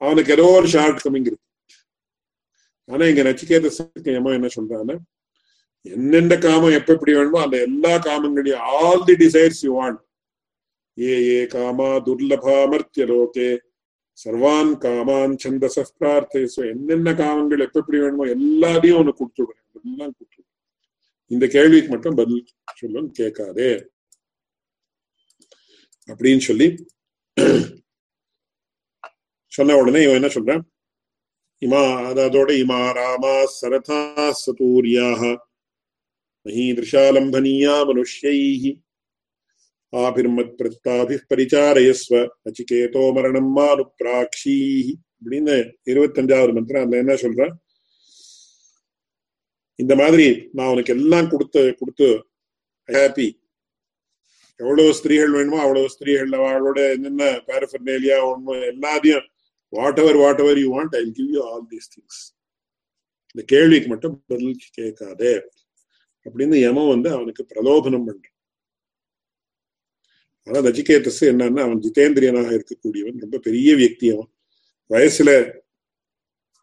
அவனுக்கு 0.00 0.34
ஏதோ 0.36 0.46
ஒரு 0.58 0.68
ஷார்ட் 0.74 1.00
கமிங் 1.04 1.28
இருக்கு. 1.30 1.46
ஆனா 2.88 3.04
இங்க 3.12 3.22
நச்சிகேத 3.28 3.70
ஏமா 4.18 4.30
என்ன 4.38 4.50
சொல்றாங்கன்னா 4.58 4.96
என்னென்ன 5.86 6.36
காமம் 6.36 6.76
எப்ப 6.78 6.92
எப்படி 6.92 7.12
வேணுமோ 7.16 7.40
அந்த 7.42 7.56
எல்லா 7.68 7.92
காமங்களையும் 7.98 8.64
all 8.78 9.04
the 9.04 9.16
desires 9.24 9.60
you 9.66 9.72
want 9.80 10.00
ஏ 10.98 11.12
ஏ 11.28 11.46
காமா 11.46 11.88
துர்லபாமர்த்திய 12.06 13.04
லோகே 13.06 13.50
சர்வான் 14.18 14.72
காமான் 14.78 15.34
சந்தச 15.44 15.84
பிரார்த்தேசோ 16.00 16.62
என்னென்ன 16.72 17.14
காமங்கள் 17.22 17.64
எப்ப 17.66 17.80
எப்படி 17.80 17.98
வேணுமோ 17.98 18.26
எல்லாத்தையும் 18.36 19.00
உனக்கு 19.02 19.20
கொடுத்துடுறேன் 19.20 19.58
எல்லாம் 19.80 20.14
கொடுத்துடுறேன் 20.16 20.48
இந்த 21.30 21.46
கேள்விக்கு 21.46 21.90
மட்டும் 21.90 22.18
பதில் 22.20 22.44
சொல்லும் 22.74 23.10
கேட்காதே. 23.10 23.70
அப்படின்னு 26.08 26.42
சொல்லி 26.48 26.66
சொன்ன 29.52 29.76
உடனே 29.76 30.00
இவன் 30.02 30.18
என்ன 30.20 30.30
சொல்றான்? 30.34 30.62
இமா 31.62 31.80
அதோட 32.10 32.50
இமா 32.62 32.80
ராமா 32.98 33.34
சரதா 33.58 34.00
சதூரியாக 34.42 35.22
महीदृशालम्भनीया 36.46 37.74
मनुष्यैः। 37.88 38.64
ஆபிர்மத் 39.92 40.52
பிரத்தாபிப் 40.58 41.24
பரிச்சாரயஸ்வ 41.30 42.18
நச்சிகேதோ 42.44 43.00
மரணம் 43.12 43.48
மானு 43.56 43.84
அப்படின்னு 45.22 45.54
இருபத்தஞ்சாவது 45.90 46.52
மந்திரம் 46.52 46.84
அந்த 46.84 46.96
என்ன 46.96 47.14
சொல்ற 47.14 47.48
இந்த 49.74 49.94
மாதிரி 49.94 50.26
நான் 50.52 50.68
உனக்கு 50.68 50.92
எல்லாம் 50.94 51.28
கொடுத்து 51.28 51.74
கொடுத்து 51.78 52.08
ஹாப்பி 52.88 53.28
எவ்வளவு 54.60 54.94
ஸ்திரீகள் 54.94 55.30
வேணுமோ 55.30 55.60
அவ்வளவு 55.60 55.90
ஸ்திரீகள் 55.90 56.30
அவளோட 56.30 56.78
என்னென்ன 56.92 57.24
பேரஃபர்னேலியா 57.48 58.18
ஒண்ணு 58.30 58.56
எல்லாத்தையும் 58.72 59.26
whatever 59.98 60.16
whatever 60.38 60.58
you 60.58 60.68
want 60.78 60.96
I 60.96 61.10
give 61.10 61.30
you 61.32 61.42
all 61.48 61.66
these 61.70 61.90
things 61.94 62.20
இந்த 63.34 63.42
கேள்விக்கு 63.46 63.88
மட்டும் 63.88 64.24
பதில் 64.26 64.56
கேட்காதே. 64.70 65.34
அப்படின்னு 66.24 66.56
யமம் 66.66 66.92
வந்து 66.94 67.08
அவனுக்கு 67.16 67.42
பிரலோபனம் 67.52 68.06
பண்றான். 68.08 68.36
ஆனா 70.46 70.58
நச்சிகேதஸ் 70.66 71.22
என்னன்னா 71.30 71.62
அவன் 71.66 71.82
ஜிதேந்திரியனாக 71.86 72.50
இருக்கக்கூடியவன் 72.58 73.22
ரொம்ப 73.24 73.38
பெரிய 73.38 73.70
வியக்தி 73.80 74.06
அவன். 74.14 74.30
வயசுல 74.90 75.30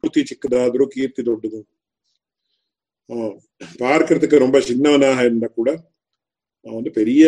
மூர்த்தி 0.03 0.21
சிக்கதாதரோ 0.29 0.85
கீர்த்தி 0.87 1.21
தொட்டதும் 1.23 1.67
பார்க்கறதுக்கு 3.81 4.37
ரொம்ப 4.43 4.57
சின்னவனாக 4.69 5.19
இருந்தா 5.25 5.47
கூட 5.47 5.69
அவன் 6.65 6.77
வந்து 6.77 6.91
பெரிய 6.91 7.25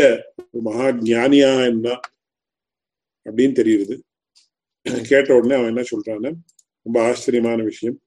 மகா 0.68 0.88
ஜானியாக 1.10 1.60
இருந்தான் 1.68 2.02
அப்படின்னு 3.26 3.56
தெரியுது. 3.62 3.96
கேட்ட 5.10 5.30
உடனே 5.38 5.56
அவன் 5.58 5.72
என்ன 5.72 5.84
சொல்றான்னு 5.92 6.32
ரொம்ப 6.86 6.98
ஆச்சரியமான 7.08 7.60
விஷயம். 7.64 7.98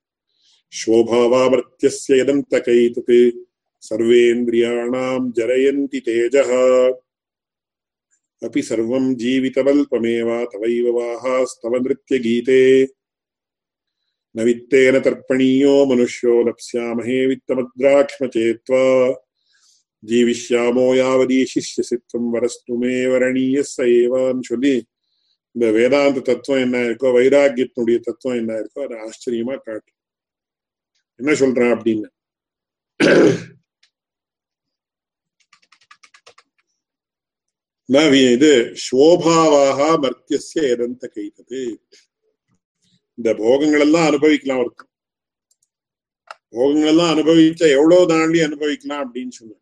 சோபாவாமர்த்திய 0.73 2.19
எதந்த 2.23 2.61
கைத்தது 3.82 3.84
சர்வேந்திரியாணாம் 3.84 5.28
ஜரயந்தி 5.38 6.00
தேஜः 6.02 6.52
अपि 8.42 8.62
सर्वं 8.62 9.06
जीवितवल्पमेव 9.16 10.28
तवैव 10.46 10.88
वाहास्तव 10.96 11.76
नृत्यगीते 11.78 12.60
न 14.36 14.44
वित्तेन 14.44 15.00
तर्पणीयो 15.00 15.74
मनुष्यो 15.86 16.34
लप्स्यामहे 16.44 17.18
वित्तमद्राक्ष्म 17.28 18.28
चेत्वा 18.36 18.84
ஜீவிஷ்யாமோ 20.04 20.84
யாவதி 20.96 21.38
சிஷ்யசித்வம் 21.52 22.28
வரஸ்துமே 22.34 22.98
வரணீய 23.12 23.64
சைவான்னு 23.72 24.44
சொல்லி 24.50 24.74
இந்த 25.56 25.66
வேதாந்த 25.72 26.22
தத்துவம் 26.22 26.64
என்ன 26.66 26.84
இருக்கோ 26.88 27.10
வைராக்கியத்தினுடைய 27.16 27.98
தத்துவம் 28.00 28.38
என்ன 28.42 28.60
இருக்கோ 28.60 28.80
அதை 28.84 28.98
ஆச்சரியமா 29.06 29.56
காட்டு 29.58 29.92
என்ன 31.20 31.32
சொல்றான் 31.42 31.74
அப்படின்னு 31.76 32.10
இது 38.35 38.51
சோபாவாக 38.87 39.81
மர்த்தியசிய 40.03 40.63
எதந்த 40.75 41.05
கைத்தது 41.15 41.63
இந்த 43.19 43.35
போகங்கள் 43.35 43.81
எல்லாம் 43.81 44.07
அனுபவிக்கலாம் 44.07 44.61
ஒருத்தர் 44.63 44.91
போகங்கள் 46.49 46.91
எல்லாம் 46.93 47.13
அனுபவிச்சா 47.15 47.67
எவ்வளவு 47.79 48.07
தாண்டி 48.07 48.41
அனுபவிக்கலாம் 48.41 49.03
அப்படின்னு 49.05 49.35
சொன்னேன் 49.39 49.61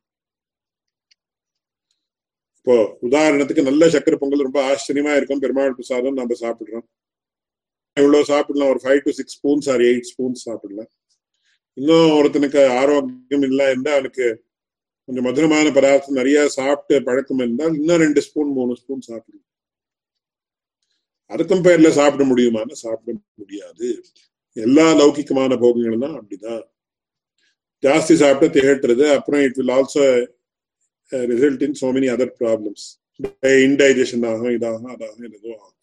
இப்போ 2.56 2.74
உதாரணத்துக்கு 3.08 3.62
நல்ல 3.68 3.86
சக்கரை 3.86 4.16
பொங்கல் 4.18 4.46
ரொம்ப 4.46 4.60
ஆச்சரியமா 4.70 5.12
இருக்கும். 5.16 5.38
பெருமாள் 5.38 5.74
பிரசாதம் 5.74 6.18
நம்ம 6.20 6.36
சாப்பிடுறோம். 6.40 6.86
எவ்வளவு 7.96 8.24
சாப்பிடலாம்? 8.24 8.68
ஒரு 8.68 8.80
five 8.84 9.00
to 9.04 9.10
six 9.10 9.36
spoons 9.38 9.68
or 9.72 9.80
eight 9.80 10.08
spoons 10.10 10.44
சாப்பிடலாம். 10.48 10.90
இன்னும் 11.74 12.12
ஒருத்தனுக்கு 12.18 12.62
ஆரோக்கியம் 12.80 13.42
இல்லை 13.42 13.66
இருந்தா 13.70 13.92
அவனுக்கு 13.92 14.26
கொஞ்சம் 15.10 15.26
மதுரமான 15.26 15.68
பதார்த்தம் 15.76 16.18
நிறைய 16.18 16.40
சாப்பிட்டு 16.56 16.96
பழக்கம் 17.06 17.40
இருந்தால் 17.42 17.76
இன்னும் 17.78 18.02
ரெண்டு 18.02 18.20
ஸ்பூன் 18.26 18.50
மூணு 18.58 18.72
ஸ்பூன் 18.80 19.00
சாப்பிடலாம் 19.06 19.46
அதுக்கும் 21.30 21.64
பேர்ல 21.64 21.88
சாப்பிட 21.96 22.24
முடியுமான்னு 22.28 22.76
சாப்பிட 22.82 23.12
முடியாது. 23.40 23.88
எல்லா 24.56 24.84
லௌகிக்கமான 25.00 25.56
போகங்களும் 25.62 26.04
தான் 26.04 26.14
அப்படிதான். 26.18 26.62
ஜாஸ்தி 27.82 28.14
சாப்பிட்டு 28.22 28.54
திகட்டுறது 28.56 29.04
அப்புறம் 29.16 29.42
it 29.46 29.58
will 29.60 29.72
also 29.76 30.04
result 31.32 31.64
in 31.66 31.76
so 31.80 31.90
many 31.96 32.10
other 32.14 32.32
problems 32.40 32.84
indigestion 33.66 34.26
ஆகும் 34.30 34.54
இதாகும் 34.58 34.92
அதாகும் 34.94 35.26
எதுவும் 35.28 35.58
ஆகும். 35.64 35.76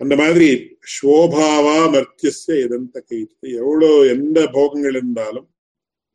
அந்த 0.00 0.16
மாதிரி 0.22 0.50
சோபாவா 0.96 1.78
மர்த்தியச 1.96 2.44
எதந்த 2.66 2.96
கைத்து 3.08 3.46
எவ்வளவு 3.62 3.96
எந்த 4.16 4.38
போகங்கள் 4.58 4.98
இருந்தாலும் 5.00 5.48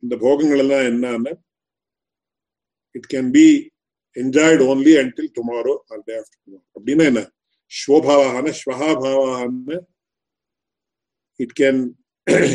இந்த 0.02 0.14
போகங்கள் 0.24 0.62
எல்லாம் 0.64 0.86
என்னன்னா 0.90 1.32
it 2.94 3.08
can 3.14 3.30
be 3.36 3.46
enjoyed 4.16 4.62
only 4.72 4.92
until 5.02 5.30
tomorrow 5.38 5.74
or 5.92 6.04
day 6.08 6.14
after 6.20 6.40
tomorrow 6.44 6.64
அப்படின்னா 6.76 7.04
என்ன? 7.12 7.22
ஸ்வபாவான 7.72 8.52
ஸ்வஹாபாவான 8.60 9.78
it 11.40 11.56
can 11.60 11.80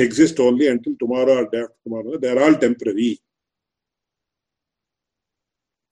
exist 0.06 0.42
only 0.48 0.66
until 0.72 0.98
tomorrow 1.04 1.34
or 1.40 1.52
day 1.54 1.60
after 1.66 1.84
tomorrow 1.88 2.18
they're 2.26 2.42
all 2.46 2.58
temporary 2.64 3.12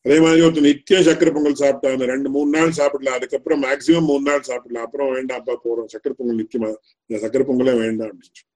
அதே 0.06 0.16
மாதிரி 0.24 0.44
ஒருத்தர் 0.44 0.66
நித்தியம் 0.68 1.04
சக்கரை 1.08 1.32
பொங்கல் 1.34 1.60
சாப்பிட்டாங்க 1.62 2.06
ரெண்டு 2.12 2.30
மூணு 2.36 2.50
நாள் 2.56 2.72
சாப்பிடலாம். 2.78 3.18
அதுக்கப்புறம் 3.18 3.60
மேக்சிமம் 3.66 4.08
மூணு 4.12 4.24
நாள் 4.30 4.48
சாப்பிடலாம். 4.48 4.86
அப்புறம் 4.88 5.12
வேண்டாம்ப்பா 5.16 5.56
போறோம். 5.66 5.90
சக்கரை 5.94 6.14
பொங்கல் 6.20 6.40
நித்தியமா? 6.42 6.70
இந்த 7.10 7.18
சக்கரை 7.24 7.44
பொங்கலே 7.50 7.74
வேண்டாம் 7.84 8.10
அப்படின்னு 8.12 8.50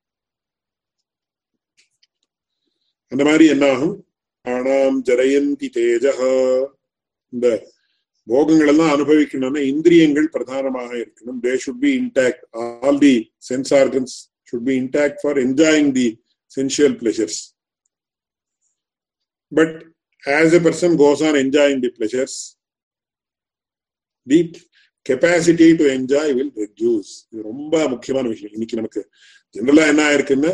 அந்த 3.16 3.26
மாதிரி 3.28 3.46
என்ன 3.54 3.66
ஆகும் 3.74 3.96
ஆனாம் 4.46 4.98
ஜரயந்தி 5.10 5.68
தேஜகா 5.76 6.32
இந்த 7.34 7.48
போகங்கள் 8.28 8.70
எல்லாம் 8.72 8.92
அனுபவிக்கணும்னா 8.96 9.62
இந்திரியங்கள் 9.72 10.28
பிரதானமாக 10.34 10.92
இருக்கணும். 11.02 11.38
They 11.46 11.52
should 11.64 11.82
be 11.84 11.92
intact 12.02 12.44
all 12.64 13.00
the 13.04 13.14
sense 13.50 13.72
organs 13.80 14.16
should 14.50 14.66
be 14.70 14.76
intact 14.82 15.20
for 15.22 15.40
enjoying 15.46 15.90
the 16.00 16.08
sensual 16.58 16.96
pleasures 17.02 17.40
but 19.52 19.76
as 20.24 20.56
a 20.60 20.62
person 20.68 20.98
goes 21.04 21.24
on 21.30 21.40
enjoying 21.44 21.82
the 21.86 21.92
pleasures 21.98 22.38
the 24.28 24.40
capacity 25.06 25.70
to 25.82 25.88
enjoy 25.98 26.34
will 26.40 26.54
reduce 26.64 27.14
இது 27.32 27.42
ரொம்ப 27.52 27.88
முக்கியமான 27.88 28.28
விஷயம். 28.28 28.54
இன்னைக்கு 28.54 28.80
நமக்கு 28.82 29.04
ஜென்ரலா 29.56 29.86
என்ன 29.94 30.04
ஆயிருக்குன்னா 30.10 30.54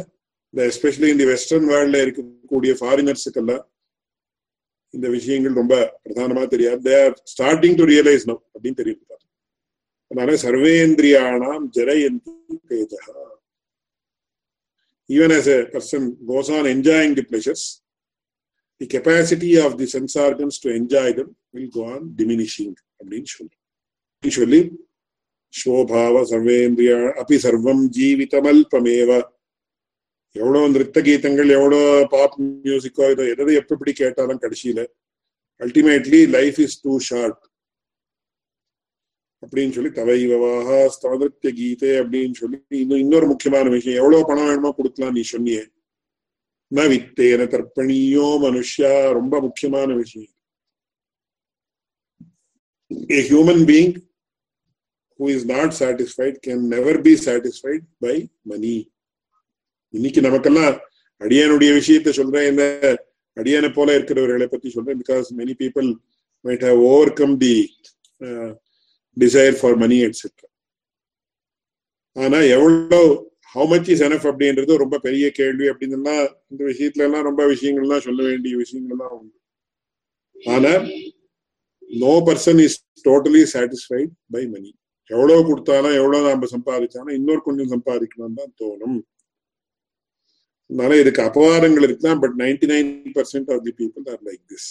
especially 0.55 1.07
இந்த 1.07 1.25
வெஸ்டர்ன் 1.25 1.67
வேர்ல்ட்ல 1.69 2.01
இருக்கக்கூடிய 2.05 2.71
ஃபாரினர்ஸுக்கெல்லாம் 2.79 3.63
இந்த 4.89 5.09
விஷயங்கள் 5.09 5.53
ரொம்ப 5.53 5.99
பிரதானமா 6.03 6.47
தெரியாது. 6.47 6.91
They 6.91 7.05
are 7.05 7.23
starting 7.33 7.75
to 7.75 7.83
realise 7.83 8.25
no 8.25 8.43
அப்படின்னு 8.53 8.73
தெரியும் 8.73 9.05
அதனால 10.07 10.37
சர்வேந்திரியானாம் 10.41 11.65
ஜரயந்தி 11.77 12.33
Teja 12.69 13.03
even 15.09 15.33
as 15.37 15.45
a 15.45 15.59
person 15.75 16.13
goes 16.27 16.57
on 16.57 16.65
enjoying 16.65 17.13
the 17.13 17.21
pleasures 17.21 17.79
the 18.81 18.87
capacity 18.87 19.65
of 19.65 19.71
the 19.79 19.85
sense 19.85 20.13
organs 20.15 20.55
to 20.59 20.69
enjoy 20.69 21.13
them 21.17 21.27
will 21.53 21.67
go 21.77 21.83
on 21.93 22.13
diminishing 22.17 22.73
அப்படின்னு 22.99 23.23
சொல்லி. 23.23 23.55
சொல்லி 24.29 24.61
ஸ்வோபாவ 25.53 26.23
சர்வேந்திரியா 26.29 27.11
அப்படி 27.11 27.39
சர்வம் 27.47 27.83
ஜீவிதமல்பமேவ 27.97 29.30
எவ்வளவு 30.31 30.69
நிறுத்த 30.69 31.01
கீதங்கள் 31.01 31.49
எவ்வளோ 31.57 32.07
பாப் 32.09 32.35
மியூசிக்கோ 32.41 33.11
இதோ 33.11 33.23
எதை 33.29 33.55
எப்படி 33.55 33.93
கேட்டாலும் 33.93 34.39
கடைசியில 34.39 34.85
ultimately 35.59 36.29
life 36.29 36.59
is 36.59 36.81
too 36.81 36.99
short 36.99 37.39
அப்படின்னு 39.43 39.75
சொல்லி 39.75 39.89
தவைவவாக 39.89 40.89
ஸ்தவதிருத்திய 40.95 41.51
கீதை 41.53 41.89
அப்படின்னு 41.89 42.33
சொல்லி 42.33 42.57
இன்னும் 42.69 42.97
இன்னொரு 42.97 43.27
முக்கியமான 43.27 43.69
விஷயம் 43.69 44.01
எவ்வளவு 44.01 44.27
பணம் 44.27 44.45
வேணுமோ 44.45 44.71
கொடுக்கலாம் 44.71 45.13
நீ 45.13 45.23
சொன்னியே. 45.31 45.63
ந 46.75 46.83
வித்தேன 46.91 47.47
தர்ப்பணியோ 47.53 48.27
மனுஷா 48.45 49.11
ரொம்ப 49.11 49.41
முக்கியமான 49.41 49.93
விஷயம். 49.93 50.33
A 53.17 53.21
human 53.31 53.65
being 53.65 53.91
who 55.17 55.27
is 55.27 55.43
not 55.45 55.69
satisfied 55.73 56.35
can 56.47 56.59
never 56.69 56.93
be 57.07 57.13
satisfied 57.27 57.83
by 58.03 58.29
money. 58.43 58.77
இன்னைக்கு 59.93 60.21
நமக்கெல்லாம் 60.21 60.75
அடியானுடைய 61.21 61.71
விஷயத்தை 61.79 62.11
சொல்றேன் 62.13 62.47
இந்த 62.51 62.63
அடியானை 63.37 63.69
போல 63.73 63.95
இருக்கிறவர்களை 63.97 64.47
பத்தி 64.47 64.69
சொல்றேன் 64.69 64.99
because 65.01 65.27
many 65.39 65.53
people 65.61 65.89
might 66.45 66.63
have 66.67 66.79
overcome 67.13 67.35
the 67.37 67.55
desire 69.17 69.57
for 69.59 69.77
money 69.83 69.97
etcetera 70.05 70.47
ஆனா 72.15 72.39
எவ்வளவு 72.55 73.01
ஹவு 73.55 73.67
மச் 73.67 73.89
இஸ் 73.93 74.03
எனஃப் 74.07 74.27
அப்படின்றது 74.31 74.81
ரொம்ப 74.83 74.97
பெரிய 75.05 75.25
கேள்வி 75.39 75.65
அப்படின்னு 75.69 75.97
இந்த 76.51 76.61
விஷயத்துல 76.71 77.05
எல்லாம் 77.07 77.27
ரொம்ப 77.29 77.41
விஷயங்கள்லாம் 77.53 78.05
சொல்ல 78.07 78.21
வேண்டிய 78.23 78.53
விஷயங்கள்லாம் 78.57 79.15
உண்டு. 79.19 79.37
ஆனா 80.55 80.71
no 81.89 82.13
person 82.27 82.61
is 82.65 82.77
totally 83.05 83.43
satisfied 83.53 84.11
by 84.35 84.43
money 84.47 84.71
எவ்வளவு 85.11 85.41
கொடுத்தாலும் 85.47 85.95
எவ்வளவு 85.99 86.27
நாம 86.27 86.47
சம்பாதிச்சாலும் 86.55 87.15
இன்னொரு 87.19 87.41
கொஞ்சம் 87.47 87.71
சம்பாதிக்கணும் 87.73 88.37
தான் 88.39 88.53
தோணும். 88.61 88.99
அதனால 90.71 90.97
இதுக்கு 91.01 91.21
அபவாதங்கள் 91.23 91.85
இருக்கலாம் 91.87 92.19
but 92.23 92.35
ninety 92.41 92.67
nine 92.71 92.89
percent 93.15 93.49
of 93.53 93.63
the 93.65 93.73
people 93.79 94.05
are 94.13 94.21
like 94.27 94.43
this 94.51 94.69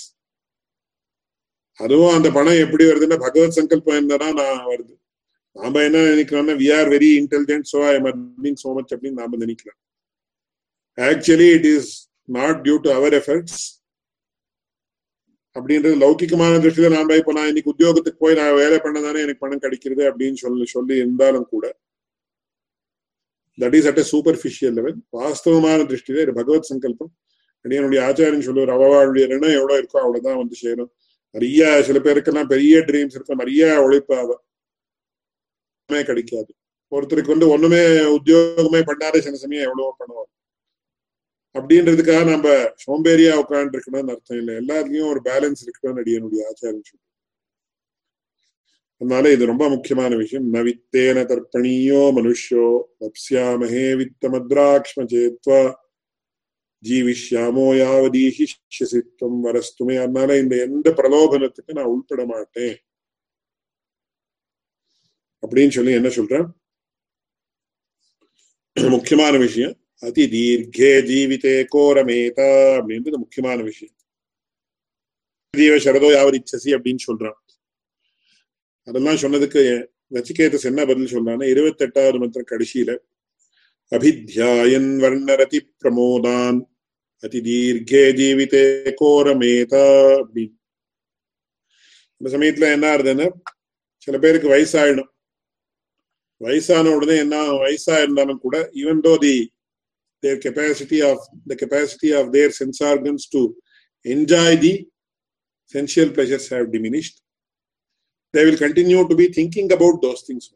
அதுவும் 1.80 2.14
அந்த 2.16 2.28
பணம் 2.30 2.62
எப்படி 2.64 2.84
வருதுன்னா 2.86 3.18
பகவத் 3.24 3.56
சங்கல்பம் 3.58 3.96
இருந்தா 3.96 4.28
நான் 4.40 4.64
வருது. 4.70 4.94
நாம 5.56 5.82
என்ன 5.86 6.02
நினைக்கிறோம்னா 6.10 6.54
we 6.60 6.68
are 6.78 6.88
very 6.88 7.10
intelligent 7.20 7.68
so 7.72 7.78
I 7.86 7.92
am 7.94 8.08
earning 8.10 8.58
so 8.62 8.70
much 8.76 8.92
அப்படின்னு 8.94 9.20
நாம 9.20 9.38
நினைக்கிறோம் 9.44 9.78
actually 10.98 11.48
it 11.56 11.68
is 11.74 11.90
not 12.28 12.58
due 12.64 12.76
to 12.78 12.90
our 12.98 13.16
efforts 13.20 13.60
அப்படின்றது 15.56 15.96
லௌகிகமான 16.02 16.58
திருஷ்டியில 16.64 16.90
நாம 16.94 17.14
இப்ப 17.16 17.32
நான் 17.32 17.48
இன்னைக்கு 17.48 17.72
உத்தியோகத்துக்கு 17.72 18.22
போய் 18.24 18.38
நான் 18.40 18.58
வேலை 18.60 18.76
பண்ணதானே 18.84 19.22
எனக்கு 19.24 19.44
பணம் 19.44 19.62
கிடைக்கிறது 19.64 20.02
அப்படின்னு 20.10 20.38
சொல்லி 20.44 20.66
சொல்லி 20.74 20.94
இருந்தாலும் 20.96 21.48
கூட 21.48 21.64
that 23.58 23.74
is 23.74 23.88
at 23.88 24.00
a 24.00 24.06
superficial 24.12 24.74
level 24.74 24.96
வாஸ்தவமான 25.10 25.84
திருஷ்டியில 25.84 26.22
இது 26.22 26.32
பகவத் 26.32 26.70
சங்கல்பம் 26.70 27.12
என்னுடைய 27.64 28.00
ஆச்சாரியன் 28.06 28.46
சொல்லுவார் 28.46 28.74
அவவாளுடைய 28.76 29.24
ரிணம் 29.26 29.56
எவ்வளவு 29.58 29.78
இருக்கோ 29.78 29.98
அவ்வளவுதான் 29.98 30.38
வந்து 30.38 30.56
சேரும் 30.56 30.90
நிறைய 31.34 31.82
சில 31.82 31.98
பேருக்கெல்லாம் 31.98 32.48
பெரிய 32.48 32.76
ட்ரீம்ஸ் 32.80 33.16
இருக்கும் 33.16 33.42
நிறைய 33.42 33.64
உழைப்பாக 33.80 34.38
கிடைக்காது 35.90 36.50
ஒருத்தருக்கு 36.92 37.34
வந்து 37.34 37.48
ஒண்ணுமே 37.48 37.82
உத்தியோகமே 38.16 38.80
பண்ணாரே 38.82 39.18
சில 39.18 39.36
சமயம் 39.36 39.66
எவ்வளவோ 39.68 39.90
பண்ணுவார் 39.98 40.30
அப்படின்றதுக்காக 41.54 42.26
நம்ம 42.30 42.48
சோம்பேறியா 42.84 43.32
உட்காந்துருக்கணும்னு 43.42 44.12
அர்த்தம் 44.12 44.38
இல்லை 44.38 44.54
எல்லாத்துலயும் 44.54 45.10
ஒரு 45.10 45.20
பேலன்ஸ் 45.24 45.62
இருக்கணும்னு 45.64 46.02
அடியனுடைய 46.02 46.42
ஆச்சாரம் 46.48 46.88
சொல்லு 46.88 47.06
அதனால 49.00 49.30
இது 49.32 49.44
ரொம்ப 49.46 49.64
முக்கியமான 49.68 50.16
விஷயம் 50.16 50.48
ந 50.50 50.62
வித்தேன 50.62 51.22
தர்ப்பணியோ 51.24 52.00
மனுஷோ 52.16 52.66
லப்சியாமஹே 53.02 53.86
வித்தமத்ராக்ஷ்ம 54.00 55.04
சேத்வா 55.12 55.60
ஜீவிஷ்யாமோ 56.82 57.66
யாவதீஹிஷ்யசித்வம் 57.76 59.40
வரஸ்துமே 59.40 59.96
அதனால 59.98 60.36
இந்த 60.38 60.54
எந்த 60.62 60.88
பிரலோபனத்துக்கு 60.98 61.76
நான் 61.78 61.92
உள்பட 61.92 62.22
மாட்டேன் 62.26 62.76
அப்படின்னு 65.42 65.74
சொல்லி 65.76 65.92
என்ன 65.92 66.10
சொல்றேன் 66.10 66.46
முக்கியமான 68.76 69.34
விஷயம் 69.38 69.74
அதி 70.02 70.24
தீர்க்கே 70.32 70.92
ஜீவிதே 71.08 71.56
கோரமேதா 71.72 72.50
அப்படின்றது 72.76 73.16
முக்கியமான 73.18 73.58
விஷயம் 73.62 73.96
ஜீவ 75.54 75.74
சரதோ 75.78 76.10
யாவர் 76.12 76.38
இச்சசி 76.38 76.70
அப்படின்னு 76.76 77.02
சொல்றான் 77.06 77.38
அதெல்லாம் 78.88 79.20
சொன்னதுக்கு 79.22 79.62
நச்சிகேதஸ் 80.14 80.64
என்ன 80.64 80.84
பதில் 80.86 81.12
சொல்றான்னா 81.14 81.46
இருபத்தி 81.48 81.84
எட்டாவது 81.84 82.18
மந்திரம் 82.18 82.50
கடைசியில 82.50 82.90
அபித்யாயன் 83.92 84.90
வர்ணரதி 85.02 85.60
பிரமோதான் 85.82 86.58
அதி 87.24 87.40
தீர்கே 87.40 88.02
ஜீவிதே 88.18 88.64
கோரமேதா 89.00 89.84
அப்படின்னு. 90.20 90.54
இந்த 92.20 92.28
சமயத்துல 92.34 92.72
என்ன 92.72 92.86
ஆகுதுன்னா 92.96 93.26
சில 93.96 94.18
பேருக்கு 94.18 94.48
வயசாயிடும். 94.48 95.10
வயசான 96.40 96.94
உடனே 96.94 97.16
என்ன 97.18 97.36
வயசா 97.62 97.94
இருந்தாலும் 98.02 98.38
கூட 98.38 98.70
even 98.74 99.02
though 99.06 99.14
the 99.18 99.34
their 100.22 100.38
capacity 100.38 100.98
of 101.10 101.24
the 101.48 101.56
capacity 101.62 102.10
of 102.18 102.30
their 102.32 102.54
sense 102.60 102.80
organs 102.84 103.26
to 103.30 103.42
enjoy 104.06 104.58
the 104.58 104.72
sensual 105.74 106.12
pleasures 106.14 106.48
have 106.54 106.68
diminished 106.70 107.18
they 108.34 108.44
will 108.44 108.58
continue 108.58 109.06
to 109.06 109.14
be 109.14 109.26
thinking 109.28 109.72
about 109.72 110.02
those 110.04 110.24
things 110.28 110.48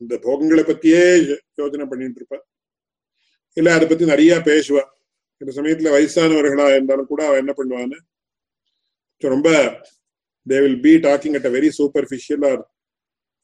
இந்த 0.00 0.18
போகங்களை 0.18 0.62
பத்தியே 0.64 1.02
யோ- 1.28 1.40
யோசனை 1.54 1.86
பண்ணிட்டு 1.86 2.20
இருப்பா. 2.20 2.38
இல்ல 3.56 3.74
அதை 3.74 3.88
பத்தி 3.88 4.04
நிறைய 4.04 4.36
பேசுவா. 4.44 4.82
இந்த 5.40 5.62
சமயத்துல 5.62 5.90
வயசானவர்களா 5.94 6.70
இருந்தாலும் 6.70 7.06
கூட 7.06 7.26
அவ 7.26 7.36
என்ன 7.36 7.52
பண்ணுவான்னு. 7.56 7.98
ரொம்ப 9.22 9.48
they 10.46 10.60
will 10.60 10.80
be 10.80 10.90
talking 10.90 11.34
at 11.34 11.44
a 11.44 11.50
very 11.50 11.70
superficial 11.78 12.50
or 12.50 12.62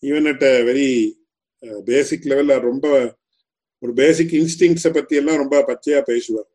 even 0.02 0.28
at 0.28 0.42
a 0.42 0.62
very 0.62 0.88
basic 1.84 2.24
level 2.24 2.50
or 2.50 2.62
ரொம்ப 2.62 2.86
ஒரு 3.82 3.92
பேசிக் 3.92 4.32
இன்ஸ்டிங்ஸை 4.32 4.92
பத்தி 4.92 5.16
எல்லாம் 5.16 5.36
ரொம்ப 5.36 5.56
பச்சையா 5.60 6.02
பேசுவார் 6.02 6.48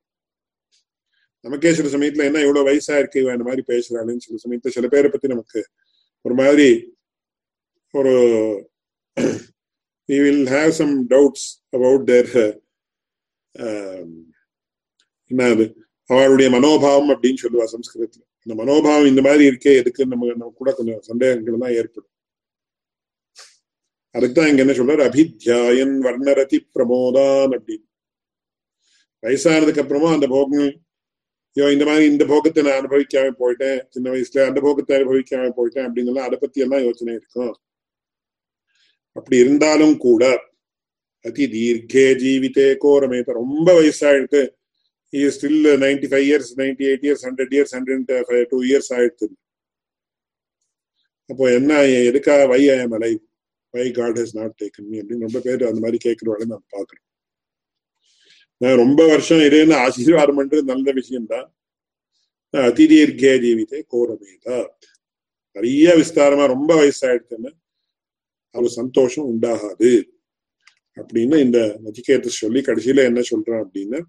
நமக்கே 1.45 1.73
சில 1.73 1.89
சமயத்துல 1.89 2.23
என்ன 2.23 2.39
இவ்வளவு 2.39 2.69
வயசா 2.69 2.97
இருக்கு 2.97 3.19
இவன் 3.19 3.33
இந்த 3.33 3.43
மாதிரி 3.43 3.63
பேசுறாளுன்னு 3.67 4.17
சில 4.17 4.37
சமயத்துல 4.45 4.67
சில 4.67 4.87
பேரை 4.87 5.09
பத்தி 5.11 5.27
நமக்கு 5.27 5.61
ஒரு 6.25 6.35
மாதிரி 6.35 6.67
ஒரு 7.93 8.11
uh, 8.11 8.53
we 10.09 10.17
will 10.19 10.43
have 10.47 10.71
some 10.73 10.93
doubts 11.07 11.43
about 11.73 12.01
their 12.09 12.27
uh, 12.35 12.53
um, 13.55 14.09
அவளுடைய 16.09 16.51
மனோபாவம் 16.51 17.09
அப்படின்னு 17.09 17.41
சொல்லுவா 17.41 17.65
சம்ஸ்கிருதத்துல. 17.73 18.23
இந்த 18.45 18.53
மனோபாவம் 18.55 19.05
இந்த 19.05 19.21
மாதிரி 19.21 19.43
இருக்கே 19.49 19.71
எதுக்கு 19.77 20.05
நம்ம 20.05 20.27
நம்ம 20.27 20.53
கூட 20.55 20.73
கொஞ்சம் 20.73 21.01
சந்தேகங்கள் 21.01 21.57
தான் 21.57 21.71
ஏற்படும். 21.71 22.11
அதுக்கு 24.15 24.35
தான் 24.35 24.49
இங்க 24.49 24.61
என்ன 24.61 24.73
சொல்றாரு? 24.73 25.03
அபித்யாயன் 25.09 25.95
வர்ணரதி 26.07 26.59
பிரமோதான் 26.75 27.51
அப்படின்னு. 27.57 27.85
வயசானதுக்கு 29.23 29.79
அப்புறமா 29.79 30.11
அந்த 30.11 30.27
போகம் 30.27 30.69
ஐயோ 31.57 31.71
இந்த 31.71 31.85
மாதிரி 31.85 32.05
இந்த 32.05 32.25
போகத்தை 32.25 32.63
நான் 32.63 32.79
அனுபவிக்காம 32.81 33.33
போயிட்டேன் 33.39 33.79
சின்ன 33.89 34.11
வயசுல 34.11 34.45
அந்த 34.47 34.61
போகத்தை 34.61 34.97
அனுபவிக்காம 34.97 35.51
போயிட்டேன் 35.57 35.87
அப்படின்னு 35.87 36.11
எல்லாம் 36.13 36.25
அதை 36.25 36.39
பத்தி 36.41 36.61
எல்லாம் 36.61 36.83
யோசனை 36.83 37.13
இருக்கும். 37.13 37.53
அப்படி 39.15 39.37
இருந்தாலும் 39.37 39.97
கூட 39.97 40.23
அதி 41.25 41.45
தீர்க்கே 41.53 42.05
ஜீவிதே 42.21 42.67
கோரமேத 42.83 43.33
ரொம்ப 43.41 43.67
வயசாயிட்டு 43.79 44.41
still 45.33 45.67
ninety 45.83 46.07
five 46.11 46.25
years 46.27 46.51
ninety 46.59 46.83
eight 46.89 47.05
years 47.07 47.23
hundred 47.27 47.53
years 47.55 47.73
hundred 47.77 48.05
two 48.51 48.57
years 48.63 48.91
ஆயிடுச்சு. 48.97 49.27
அப்போ 51.29 51.45
என்ன 51.51 51.71
எதுக்காக 52.09 52.41
why 52.47 52.61
I 52.69 52.77
am 52.79 52.95
alive 52.97 53.19
why 53.73 53.85
God 53.91 54.19
has 54.19 54.35
not 54.39 54.55
taken 54.61 54.87
me 54.89 54.97
அப்படின்னு 55.01 55.27
ரொம்ப 55.27 55.39
பேர் 55.39 55.67
அந்த 55.69 55.79
மாதிரி 55.79 55.99
கேட்கிறவாங்க 56.05 56.45
நான் 56.53 56.65
பார்க்குறேன் 56.75 57.05
நான் 58.61 58.79
ரொம்ப 58.83 59.01
வருஷம் 59.05 59.43
இதுன்னு 59.47 59.75
ஆசீர்வாதம் 59.85 60.39
பண்றது 60.39 60.63
நல்ல 60.71 60.87
விஷயம்தான். 60.91 61.47
அதி 62.53 62.85
தீர்க்கே 62.91 63.33
ஜீவிதே 63.43 63.79
கோரமேதா 63.93 64.57
நிறைய 65.55 65.93
விஸ்தாரமா 65.99 66.45
ரொம்ப 66.47 66.71
வயசாயிடுச்சுன்னு 66.81 67.51
அது 68.55 68.69
சந்தோஷம் 68.79 69.29
உண்டாகாது. 69.31 69.91
அப்படின்னு 70.97 71.35
இந்த 71.45 71.59
நச்சிகேத 71.83 72.31
சொல்லி 72.41 72.59
கடைசியில 72.61 73.05
என்ன 73.09 73.21
சொல்றான் 73.31 73.63
அப்படின்னு? 73.65 73.99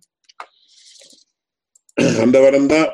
அந்த 2.24 2.36
வரம் 2.40 2.70
தான். 2.74 2.88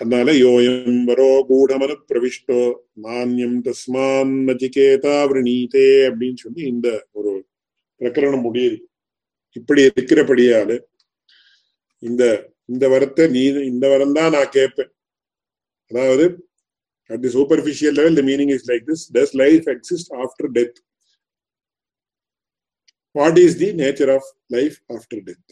அதனால 0.00 0.32
யோயம் 0.46 1.02
வரோ 1.08 1.28
கூடமனு 1.48 1.94
பிரவிஷ்டோ 2.08 2.60
மானியம் 3.04 3.58
தஸ்மான் 3.66 4.32
நச்சிகேதா 4.48 5.16
விரணீதே 5.30 5.88
அப்படின்னு 6.08 6.38
சொல்லி 6.44 6.62
இந்த 6.74 6.88
ஒரு 7.18 7.32
பிரகரணம் 8.00 8.46
முடியுது. 8.46 8.78
இப்படி 9.56 9.82
இருக்கிறபடியால 9.90 10.70
இந்த 12.02 12.22
இந்த 12.68 12.84
வரத்தை 12.88 13.24
நீ 13.34 13.42
இந்த 13.72 13.86
வரம் 13.92 14.16
தான் 14.18 14.34
நான் 14.36 14.54
கேட்பேன். 14.58 14.90
அதாவது 15.90 16.24
at 17.12 17.20
the 17.22 17.30
superficial 17.30 17.94
level 17.94 18.14
the 18.14 18.26
meaning 18.30 18.50
is 18.50 18.62
like 18.70 18.84
this 18.86 19.02
does 19.08 19.32
life 19.36 19.66
exist 19.68 20.08
after 20.24 20.46
death 20.58 20.76
what 23.14 23.36
is 23.38 23.54
the 23.56 23.70
nature 23.74 24.10
of 24.10 24.22
life 24.50 24.78
after 24.90 25.18
death 25.22 25.48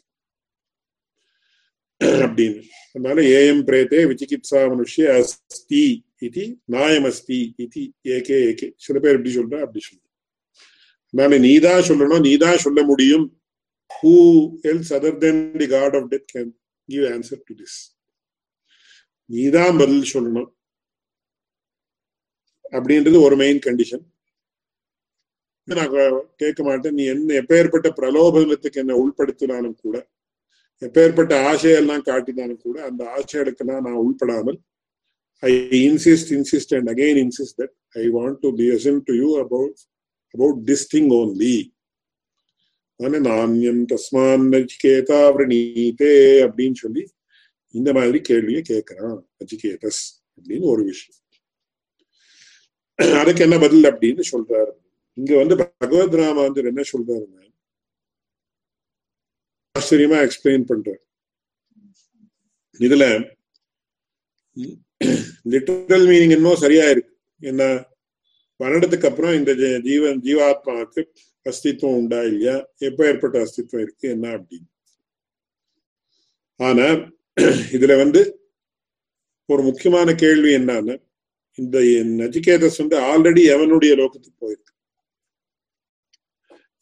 அப்படின்னு 2.25 2.61
அதனால 2.95 3.23
ஏஎம் 3.39 3.65
பிரேத்தே 3.67 3.99
விசிகித்சா 4.11 4.61
மனுஷ்ய 4.71 5.09
அஸ்தி 5.17 5.83
இது 6.27 6.45
நாயம் 6.75 7.07
அஸ்தி 7.11 7.41
இது 7.65 7.83
ஏகே 8.17 8.39
ஏகே 8.51 8.69
சில 8.85 8.97
பேர் 9.03 9.17
எப்படி 9.19 9.33
சொல்ற 9.35 9.59
அப்படி 9.65 9.83
சொல்ற 9.89 10.05
அதனால 11.15 11.39
நீதா 11.47 11.75
சொல்லணும் 11.89 12.25
நீதா 12.29 12.51
சொல்ல 12.65 12.81
முடியும் 12.91 13.27
who 13.91 14.15
else 14.71 14.93
other 14.99 15.19
than 15.25 15.43
the 15.63 15.69
god 15.75 15.97
of 15.99 16.09
death 16.13 16.29
can 16.33 16.51
give 16.89 17.05
answer 17.15 17.43
to 17.49 17.55
this 17.61 17.79
நீதான் 19.31 19.79
பதில் 19.83 20.11
சொல்லணும் 20.15 20.51
அப்படின்றது 22.73 23.19
ஒரு 23.21 23.37
மெயின் 23.37 23.61
கண்டிஷன் 23.67 24.05
நான் 25.65 25.93
கேட்க 26.37 26.61
மாட்டேன். 26.63 26.95
நீ 26.95 27.05
என்ன 27.05 27.35
எப்பேற்பட்ட 27.41 27.89
பிரலோபனத்துக்கு 27.99 28.81
என்ன 28.83 28.95
உள்படுத்தினாலும் 29.03 29.77
கூட 29.85 29.97
எப்பேற்பட்ட 30.83 31.33
ஆசையெல்லாம் 31.51 32.05
காட்டினாலும் 32.07 32.63
கூட 32.67 32.77
அந்த 32.85 33.03
ஆசைகளுக்கெல்லாம் 33.17 33.85
நான் 33.87 34.01
உள்படாமல் 34.05 34.59
I 35.43 35.53
insist 35.89 36.33
insist 36.37 36.75
and 36.77 36.89
again 36.89 37.21
insist 37.25 37.59
that 37.59 37.75
I 38.03 38.05
want 38.09 38.39
to 38.41 38.51
listen 38.57 39.01
to 39.05 39.15
you 39.15 39.31
about 39.39 39.79
about 40.35 40.61
this 40.71 40.87
thing 40.95 41.11
only 41.11 41.57
நானியம் 43.01 43.83
தஸ்மான் 43.93 44.45
நச்சிகேதா 44.53 45.21
விரணீதே 45.35 46.13
அப்படின்னு 46.47 46.75
சொல்லி 46.75 47.05
இந்த 47.75 47.93
மாதிரி 47.93 48.21
கேள்வியை 48.21 48.63
கேட்கிறான் 48.69 49.19
நச்சிகேதஸ் 49.39 50.03
அப்படின்னு 50.37 50.67
ஒரு 50.75 50.85
விஷயம். 50.85 51.20
அதுக்கு 53.01 53.43
என்ன 53.43 53.59
பதில் 53.59 53.85
அப்படின்னு 53.85 54.23
சொல்றாரு. 54.33 54.73
இங்க 55.15 55.37
வந்து 55.37 55.57
பகவத் 55.57 56.15
ராமாந்தர் 56.15 56.71
என்ன 56.73 56.83
சொல்றாருங்க 56.93 57.39
ஆச்சரியமா 59.79 60.19
எக்ஸ்பிளைன் 60.25 60.69
பண்றாரு. 60.71 61.03
இதுல 62.79 63.05
லிட்டரல் 65.45 66.07
மீனிங் 66.11 66.35
இன்னும் 66.37 66.57
சரியா 66.57 66.85
இருக்கு. 66.89 67.13
என்ன 67.41 67.63
வருடத்துக்கு 68.59 69.07
அப்புறம் 69.07 69.35
இந்த 69.35 69.81
ஜீவன் 69.81 70.21
ஜீவாத்மாவுக்கு 70.21 71.03
அஸ்தித்வம் 71.51 71.97
உண்டா 72.01 72.23
இல்லையா? 72.23 72.57
எப்ப 72.77 73.07
ஏற்பட்ட 73.07 73.37
அஸ்தித்வம் 73.39 73.85
இருக்கு 73.87 74.09
என்ன 74.09 74.29
அப்படின்னு. 74.37 74.69
ஆனா 76.57 76.89
இதுல 77.77 77.97
வந்து 77.97 78.51
ஒரு 79.47 79.63
முக்கியமான 79.63 80.15
கேள்வி 80.15 80.51
என்னன்னு 80.55 80.95
இந்த 81.55 81.79
நஜிகேதஸ் 82.21 82.79
வந்து 82.79 82.97
ஆல்ரெடி 83.01 83.43
எவனுடைய 83.55 83.93
லோகத்துக்கு 84.01 84.41
போயிருக்கு. 84.41 84.75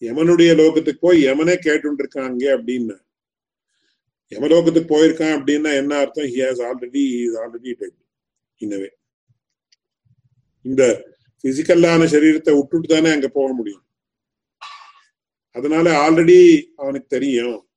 யமனுடைய 0.00 0.50
லோகத்துக்கு 0.54 1.00
போய் 1.00 1.26
யமனே 1.26 1.56
கேட்டு 1.56 1.94
இருக்காங்க 1.98 2.56
அப்படின்னு 2.56 2.96
யமலோகத்துக்கு 4.32 4.92
போயிருக்கான் 4.94 5.34
அப்படின்னா 5.36 5.74
என்ன 5.74 5.96
அர்த்தம்? 5.96 6.24
He 6.24 6.38
has 6.46 6.62
already 6.68 7.02
is 7.24 7.36
already 7.36 7.72
dead 7.72 7.98
இன்னவே 8.60 8.88
இந்த 10.62 10.82
பிசிக்கல்லான 11.44 12.06
சரீரத்தை 12.14 12.52
விட்டுட்டு 12.56 12.88
தானே 12.88 13.10
அங்க 13.10 13.28
போக 13.28 13.52
முடியும். 13.52 13.84
அதனால 15.50 16.10
ஆல்ரெடி 16.10 16.62
அவனுக்கு 16.76 17.06
தெரியும். 17.06 17.68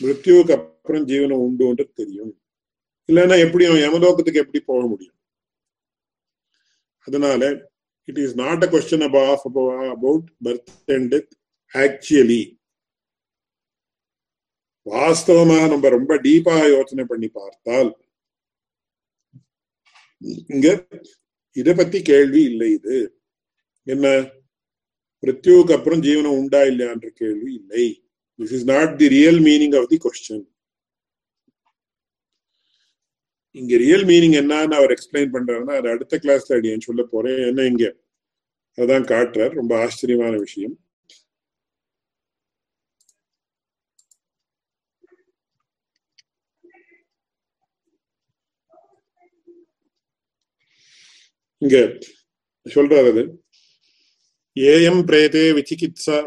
மிருத்யுவுக்கு 0.00 0.52
அப்புறம் 0.52 1.06
ஜீவனம் 1.06 1.44
உண்டுன்றது 1.46 1.92
தெரியும். 1.92 2.40
இல்லைன்னா 3.06 3.38
எப்படி 3.38 3.64
அவன் 3.64 3.80
யமலோகத்துக்கு 3.80 4.42
எப்படி 4.44 4.60
போக 4.60 4.86
முடியும்? 4.86 5.16
அதனால 7.08 7.42
it 8.08 8.18
is 8.18 8.36
not 8.36 8.64
a 8.64 8.70
question 8.72 9.06
about 9.94 10.28
birth 10.44 10.72
and 10.96 11.08
death 11.14 11.32
actually 11.74 12.42
வாஸ்தவமா 14.86 15.58
நம்ம 15.70 15.88
ரொம்ப 15.88 16.14
டீப்பா 16.16 16.56
யோசனை 16.76 17.04
பண்ணி 17.04 17.28
பார்த்தால் 17.28 17.90
இங்க 20.54 20.68
இத 21.56 21.74
பத்தி 21.74 22.02
கேள்வி 22.02 22.42
இல்லை 22.42 22.68
இது. 22.72 22.96
என்ன? 23.86 24.06
மிருத்யுவுக்கு 25.22 25.74
அப்புறம் 25.76 26.02
ஜீவனம் 26.02 26.38
உண்டா 26.40 26.60
இல்லையான்ற 26.62 27.08
கேள்வி 27.14 27.50
இல்லை. 27.54 27.84
This 28.38 28.52
is 28.52 28.64
not 28.64 28.98
the 28.98 29.08
real 29.08 29.40
meaning 29.40 29.76
of 29.80 29.88
the 29.88 29.98
question 30.04 30.44
இங்க 33.54 33.76
ரியல் 33.76 34.04
மீனிங் 34.04 34.36
என்னன்னு 34.40 34.74
அவர் 34.74 34.90
எக்ஸ்பிளைன் 34.90 35.32
பண்றாருன்னா 35.34 35.74
அது 35.76 35.88
அடுத்த 35.90 36.18
கிளாஸ்ல 36.22 36.56
அடியேன் 36.56 36.80
சொல்ல 36.80 37.02
போறேன். 37.04 37.46
என்ன 37.46 37.62
இங்க? 37.62 37.86
அதான் 38.78 39.08
காட்டுறார். 39.12 39.52
ரொம்ப 39.52 39.78
ஆச்சரியமான 39.78 40.34
விஷயம். 40.38 40.76
இங்க 51.62 51.76
சொல்றாரு 52.66 53.08
அது. 53.12 53.22
ஏஎம் 54.56 55.02
பிரேதே 55.10 55.44
விசிகித்சா 55.58 56.18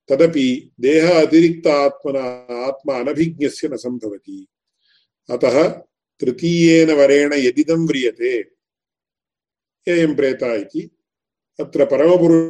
तदपि 0.09 0.71
देह 0.81 1.19
अतिरिक्त 1.19 1.67
आत्मना 1.67 2.23
आत्मा 2.67 2.99
अनभिज्ञस्य 2.99 3.67
न 3.67 3.75
सम्भवति 3.75 4.47
अतः 5.29 5.67
तृतीयेन 6.21 6.91
वरेण 6.91 7.33
यदिदं 7.33 7.87
व्रियते 7.87 8.43
एयं 9.87 10.15
प्रेता 10.15 10.55
इति 10.55 10.89
अत्र 11.59 11.85
तत्व 11.85 12.41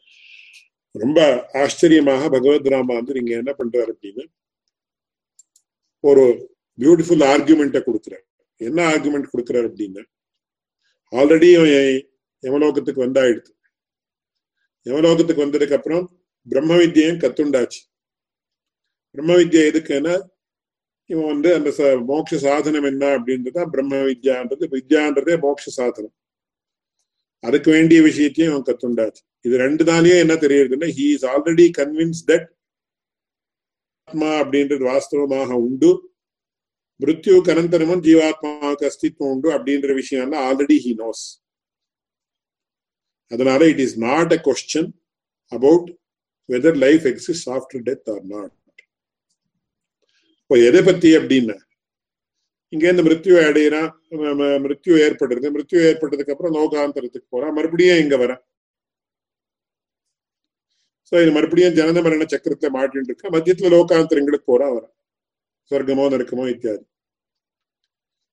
ரொம்ப 0.90 1.48
ஆச்சரியமாக 1.52 2.28
பகவத் 2.28 2.68
ராமா 2.68 2.94
வந்து 2.94 3.12
நீங்க 3.12 3.32
என்ன 3.36 3.54
பண்றாரு 3.58 3.92
அப்படின்னு 3.92 4.24
ஒரு 6.00 6.24
பியூட்டிஃபுல் 6.78 7.24
ஆர்குமெண்ட்டை 7.32 7.80
கொடுக்குறாரு. 7.86 8.24
என்ன 8.56 8.88
ஆர்குமெண்ட் 8.90 9.32
கொடுக்குறாரு 9.32 9.66
அப்படின்னு? 9.70 10.02
ஆல்ரெடி 11.12 11.50
யமலோகத்துக்கு 12.42 13.04
வந்தாயிடுது 13.06 13.52
யமலோகத்துக்கு 14.84 15.44
வந்ததுக்கு 15.46 15.72
அப்புறம் 15.72 16.04
பிரம்ம 16.48 16.76
வித்தியையும் 16.76 17.22
கத்துண்டாச்சு. 17.24 17.80
பிரம்ம 19.10 19.34
வித்யா 19.34 19.62
எதுக்குன்னா 19.70 20.14
இவன் 21.06 21.26
வந்து 21.26 21.54
அந்த 21.54 21.70
மோட்ச 22.08 22.36
சாதனம் 22.36 22.82
என்ன 22.82 23.06
அப்படின்றத 23.16 23.66
பிரம்ம 23.66 23.96
வித்யான்றது. 23.96 24.64
வித்யான்றதே 24.76 25.34
மோட்ச 25.44 25.68
சாதனம். 25.78 26.14
அதுக்கு 27.44 27.68
வேண்டிய 27.70 27.98
விஷயத்தையும் 28.02 28.52
அவன் 28.52 28.68
கத்துண்டாச்சு. 28.68 29.22
இது 29.44 29.54
ரெண்டு 29.56 29.84
நாளையே 29.84 30.16
என்ன 30.24 30.34
தெரியுதுன்னா 30.44 30.88
he 30.98 31.06
is 31.14 31.26
already 31.26 31.66
convince 31.80 32.22
that 32.30 32.46
ஆத்மா 34.08 34.30
அப்படின்றது 34.42 34.84
வாஸ்தவமாக 34.92 35.50
உண்டு. 35.66 35.90
மிருத்யுக்கு 37.00 37.52
அனந்தரமும் 37.54 38.02
ஜீவாத்மாவுக்கு 38.06 38.88
அஸ்தித்வம் 38.88 39.30
உண்டு 39.34 39.48
அப்படின்ற 39.56 39.92
விஷயம் 40.00 40.34
ஆல்ரெடி 40.48 40.76
ஹி 40.86 40.92
நோஸ் 40.98 41.24
அதனால 43.30 43.66
it 43.68 43.82
is 43.86 43.96
not 43.98 44.32
a 44.32 44.40
question 44.48 44.90
about 45.52 45.88
whether 46.48 46.78
life 46.78 47.04
exist 47.12 47.48
after 47.48 47.82
death 47.88 48.10
or 48.14 48.24
not 48.26 48.54
இப்போ 50.40 50.56
எதை 50.68 50.80
பத்தி 50.82 51.10
அப்படின்னு 51.16 51.56
இங்க 52.72 52.84
இருந்து 52.86 53.04
மிருத்யு 53.06 53.36
அடையிறான் 53.46 53.90
மிருத்யு 54.64 54.94
ஏற்படுறது 55.06 55.48
மிருத்யு 55.54 55.80
ஏற்பட்டதுக்கு 55.88 56.34
அப்புறம் 56.34 56.56
லோகாந்தரத்துக்கு 56.58 57.28
போறான் 57.34 57.56
மறுபடியும் 57.58 58.02
இங்க 58.04 58.16
வரான் 58.16 58.42
சோ 61.12 61.16
இது 61.22 61.30
மறுபடியும் 61.36 61.76
ஜனன 61.78 62.02
மரண 62.06 62.24
சக்கரத்தை 62.34 62.68
மாட்டின்னு 62.76 63.08
இருக்க 63.08 63.34
மத்தியத்துல 63.36 63.70
லோகாந்தரங்களுக்கு 63.74 64.50
போறான் 64.52 64.74
வரான் 64.76 64.94
சொர்க்கமோ 65.70 66.04
நரக்கமோ 66.12 66.44
இத்தியாதி. 66.52 66.84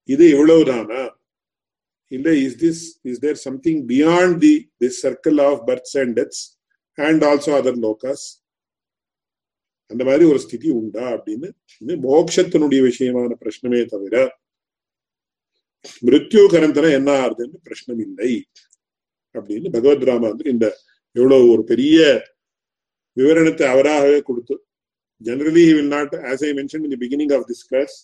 இது 0.10 0.26
இவ்வளவுதானா? 0.34 1.02
இல்ல 2.12 2.28
is 2.44 2.58
this 2.64 2.82
is 3.10 3.20
there 3.20 3.40
something 3.48 3.82
beyond 3.88 4.38
the 4.46 4.54
this 4.82 5.00
circle 5.06 5.40
of 5.48 5.62
births 5.70 5.98
and 6.02 6.14
deaths 6.20 6.44
and 6.98 7.24
also 7.24 7.52
other 7.60 7.80
லோகாஸ் 7.86 8.26
அந்த 9.92 10.02
மாதிரி 10.04 10.24
ஒரு 10.26 10.40
ஸ்திதி 10.40 10.70
உண்டா 10.72 11.06
அப்படின்னு 11.14 11.48
இது 11.82 11.96
மோட்சத்தினுடைய 12.06 12.82
விஷயமான 12.88 13.36
பிரச்சனமே 13.42 13.82
தவிர 13.86 14.16
மிருத்யு 16.04 16.42
கரந்தனம் 16.48 16.96
என்ன 16.98 17.10
ஆறுதுன்னு 17.24 17.58
பிரச்சனம் 17.68 18.02
இல்லை 18.06 18.32
அப்படின்னு 19.36 19.68
பகவத் 19.76 20.08
ராமா 20.10 20.28
வந்து 20.28 20.48
இந்த 20.54 20.66
எவ்வளவு 21.16 21.46
ஒரு 21.54 21.64
பெரிய 21.64 22.00
விவரணத்தை 23.18 23.66
அவராகவே 23.68 24.20
கொடுத்து 24.22 24.56
generally 25.22 25.66
will 25.70 25.94
not 25.96 26.16
as 26.32 26.44
I 26.44 26.52
mention 26.54 26.84
in 26.84 26.94
the 26.94 27.00
beginning 27.04 27.34
of 27.38 27.46
this 27.46 27.64
class 27.70 27.96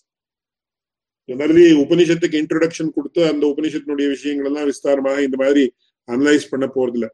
generally 1.29 1.65
உபனிஷத்துக்கு 1.83 2.39
இன்ட்ரோடக்ஷன் 2.41 2.93
கொடுத்து 2.95 3.21
அந்த 3.27 3.43
உபனிஷத்தினுடைய 3.47 4.07
விஷயங்கள் 4.09 4.49
எல்லாம் 4.49 4.69
விஸ்தாரமாக 4.71 5.19
இந்த 5.21 5.37
மாதிரி 5.37 5.63
அனலைஸ் 6.07 6.49
பண்ண 6.49 6.65
போறதுல 6.75 7.07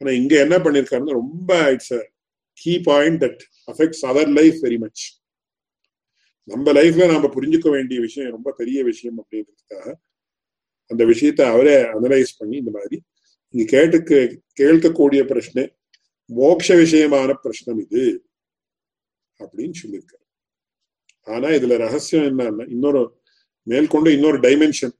ஆனா 0.00 0.10
இங்க 0.12 0.34
என்ன 0.40 0.56
பண்ணிருக்காருன்னா 0.58 1.14
ரொம்ப 1.14 1.52
it's 1.70 1.94
key 2.60 2.80
point 2.80 3.24
that 3.24 3.40
affects 3.72 4.02
other 4.02 4.32
life 4.32 4.58
very 4.62 4.78
much 4.78 5.02
நம்ம 6.42 6.72
லைஃப்ல 6.72 7.12
நாம 7.12 7.26
புரிஞ்சுக்க 7.26 7.70
வேண்டிய 7.70 8.00
விஷயம் 8.00 8.30
ரொம்ப 8.30 8.52
பெரிய 8.52 8.84
விஷயம் 8.84 9.18
அப்படின்றதுக்காக 9.18 9.94
அந்த 10.86 11.04
விஷயத்த 11.04 11.42
அவரே 11.52 11.74
அனலைஸ் 11.82 12.38
பண்ணி 12.38 12.56
இந்த 12.56 12.70
மாதிரி 12.70 13.02
நீங்க 13.48 13.70
கேட்டு 13.70 13.98
கேட்கக்கூடிய 14.60 15.24
பிரச்சனை 15.26 15.76
மோட்ச 16.36 16.68
விஷயமான 16.68 17.34
பிரச்சனம் 17.42 17.80
இது 17.80 18.24
அப்படின்னு 19.40 19.72
சொல்லியிருக்காரு. 19.82 20.24
ஆனா 21.24 21.48
இதுல 21.48 21.76
ரகசியம் 21.76 22.38
என்னன்னா 22.38 22.70
இன்னொரு 22.70 23.20
மேற்கொண்டு 23.62 24.12
இன்னொரு 24.12 24.38
dimension 24.40 24.94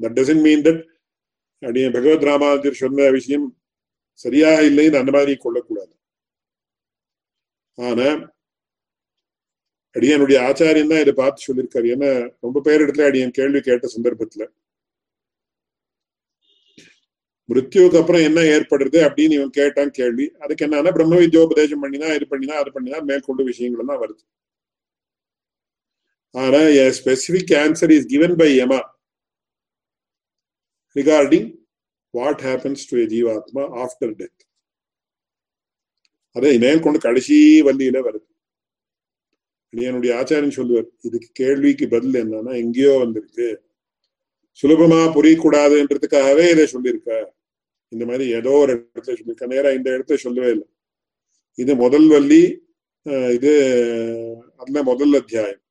that 0.00 0.16
doesn't 0.18 0.40
mean 0.40 0.62
that 0.62 0.82
அப்படியே 1.62 1.88
பகவத் 1.88 2.22
ராமாஜர் 2.22 2.80
சொன்ன 2.82 3.10
விஷயம் 3.10 3.46
சரியாக 4.12 4.62
இல்லைன்னு 4.62 4.98
அந்த 4.98 5.10
மாதிரி 5.10 5.36
கொள்ளக்கூடாது. 5.36 5.94
ஆனா 7.78 8.08
அடியனுடைய 9.96 10.38
ஆச்சாரியன் 10.48 10.90
தான் 10.92 11.04
இதை 11.04 11.12
பார்த்து 11.20 11.46
சொல்லியிருக்காரு. 11.46 11.86
ஏன்னா 11.94 12.10
ரொம்ப 12.44 12.58
பேர் 12.66 12.82
இடத்துல 12.84 13.06
அடியன் 13.10 13.36
கேள்வி 13.38 13.60
கேட்ட 13.68 13.86
சந்தர்ப்பத்துல. 13.94 14.44
மிருத்யுக்கு 17.48 17.98
அப்புறம் 18.00 18.24
என்ன 18.26 18.40
ஏற்படுறது 18.54 18.98
அப்படின்னு 19.06 19.36
இவன் 19.38 19.56
கேட்டான் 19.60 19.90
கேள்வி. 19.98 20.26
அதுக்கு 20.42 20.64
என்னன்னா 20.66 20.90
பிரம்ம 20.96 21.16
வித்யோபதேசம் 21.22 21.82
பண்ணினா 21.84 22.10
இது 22.18 22.26
பண்ணினா 22.32 22.58
அது 22.62 22.70
பண்ணினா 22.76 23.00
மேற்கொண்டு 23.10 23.44
விஷயங்கள் 23.50 23.90
தான் 23.90 24.02
வருது. 24.04 24.22
ஆனா 26.34 26.60
specific 26.98 27.54
answer 27.62 27.94
is 27.96 28.06
given 28.12 28.36
by 28.40 28.48
Yama 28.58 28.80
regarding 30.96 31.48
what 32.14 32.44
happens 32.48 32.86
to 32.92 32.98
ஜீவாத்மா 33.14 33.64
ஆஃப்டர் 33.84 34.14
டெத் 34.20 34.44
அதே 36.36 36.50
மேற்கொண்டு 36.64 36.98
கடைசி 37.06 37.36
வள்ளியில 37.66 37.98
வருது. 38.06 38.26
என்னுடைய 39.72 40.12
ஆச்சாரியன் 40.20 40.56
சொல்லுவார் 40.58 40.88
இதுக்கு 41.08 41.28
கேள்விக்கு 41.40 41.84
பதில் 41.94 42.16
என்னன்னா 42.22 42.52
எங்கேயோ 42.62 42.94
வந்திருக்கு. 43.02 43.48
சுலபமா 44.60 45.00
புரியக்கூடாதுன்றதுக்காகவே 45.16 46.44
இதை 46.54 46.64
சொல்லியிருக்க 46.74 47.10
இந்த 47.92 48.04
மாதிரி 48.08 48.24
ஏதோ 48.38 48.52
ஒரு 48.62 48.72
இடத்துல 48.76 49.14
சொல்லியிருக்க. 49.18 49.46
நேரா 49.52 49.70
இந்த 49.78 49.88
இடத்த 49.96 50.16
சொல்லவே 50.24 50.50
இல்லை. 50.54 50.66
இது 51.62 51.72
முதல் 51.84 52.08
வள்ளி 52.14 52.42
இது 53.36 53.52
அதுல 54.60 54.82
முதல் 54.90 55.14
அத்தியாயம். 55.20 55.62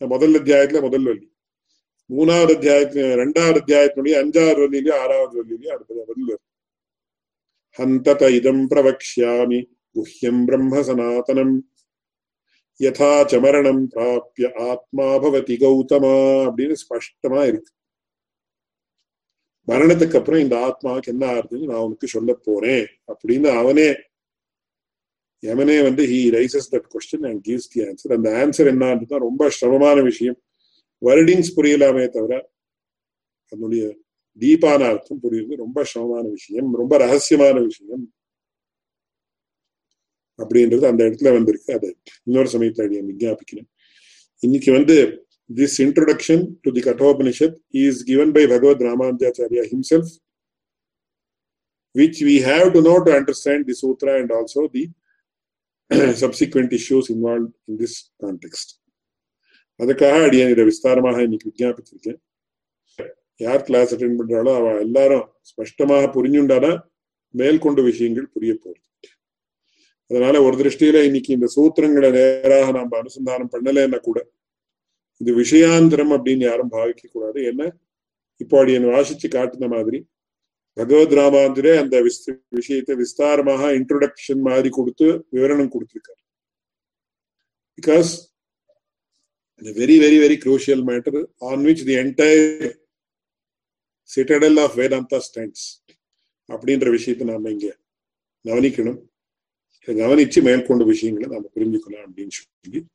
முதல் 0.00 0.34
அத்தியாயத்துல 0.38 0.80
முதல் 0.86 1.06
வள்ளி. 1.08 1.26
மூணாவது 2.10 2.52
அத்தியாயத்துல 2.56 3.04
ரெண்டாவது 3.22 3.58
அத்தியாயத்தினுடைய 3.62 4.14
அஞ்சாவது 4.22 4.60
வள்ளியிலயும் 4.64 5.00
ஆறாவது 5.04 5.34
வள்ளியிலயும் 5.38 5.74
அடுத்த 5.76 5.92
பதில் 6.08 6.28
வரும் 6.30 6.48
ஹந்தத 7.78 8.34
இதம் 8.34 8.64
பிரவக்ஷாமி 8.70 9.60
गुह्यम् 9.96 10.44
பிரம்ம 10.46 10.80
சனாதனம் 10.80 11.52
யதா 12.80 13.10
சமரணம் 13.32 13.82
பிராபிய 13.92 14.46
ஆத்மா 14.70 15.04
பவதி 15.22 15.54
கௌதமா 15.62 16.14
அப்படின்னு 16.46 16.74
ஸ்பஷ்டமா 16.82 17.46
இருக்கு. 17.46 17.70
மரணத்துக்கு 19.68 20.16
அப்புறம் 20.16 20.40
இந்த 20.40 20.56
ஆத்மாவுக்கு 20.66 21.06
என்ன 21.06 21.26
ஆறுதுன்னு 21.26 21.64
நான் 21.64 21.80
உனக்கு 21.80 22.06
சொல்ல 22.06 22.32
போறேன் 22.42 22.86
அப்படின்னு 23.12 23.50
அவனே 23.58 23.88
எவனே 25.42 25.82
வந்து 25.82 26.02
he 26.06 26.20
raises 26.36 26.70
that 26.70 26.88
question 26.94 27.26
and 27.28 27.44
gives 27.46 27.70
the 27.72 27.80
answer 27.80 28.16
அந்த 28.16 28.30
ஆன்சர் 28.30 28.70
என்னன்றது 28.72 29.18
ரொம்ப 29.18 29.48
சிரமமான 29.48 30.00
விஷயம். 30.02 30.42
வேர்டிங்ஸ் 31.02 31.54
புரியலாமே 31.56 32.08
தவிர 32.08 32.50
அதனுடைய 33.52 34.03
தீபானார்த்தம் 34.40 34.90
அர்த்தம் 34.90 35.18
புரியுது. 35.22 35.54
ரொம்ப 35.54 35.84
சிரமமான 35.84 36.28
விஷயம். 36.28 36.74
ரொம்ப 36.74 36.98
ரகசியமான 36.98 37.62
விஷயம். 37.62 38.14
அப்படின்றது 40.38 40.86
அந்த 40.86 41.04
இடத்துல 41.04 41.32
வந்திருக்கு. 41.32 41.74
அதை 41.74 41.96
இன்னொரு 42.24 42.48
சமயத்துல 42.50 42.82
அடியை 42.82 43.02
விஞ்ஞாபிக்கிறேன். 43.02 43.66
இன்னைக்கு 44.38 44.72
வந்து 44.72 45.26
this 45.54 45.78
introduction 45.78 46.48
to 46.60 46.72
the 46.72 46.80
Kathopanishad 46.80 47.56
is 47.68 48.04
given 48.04 48.32
by 48.32 48.46
Bhagavad 48.46 48.82
Ramanujacharya 48.82 49.72
himself 49.72 50.22
which 51.98 52.20
we 52.20 52.36
have 52.42 52.72
to 52.72 52.80
know 52.80 53.02
to 53.02 53.12
understand 53.12 53.62
the 53.66 53.72
sutra 53.82 54.20
and 54.20 54.32
also 54.32 54.66
the 54.74 54.84
subsequent 56.26 56.70
issues 56.72 57.10
involved 57.10 57.52
in 57.68 57.80
this 57.80 58.12
context. 58.18 58.82
அதுக்காக 59.78 60.24
அடியன் 60.24 60.50
இதை 60.50 60.64
விஸ்தாரமாக 60.64 61.22
இன்னைக்கு 61.22 61.52
விஜாபிச்சிருக்கேன் 61.56 62.18
யார் 63.40 63.62
கிளாஸ் 63.62 63.92
அட்டென்ட் 63.94 64.18
பண்றாளோ 64.20 64.52
அவ 64.56 64.78
எல்லாரும் 64.78 65.24
ஸ்பஷ்டமாக 65.50 66.10
புரிஞ்சுண்டாதான் 66.16 66.78
மேற்கொண்டு 67.34 67.82
விஷயங்கள் 67.82 68.32
புரிய 68.34 68.52
போகுது. 68.54 68.80
அதனால 70.10 70.42
ஒரு 70.42 70.56
திருஷ்டியில 70.56 71.04
இன்னைக்கு 71.04 71.30
இந்த 71.32 71.48
சூத்திரங்களை 71.56 72.08
நேராக 72.18 72.66
நாம 72.72 72.98
அனுசந்தானம் 73.00 73.52
பண்ணலைன்னா 73.54 73.98
கூட 74.00 74.18
இது 75.20 75.32
விஷயாந்திரம் 75.42 76.12
அப்படின்னு 76.16 76.44
யாரும் 76.50 76.70
பாவிக்க 76.70 77.04
கூடாது. 77.12 77.38
என்ன? 77.44 77.62
இப்போ 78.36 78.54
அப்படி 78.58 78.76
என்ன 78.78 78.88
வாசிச்சு 78.96 79.26
காட்டுன 79.36 79.68
மாதிரி 79.74 79.98
பகவத் 80.76 81.14
ராமாந்திரே 81.18 81.72
அந்த 81.78 81.96
விஷயத்தை 82.48 82.94
விஸ்தாரமாக 83.02 83.62
இன்ட்ரோடக்ஷன் 83.78 84.40
மாதிரி 84.48 84.68
கொடுத்து 84.68 85.06
விவரணம் 85.32 85.72
கொடுத்திருக்காரு. 85.74 86.22
Because 87.78 88.10
very 89.62 89.96
very 90.04 90.16
very 90.24 90.36
crucial 90.44 90.82
matter 90.90 91.20
on 91.50 91.64
which 91.64 91.84
the 91.90 91.94
entire 92.04 92.74
citadel 94.12 94.60
of 94.62 94.76
Vedanta 94.78 95.20
stands 95.26 95.66
அப்படின்ற 96.48 96.90
விஷயத்தை 96.90 97.26
நாம 97.26 97.50
இங்க 97.50 97.76
கவனிக்கணும். 98.44 99.00
கவனிச்சு 99.86 100.42
மேற்கொண்ட 100.42 100.84
விஷயங்களை 100.84 101.28
நாம 101.28 101.50
புரிஞ்சுக்கலாம் 101.54 102.04
அப்படின்னு 102.06 102.34
சொல்லி 102.38 102.86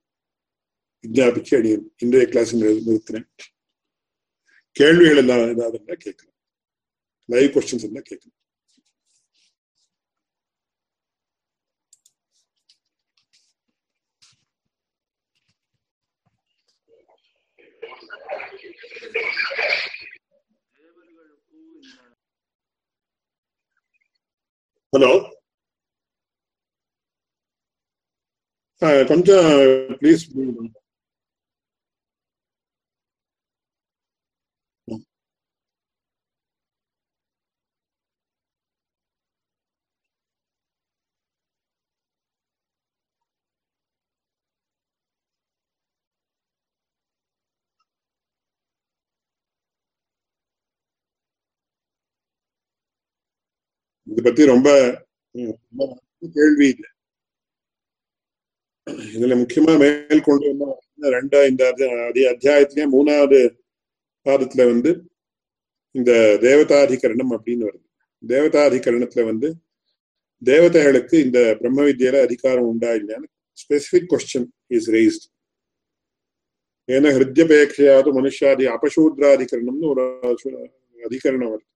விஜாபிச்சு 1.08 1.58
அடியும் 1.58 1.94
இன்றைய 1.98 2.28
கிளாஸ் 2.28 2.56
நிறுத்தினேன். 2.56 3.30
கேள்விகள் 4.72 5.18
எல்லாம் 5.18 5.48
ஏதாவது 5.48 5.74
இருந்தா 5.74 5.94
கேட்கலாம். 5.94 6.36
லைவ் 7.26 7.52
கொஸ்டின்ஸ் 7.52 7.86
இருந்தா 7.86 8.02
கேட்கலாம். 8.02 8.38
ஹலோ 24.94 25.10
கொஞ்சம் 29.08 29.48
ப்ளீஸ் 30.00 30.24
இதை 54.20 54.32
பத்தி 54.32 54.46
ரொம்ப 54.52 54.70
கேள்வி 56.34 56.68
இல்லை. 56.68 56.90
இதுல 58.88 59.36
முக்கியமா 59.42 59.74
மேற்கொண்டு 59.80 60.48
என்ன? 60.48 60.66
ரெண்டா 61.02 61.40
இந்த 61.50 61.64
அத்தியாயத்திலேயே 62.34 62.86
மூணாவது 62.96 63.40
பாதத்துல 64.26 64.66
வந்து 64.66 64.92
இந்த 65.92 66.12
தேவதாதிகரணம் 66.42 67.34
அப்படின்னு 67.38 67.68
வருது. 67.70 67.88
தேவதாதிகரணத்துல 68.28 69.26
வந்து 69.26 69.56
தேவதைகளுக்கு 70.46 71.16
இந்த 71.24 71.56
பிரம்ம 71.60 71.82
வித்தியில 71.82 72.22
அதிகாரம் 72.22 72.70
உண்டா 72.72 72.92
இல்லையான்னு 72.92 73.30
ஸ்பெசிபிக் 73.62 74.12
கொஸ்டின் 74.12 74.50
இஸ் 74.68 74.92
ரேஸ்ட் 74.92 75.26
ஏன்னா 76.92 77.10
ஹிருத்யபேட்சையாவது 77.16 78.10
மனுஷாதி 78.20 78.66
அபசூத்ராதிகரணம்னு 78.76 79.90
ஒரு 79.92 80.04
அதிகரணம் 81.10 81.52
வருது. 81.52 81.68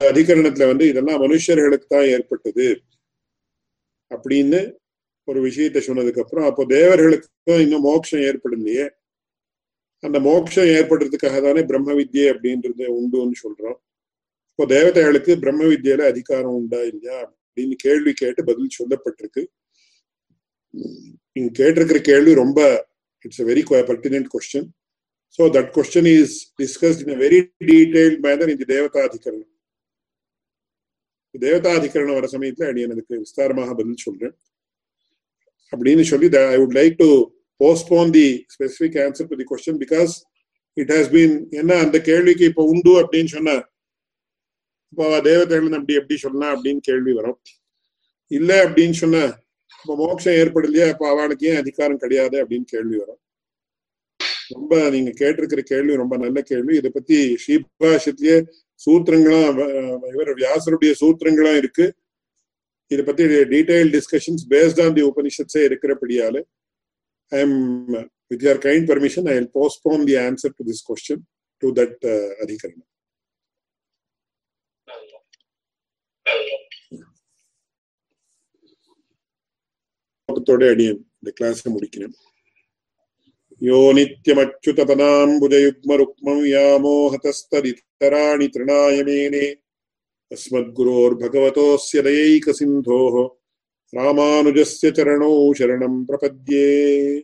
அதிகரணத்துல 0.00 0.66
வந்து 0.70 0.84
இதெல்லாம் 0.90 1.22
மனுஷர்களுக்கு 1.24 1.86
தான் 1.94 2.08
ஏற்பட்டது 2.14 2.66
அப்படின்னு 4.10 4.60
ஒரு 5.28 5.40
விஷயத்தை 5.46 5.80
சொன்னதுக்கு 5.86 6.22
அப்புறம் 6.24 6.46
அப்போ 6.50 6.62
தேவர்களுக்கும் 6.76 7.62
இன்னும் 7.64 7.86
மோட்சம் 7.88 8.22
ஏற்படலையே. 8.28 8.84
அந்த 10.02 10.18
மோட்சம் 10.28 10.70
ஏற்படுறதுக்காக 10.76 11.38
தானே 11.46 11.62
பிரம்ம 11.70 11.94
வித்யை 11.98 12.26
அப்படின்றது 12.32 12.84
உண்டுன்னு 12.98 13.38
சொல்றோம். 13.44 13.78
இப்போ 14.50 14.64
தேவதைகளுக்கு 14.74 15.32
பிரம்ம 15.42 15.62
வித்யில 15.72 16.06
அதிகாரம் 16.12 16.56
உண்டா 16.60 16.80
இல்லையா 16.90 17.16
அப்படின்னு 17.26 17.76
கேள்வி 17.86 18.12
கேட்டு 18.22 18.42
பதில் 18.50 18.76
சொல்லப்பட்டிருக்கு. 18.78 19.42
நீங்க 21.36 21.50
கேட்டிருக்கிற 21.60 22.00
கேள்வி 22.10 22.32
ரொம்ப 22.42 22.60
it's 23.24 23.42
a 23.44 23.46
very 23.50 23.62
pertinent 23.90 24.28
question 24.34 24.68
so 25.38 25.44
that 25.56 25.70
question 25.76 26.10
is 26.16 26.36
discussed 26.62 27.02
in 27.04 27.20
very 27.24 27.40
detailed 27.68 28.18
manner 28.26 28.52
இந்த 28.54 28.66
தேவதாதிகரணம் 28.74 29.52
தேவதாதிகரணம் 31.40 32.18
வர 32.18 32.28
சமயத்துல 32.32 32.68
அடி 32.68 32.80
எனக்கு 32.80 33.22
விஸ்தாரமாக 33.22 33.74
பதில் 33.76 34.04
சொல்றேன். 34.06 34.36
அப்படின்னு 35.76 36.02
சொல்லி 36.02 36.26
I 36.36 36.56
would 36.56 36.76
like 36.80 36.94
to 36.96 37.08
postpone 37.64 38.10
the 38.10 38.46
specific 38.54 38.98
answer 39.04 39.28
to 39.30 39.38
the 39.40 39.46
question 39.50 39.80
because 39.84 40.12
it 40.72 40.92
has 40.92 41.10
been 41.14 41.48
என்ன 41.50 41.74
அந்த 41.74 42.00
கேள்விக்கு 42.00 42.44
இப்ப 42.44 42.64
உண்டு 42.64 42.92
அப்படின்னு 43.00 43.24
சொன்ன 43.24 43.54
இப்போ 44.90 45.20
தேவதைகள் 45.20 45.72
அப்படி 45.72 45.94
எப்படி 45.94 46.16
சொல்லலாம் 46.16 46.52
அப்படின்னு 46.52 46.76
கேள்வி 46.76 47.12
வரும். 47.12 47.40
இல்ல 48.26 48.68
அப்படின்னு 48.68 48.90
சொன்ன 48.90 49.18
இப்போ 49.80 49.96
மோட்சம் 49.96 50.34
ஏற்படலையா 50.34 50.90
அப்ப 50.90 51.08
அவளுக்கு 51.08 51.48
ஏன் 51.48 51.56
அதிகாரம் 51.56 51.98
கிடையாது 51.98 52.36
அப்படின்னு 52.44 52.64
கேள்வி 52.64 52.96
வரும். 52.96 53.20
ரொம்ப 54.48 54.90
நீங்க 54.90 55.10
கேட்டிருக்கிற 55.10 55.60
கேள்வி 55.60 55.96
ரொம்ப 55.96 56.16
நல்ல 56.16 56.42
கேள்வி. 56.42 56.76
இதை 56.76 56.90
பத்தி 56.94 57.36
ஸ்ரீபாஷத்திலேயே 57.46 58.38
சூத்திரங்களும் 58.79 59.57
இவர் 60.13 60.35
வியாசருடைய 60.35 60.93
சூத்திரங்களும் 61.01 61.55
இருக்கு 61.55 61.93
இதை 62.91 63.05
பத்தி 63.05 63.23
detail 63.53 63.89
discussions 63.89 64.49
based 64.49 64.85
on 64.85 64.93
the 64.93 65.11
உபனிஷத்ஸே 65.11 65.69
இருக்கிறபடியால 65.69 66.37
I 67.31 67.39
am 67.39 67.87
with 68.31 68.43
your 68.45 68.61
kind 68.67 68.91
permission 68.91 69.29
I 69.29 69.35
will 69.35 69.51
postpone 69.55 70.09
the 70.09 70.17
answer 70.23 70.53
to 70.57 70.63
this 70.63 70.83
question 70.89 71.23
to 71.61 71.73
that 71.79 72.05
அதிகரணம் 72.43 72.89
அடியன் 80.69 81.01
இந்த 81.19 81.31
கிளாஸை 81.37 81.69
முடிக்கிறேன் 81.73 82.15
यो 83.61 83.93
नित्यमच्युतपदाम्बुजयुग्मरुक्मं 83.93 86.41
व्यामोहतस्तदितराणि 86.41 87.86
तृणाय 88.46 89.02
मेने 89.02 89.56
अस्मद्गुरोर्भगवतोऽस्य 90.32 92.02
दयैकसिन्धोः। 92.02 93.28
रामानुजस्य 93.94 94.90
चरणौ 94.90 95.52
शरणं 95.52 96.04
प्रपद्ये। 96.04 97.22